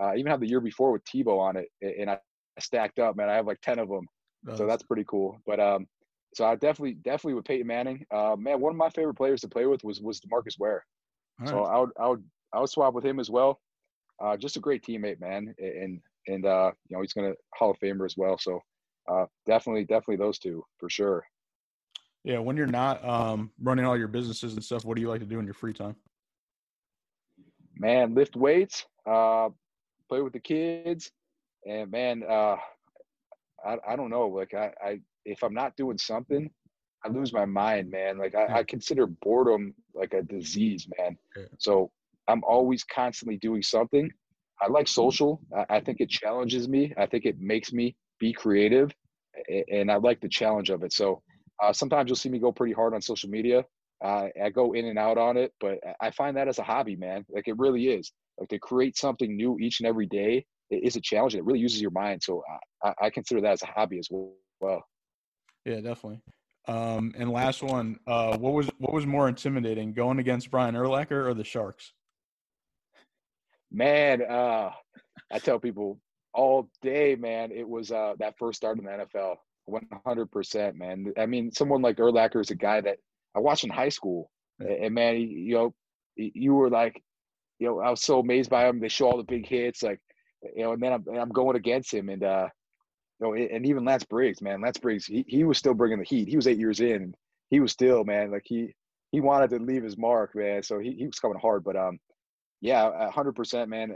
uh, 0.00 0.06
I 0.06 0.16
even 0.16 0.30
have 0.30 0.40
the 0.40 0.48
year 0.48 0.60
before 0.60 0.90
with 0.90 1.04
Tebow 1.04 1.38
on 1.38 1.56
it, 1.56 1.68
and 1.82 2.10
I 2.10 2.18
stacked 2.58 2.98
up, 2.98 3.16
man. 3.16 3.28
I 3.28 3.34
have 3.34 3.46
like 3.46 3.60
ten 3.60 3.78
of 3.78 3.88
them, 3.88 4.06
nice. 4.44 4.56
so 4.56 4.66
that's 4.66 4.82
pretty 4.82 5.04
cool. 5.06 5.38
But 5.44 5.60
um, 5.60 5.86
so 6.34 6.46
I 6.46 6.54
definitely 6.54 6.94
definitely 6.94 7.34
with 7.34 7.44
Peyton 7.44 7.66
Manning, 7.66 8.06
uh, 8.10 8.36
man, 8.38 8.60
one 8.60 8.72
of 8.72 8.78
my 8.78 8.88
favorite 8.88 9.14
players 9.14 9.42
to 9.42 9.48
play 9.48 9.66
with 9.66 9.84
was 9.84 10.00
was 10.00 10.20
Demarcus 10.20 10.58
Ware. 10.58 10.84
So 11.44 11.64
I 11.64 11.78
would 11.78 11.90
I 12.00 12.08
would 12.08 12.24
I 12.52 12.60
would 12.60 12.68
swap 12.68 12.94
with 12.94 13.04
him 13.04 13.18
as 13.18 13.30
well. 13.30 13.60
Uh, 14.22 14.36
just 14.36 14.56
a 14.56 14.60
great 14.60 14.84
teammate, 14.84 15.20
man, 15.20 15.54
and 15.58 16.00
and 16.28 16.46
uh, 16.46 16.70
you 16.88 16.96
know 16.96 17.02
he's 17.02 17.12
gonna 17.12 17.34
Hall 17.54 17.70
of 17.70 17.78
Famer 17.78 18.04
as 18.04 18.16
well. 18.16 18.38
So 18.38 18.60
uh, 19.10 19.26
definitely, 19.46 19.84
definitely 19.84 20.16
those 20.16 20.38
two 20.38 20.64
for 20.78 20.88
sure. 20.88 21.24
Yeah, 22.24 22.38
when 22.38 22.56
you're 22.56 22.66
not 22.66 23.04
um, 23.04 23.50
running 23.60 23.84
all 23.84 23.98
your 23.98 24.08
businesses 24.08 24.54
and 24.54 24.62
stuff, 24.62 24.84
what 24.84 24.94
do 24.94 25.02
you 25.02 25.08
like 25.08 25.20
to 25.20 25.26
do 25.26 25.40
in 25.40 25.44
your 25.44 25.54
free 25.54 25.72
time? 25.72 25.96
Man, 27.76 28.14
lift 28.14 28.36
weights, 28.36 28.86
uh, 29.06 29.48
play 30.08 30.20
with 30.20 30.32
the 30.32 30.40
kids, 30.40 31.10
and 31.66 31.90
man, 31.90 32.22
uh, 32.28 32.56
I 33.64 33.76
I 33.88 33.96
don't 33.96 34.10
know. 34.10 34.28
Like 34.28 34.54
I, 34.54 34.72
I 34.84 35.00
if 35.24 35.42
I'm 35.42 35.54
not 35.54 35.76
doing 35.76 35.98
something, 35.98 36.48
I 37.04 37.08
lose 37.08 37.32
my 37.32 37.44
mind, 37.44 37.90
man. 37.90 38.18
Like 38.18 38.36
I, 38.36 38.58
I 38.58 38.62
consider 38.62 39.06
boredom 39.06 39.74
like 39.94 40.14
a 40.14 40.22
disease, 40.22 40.86
man. 40.98 41.16
So 41.58 41.90
I'm 42.28 42.42
always 42.44 42.84
constantly 42.84 43.38
doing 43.38 43.62
something. 43.62 44.10
I 44.60 44.68
like 44.68 44.88
social. 44.88 45.40
I, 45.56 45.76
I 45.76 45.80
think 45.80 46.00
it 46.00 46.08
challenges 46.08 46.68
me. 46.68 46.92
I 46.96 47.06
think 47.06 47.24
it 47.24 47.40
makes 47.40 47.72
me 47.72 47.96
be 48.20 48.32
creative, 48.32 48.92
and 49.70 49.90
I 49.90 49.96
like 49.96 50.20
the 50.20 50.28
challenge 50.28 50.70
of 50.70 50.82
it. 50.82 50.92
So 50.92 51.22
uh, 51.62 51.72
sometimes 51.72 52.08
you'll 52.08 52.16
see 52.16 52.28
me 52.28 52.38
go 52.38 52.52
pretty 52.52 52.72
hard 52.74 52.94
on 52.94 53.02
social 53.02 53.30
media. 53.30 53.64
Uh, 54.04 54.28
I 54.42 54.50
go 54.50 54.72
in 54.72 54.86
and 54.86 54.98
out 54.98 55.18
on 55.18 55.36
it, 55.36 55.52
but 55.60 55.78
I 56.00 56.10
find 56.10 56.36
that 56.36 56.48
as 56.48 56.58
a 56.58 56.62
hobby, 56.62 56.96
man. 56.96 57.24
Like 57.28 57.46
it 57.46 57.58
really 57.58 57.86
is. 57.88 58.12
Like 58.38 58.48
to 58.48 58.58
create 58.58 58.96
something 58.96 59.36
new 59.36 59.58
each 59.60 59.80
and 59.80 59.86
every 59.86 60.06
day 60.06 60.44
is 60.70 60.96
a 60.96 61.00
challenge. 61.00 61.34
It 61.34 61.44
really 61.44 61.60
uses 61.60 61.80
your 61.80 61.90
mind. 61.92 62.22
So 62.22 62.42
I, 62.82 62.94
I 63.02 63.10
consider 63.10 63.40
that 63.42 63.52
as 63.52 63.62
a 63.62 63.66
hobby 63.66 63.98
as 63.98 64.08
well. 64.60 64.84
Yeah, 65.64 65.80
definitely. 65.80 66.20
Um, 66.66 67.12
and 67.16 67.30
last 67.30 67.62
one, 67.62 67.98
uh, 68.06 68.36
what 68.38 68.52
was 68.52 68.70
what 68.78 68.92
was 68.92 69.06
more 69.06 69.28
intimidating, 69.28 69.92
going 69.92 70.18
against 70.18 70.50
Brian 70.50 70.74
Urlacher 70.74 71.26
or 71.26 71.34
the 71.34 71.44
Sharks? 71.44 71.92
Man, 73.72 74.22
uh, 74.22 74.70
I 75.32 75.38
tell 75.38 75.58
people 75.58 75.98
all 76.34 76.68
day, 76.82 77.16
man, 77.16 77.50
it 77.52 77.66
was 77.66 77.90
uh, 77.90 78.14
that 78.18 78.36
first 78.38 78.58
start 78.58 78.78
in 78.78 78.84
the 78.84 78.90
NFL. 78.90 79.36
100%, 79.68 80.74
man. 80.74 81.12
I 81.18 81.26
mean, 81.26 81.52
someone 81.52 81.82
like 81.82 81.96
Urlacher 81.96 82.40
is 82.40 82.50
a 82.50 82.54
guy 82.54 82.80
that 82.80 82.98
I 83.34 83.40
watched 83.40 83.64
in 83.64 83.70
high 83.70 83.88
school. 83.88 84.30
And, 84.58 84.94
man, 84.94 85.16
you 85.16 85.54
know, 85.54 85.74
you 86.16 86.54
were 86.54 86.68
like, 86.68 87.02
you 87.58 87.68
know, 87.68 87.80
I 87.80 87.90
was 87.90 88.02
so 88.02 88.18
amazed 88.18 88.50
by 88.50 88.68
him. 88.68 88.80
They 88.80 88.88
show 88.88 89.06
all 89.06 89.16
the 89.16 89.22
big 89.22 89.46
hits, 89.46 89.82
like, 89.82 90.00
you 90.54 90.64
know, 90.64 90.72
and 90.72 90.82
then 90.82 90.92
I'm, 90.92 91.04
and 91.06 91.18
I'm 91.18 91.30
going 91.30 91.56
against 91.56 91.94
him. 91.94 92.08
And, 92.08 92.22
uh, 92.22 92.48
you 93.20 93.26
know, 93.26 93.34
and 93.34 93.64
even 93.64 93.84
Lance 93.84 94.04
Briggs, 94.04 94.42
man, 94.42 94.60
Lance 94.60 94.78
Briggs, 94.78 95.06
he, 95.06 95.24
he 95.28 95.44
was 95.44 95.58
still 95.58 95.74
bringing 95.74 95.98
the 95.98 96.04
heat. 96.04 96.28
He 96.28 96.36
was 96.36 96.46
eight 96.46 96.58
years 96.58 96.80
in. 96.80 97.14
He 97.50 97.60
was 97.60 97.72
still, 97.72 98.04
man, 98.04 98.30
like 98.30 98.44
he, 98.44 98.74
he 99.12 99.20
wanted 99.20 99.50
to 99.50 99.58
leave 99.58 99.84
his 99.84 99.96
mark, 99.96 100.34
man. 100.34 100.62
So 100.62 100.78
he, 100.78 100.92
he 100.92 101.06
was 101.06 101.18
coming 101.18 101.38
hard. 101.38 101.64
But, 101.64 101.76
um, 101.76 101.98
yeah, 102.62 103.10
100%, 103.14 103.68
man. 103.68 103.94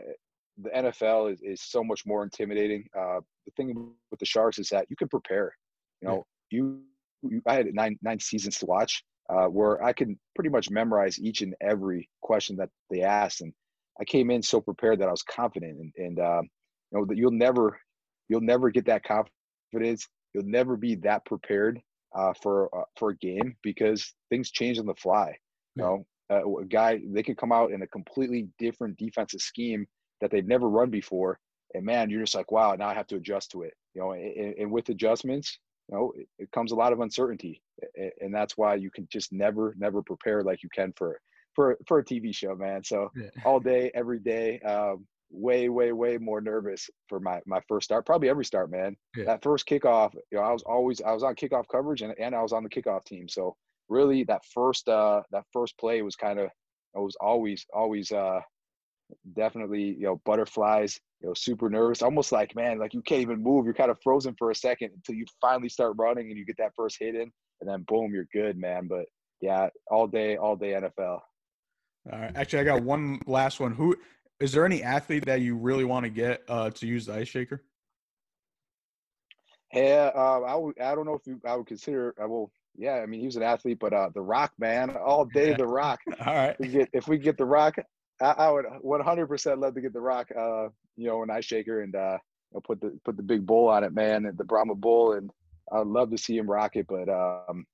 The 0.58 0.70
NFL 0.70 1.32
is, 1.32 1.40
is 1.40 1.62
so 1.62 1.84
much 1.84 2.04
more 2.04 2.24
intimidating. 2.24 2.84
Uh, 2.98 3.20
the 3.46 3.52
thing 3.56 3.92
with 4.10 4.20
the 4.20 4.26
Sharks 4.26 4.58
is 4.58 4.68
that 4.70 4.86
you 4.90 4.96
can 4.96 5.08
prepare. 5.08 5.54
You 6.02 6.08
know, 6.08 6.26
yeah. 6.50 6.58
you, 6.58 6.80
you, 7.22 7.42
I 7.46 7.54
had 7.54 7.72
nine 7.74 7.96
nine 8.02 8.18
seasons 8.18 8.58
to 8.58 8.66
watch 8.66 9.02
uh, 9.30 9.46
where 9.46 9.82
I 9.82 9.92
could 9.92 10.14
pretty 10.34 10.50
much 10.50 10.68
memorize 10.70 11.18
each 11.18 11.42
and 11.42 11.54
every 11.60 12.08
question 12.22 12.56
that 12.56 12.70
they 12.90 13.02
asked, 13.02 13.40
and 13.40 13.52
I 14.00 14.04
came 14.04 14.30
in 14.30 14.42
so 14.42 14.60
prepared 14.60 14.98
that 15.00 15.08
I 15.08 15.12
was 15.12 15.22
confident. 15.22 15.78
And, 15.78 15.92
and 15.96 16.18
uh, 16.18 16.42
you 16.90 16.98
know, 16.98 17.04
that 17.06 17.16
you'll 17.16 17.30
never 17.30 17.78
you'll 18.28 18.40
never 18.40 18.70
get 18.70 18.86
that 18.86 19.04
confidence. 19.04 20.08
You'll 20.34 20.44
never 20.44 20.76
be 20.76 20.96
that 20.96 21.24
prepared 21.24 21.80
uh, 22.16 22.32
for 22.42 22.74
uh, 22.76 22.84
for 22.96 23.10
a 23.10 23.16
game 23.16 23.56
because 23.62 24.12
things 24.30 24.50
change 24.50 24.78
on 24.78 24.86
the 24.86 24.94
fly. 24.94 25.36
You 25.76 25.82
know, 25.82 26.06
uh, 26.30 26.58
a 26.58 26.64
guy 26.64 27.00
they 27.06 27.22
could 27.22 27.36
come 27.36 27.52
out 27.52 27.72
in 27.72 27.82
a 27.82 27.86
completely 27.86 28.48
different 28.58 28.96
defensive 28.96 29.40
scheme 29.40 29.86
that 30.20 30.30
they've 30.30 30.46
never 30.46 30.68
run 30.68 30.90
before, 30.90 31.38
and 31.74 31.84
man, 31.84 32.10
you're 32.10 32.22
just 32.22 32.34
like, 32.34 32.50
wow, 32.50 32.74
now 32.74 32.88
I 32.88 32.94
have 32.94 33.06
to 33.08 33.16
adjust 33.16 33.50
to 33.52 33.62
it. 33.62 33.74
You 33.94 34.02
know, 34.02 34.12
and, 34.12 34.54
and 34.58 34.70
with 34.70 34.88
adjustments, 34.88 35.58
you 35.88 35.96
know, 35.96 36.12
it, 36.16 36.26
it, 36.38 36.50
comes 36.52 36.72
a 36.72 36.76
lot 36.76 36.92
of 36.92 37.00
uncertainty, 37.00 37.62
and 38.20 38.34
that's 38.34 38.56
why 38.56 38.74
you 38.74 38.90
can 38.90 39.06
just 39.10 39.32
never, 39.32 39.74
never 39.78 40.02
prepare 40.02 40.42
like 40.42 40.62
you 40.62 40.68
can 40.74 40.92
for 40.96 41.20
for 41.54 41.78
for 41.86 41.98
a 41.98 42.04
TV 42.04 42.34
show, 42.34 42.54
man. 42.54 42.84
So 42.84 43.10
yeah. 43.16 43.30
all 43.44 43.60
day, 43.60 43.90
every 43.94 44.18
day, 44.18 44.60
um, 44.60 45.06
way, 45.30 45.68
way, 45.68 45.92
way 45.92 46.18
more 46.18 46.40
nervous 46.40 46.88
for 47.08 47.18
my 47.18 47.40
my 47.46 47.60
first 47.68 47.86
start. 47.86 48.06
Probably 48.06 48.28
every 48.28 48.44
start, 48.44 48.70
man. 48.70 48.96
Yeah. 49.16 49.24
That 49.24 49.42
first 49.42 49.66
kickoff, 49.66 50.14
you 50.14 50.38
know, 50.38 50.44
I 50.44 50.52
was 50.52 50.62
always 50.62 51.00
I 51.02 51.12
was 51.12 51.24
on 51.24 51.34
kickoff 51.34 51.64
coverage 51.70 52.02
and 52.02 52.14
and 52.18 52.34
I 52.34 52.42
was 52.42 52.52
on 52.52 52.62
the 52.62 52.68
kickoff 52.68 53.04
team. 53.04 53.28
So 53.28 53.56
really, 53.88 54.24
that 54.24 54.42
first 54.52 54.88
uh 54.88 55.22
that 55.32 55.44
first 55.52 55.78
play 55.78 56.02
was 56.02 56.16
kind 56.16 56.38
of 56.38 56.46
it 56.46 57.00
was 57.00 57.16
always 57.20 57.66
always 57.72 58.10
uh 58.12 58.40
definitely 59.34 59.82
you 59.82 60.02
know 60.02 60.20
butterflies 60.24 60.98
you 61.20 61.28
know 61.28 61.34
super 61.34 61.70
nervous 61.70 62.02
almost 62.02 62.32
like 62.32 62.54
man 62.56 62.78
like 62.78 62.94
you 62.94 63.02
can't 63.02 63.20
even 63.20 63.42
move 63.42 63.64
you're 63.64 63.74
kind 63.74 63.90
of 63.90 63.98
frozen 64.02 64.34
for 64.38 64.50
a 64.50 64.54
second 64.54 64.90
until 64.94 65.14
you 65.14 65.24
finally 65.40 65.68
start 65.68 65.94
running 65.98 66.28
and 66.28 66.38
you 66.38 66.44
get 66.44 66.56
that 66.56 66.72
first 66.74 66.96
hit 66.98 67.14
in 67.14 67.30
and 67.60 67.70
then 67.70 67.84
boom 67.86 68.12
you're 68.12 68.26
good 68.32 68.56
man 68.58 68.86
but 68.88 69.06
yeah 69.40 69.68
all 69.90 70.06
day 70.06 70.36
all 70.36 70.56
day 70.56 70.72
nfl 70.72 71.20
all 72.12 72.18
right 72.18 72.32
actually 72.34 72.58
i 72.58 72.64
got 72.64 72.82
one 72.82 73.20
last 73.26 73.60
one 73.60 73.72
who 73.72 73.94
is 74.40 74.52
there 74.52 74.66
any 74.66 74.82
athlete 74.82 75.24
that 75.26 75.40
you 75.40 75.56
really 75.56 75.84
want 75.84 76.04
to 76.04 76.10
get 76.10 76.42
uh, 76.48 76.68
to 76.68 76.86
use 76.86 77.06
the 77.06 77.14
ice 77.14 77.26
shaker? 77.26 77.64
Yeah 79.72 80.10
uh, 80.14 80.40
I, 80.46 80.54
would, 80.54 80.78
I 80.78 80.94
don't 80.94 81.06
know 81.06 81.14
if 81.14 81.26
you, 81.26 81.40
i 81.46 81.56
would 81.56 81.66
consider 81.66 82.14
i 82.20 82.26
will 82.26 82.50
yeah 82.78 82.94
i 82.94 83.06
mean 83.06 83.20
he 83.20 83.26
was 83.26 83.36
an 83.36 83.42
athlete 83.42 83.78
but 83.80 83.92
uh 83.92 84.08
the 84.14 84.20
rock 84.20 84.52
man 84.58 84.94
all 84.96 85.24
day 85.24 85.54
the 85.58 85.66
rock 85.66 86.00
all 86.26 86.34
right 86.34 86.56
if 86.58 86.60
we 86.60 86.68
get 86.68 86.88
if 86.92 87.08
we 87.08 87.18
get 87.18 87.36
the 87.36 87.44
rock 87.44 87.76
I, 88.20 88.30
I 88.30 88.50
would 88.50 88.64
100% 88.64 89.58
love 89.60 89.74
to 89.74 89.80
get 89.80 89.92
the 89.92 90.00
Rock, 90.00 90.28
uh, 90.36 90.68
you 90.96 91.06
know, 91.06 91.22
an 91.22 91.30
ice 91.30 91.44
shaker 91.44 91.82
and 91.82 91.94
uh, 91.94 92.18
you 92.50 92.54
know, 92.54 92.60
put 92.66 92.80
the 92.80 92.98
put 93.04 93.16
the 93.16 93.22
big 93.22 93.46
bull 93.46 93.68
on 93.68 93.84
it, 93.84 93.92
man, 93.92 94.30
the 94.36 94.44
Brahma 94.44 94.74
bull, 94.74 95.12
and 95.12 95.30
I'd 95.72 95.86
love 95.86 96.10
to 96.10 96.18
see 96.18 96.36
him 96.36 96.50
rock 96.50 96.76
it. 96.76 96.86
But 96.88 97.08
um, 97.08 97.66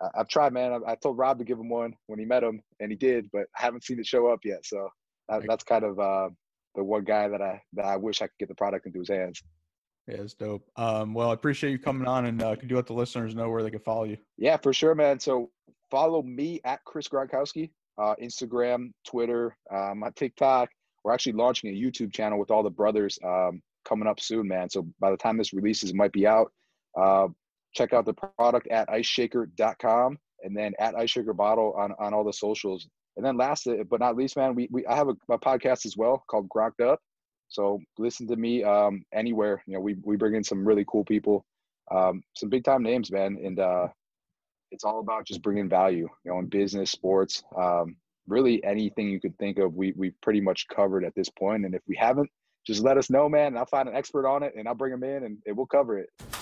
I, 0.00 0.08
have 0.18 0.28
tried, 0.28 0.52
man. 0.52 0.72
I, 0.72 0.92
I, 0.92 0.94
told 0.96 1.18
Rob 1.18 1.38
to 1.38 1.44
give 1.44 1.58
him 1.58 1.68
one 1.68 1.94
when 2.06 2.18
he 2.18 2.24
met 2.24 2.42
him, 2.42 2.62
and 2.80 2.90
he 2.90 2.96
did, 2.96 3.30
but 3.32 3.46
I 3.58 3.62
haven't 3.62 3.84
seen 3.84 3.98
it 3.98 4.06
show 4.06 4.26
up 4.26 4.40
yet. 4.44 4.66
So 4.66 4.88
that, 5.28 5.42
that's 5.46 5.64
kind 5.64 5.84
of 5.84 5.98
uh, 5.98 6.28
the 6.74 6.84
one 6.84 7.04
guy 7.04 7.28
that 7.28 7.40
I 7.40 7.62
that 7.74 7.86
I 7.86 7.96
wish 7.96 8.20
I 8.20 8.26
could 8.26 8.38
get 8.40 8.48
the 8.48 8.54
product 8.54 8.86
into 8.86 8.98
his 8.98 9.08
hands. 9.08 9.42
Yeah, 10.08 10.16
it's 10.16 10.34
dope. 10.34 10.68
Um, 10.76 11.14
well, 11.14 11.30
I 11.30 11.34
appreciate 11.34 11.70
you 11.70 11.78
coming 11.78 12.08
on, 12.08 12.26
and 12.26 12.42
uh, 12.42 12.56
could 12.56 12.68
you 12.68 12.76
let 12.76 12.86
the 12.86 12.92
listeners 12.92 13.34
know 13.34 13.48
where 13.48 13.62
they 13.62 13.70
can 13.70 13.80
follow 13.80 14.04
you? 14.04 14.16
Yeah, 14.36 14.56
for 14.56 14.72
sure, 14.72 14.94
man. 14.94 15.20
So 15.20 15.50
follow 15.90 16.22
me 16.22 16.60
at 16.64 16.84
Chris 16.84 17.08
Gronkowski 17.08 17.70
uh, 17.98 18.14
Instagram, 18.22 18.92
Twitter, 19.06 19.56
uh, 19.72 19.94
my 19.94 20.10
TikTok. 20.10 20.70
We're 21.04 21.12
actually 21.12 21.32
launching 21.32 21.70
a 21.70 21.78
YouTube 21.78 22.12
channel 22.12 22.38
with 22.38 22.50
all 22.50 22.62
the 22.62 22.70
brothers 22.70 23.18
um, 23.24 23.60
coming 23.84 24.06
up 24.06 24.20
soon, 24.20 24.46
man. 24.48 24.70
So 24.70 24.86
by 25.00 25.10
the 25.10 25.16
time 25.16 25.36
this 25.36 25.52
releases, 25.52 25.90
it 25.90 25.96
might 25.96 26.12
be 26.12 26.26
out. 26.26 26.52
Uh, 26.98 27.28
check 27.74 27.92
out 27.92 28.04
the 28.04 28.14
product 28.14 28.68
at 28.68 28.88
iceshaker.com 28.88 30.18
and 30.44 30.56
then 30.56 30.72
at 30.78 30.94
iceshaker 30.94 31.32
bottle 31.32 31.74
on, 31.76 31.92
on 31.98 32.14
all 32.14 32.24
the 32.24 32.32
socials. 32.32 32.86
And 33.16 33.24
then 33.24 33.36
last 33.36 33.66
but 33.90 34.00
not 34.00 34.16
least, 34.16 34.36
man, 34.36 34.54
we, 34.54 34.68
we 34.70 34.86
I 34.86 34.94
have 34.94 35.08
a, 35.08 35.16
a 35.30 35.38
podcast 35.38 35.84
as 35.84 35.96
well 35.96 36.24
called 36.30 36.48
Gronked 36.48 36.80
Up. 36.80 37.00
So 37.52 37.80
listen 37.98 38.26
to 38.28 38.36
me 38.36 38.64
um, 38.64 39.04
anywhere. 39.12 39.62
You 39.66 39.74
know, 39.74 39.80
we 39.80 39.96
we 40.02 40.16
bring 40.16 40.34
in 40.34 40.42
some 40.42 40.66
really 40.66 40.84
cool 40.88 41.04
people, 41.04 41.44
um, 41.90 42.22
some 42.34 42.48
big 42.48 42.64
time 42.64 42.82
names, 42.82 43.12
man, 43.12 43.38
and 43.44 43.60
uh, 43.60 43.88
it's 44.70 44.84
all 44.84 45.00
about 45.00 45.26
just 45.26 45.42
bringing 45.42 45.68
value, 45.68 46.08
you 46.24 46.32
know, 46.32 46.38
in 46.38 46.46
business, 46.46 46.90
sports, 46.90 47.42
um, 47.56 47.96
really 48.26 48.64
anything 48.64 49.10
you 49.10 49.20
could 49.20 49.36
think 49.38 49.58
of. 49.58 49.74
We 49.74 49.92
we've 49.96 50.18
pretty 50.22 50.40
much 50.40 50.66
covered 50.68 51.04
at 51.04 51.14
this 51.14 51.28
point. 51.28 51.40
point, 51.40 51.66
and 51.66 51.74
if 51.74 51.82
we 51.86 51.94
haven't, 51.94 52.30
just 52.66 52.82
let 52.82 52.96
us 52.96 53.10
know, 53.10 53.28
man. 53.28 53.48
And 53.48 53.58
I'll 53.58 53.66
find 53.66 53.88
an 53.88 53.94
expert 53.94 54.26
on 54.26 54.42
it, 54.42 54.54
and 54.56 54.66
I'll 54.66 54.74
bring 54.74 54.92
them 54.92 55.04
in, 55.04 55.24
and, 55.24 55.38
and 55.46 55.56
we'll 55.56 55.66
cover 55.66 55.98
it. 55.98 56.41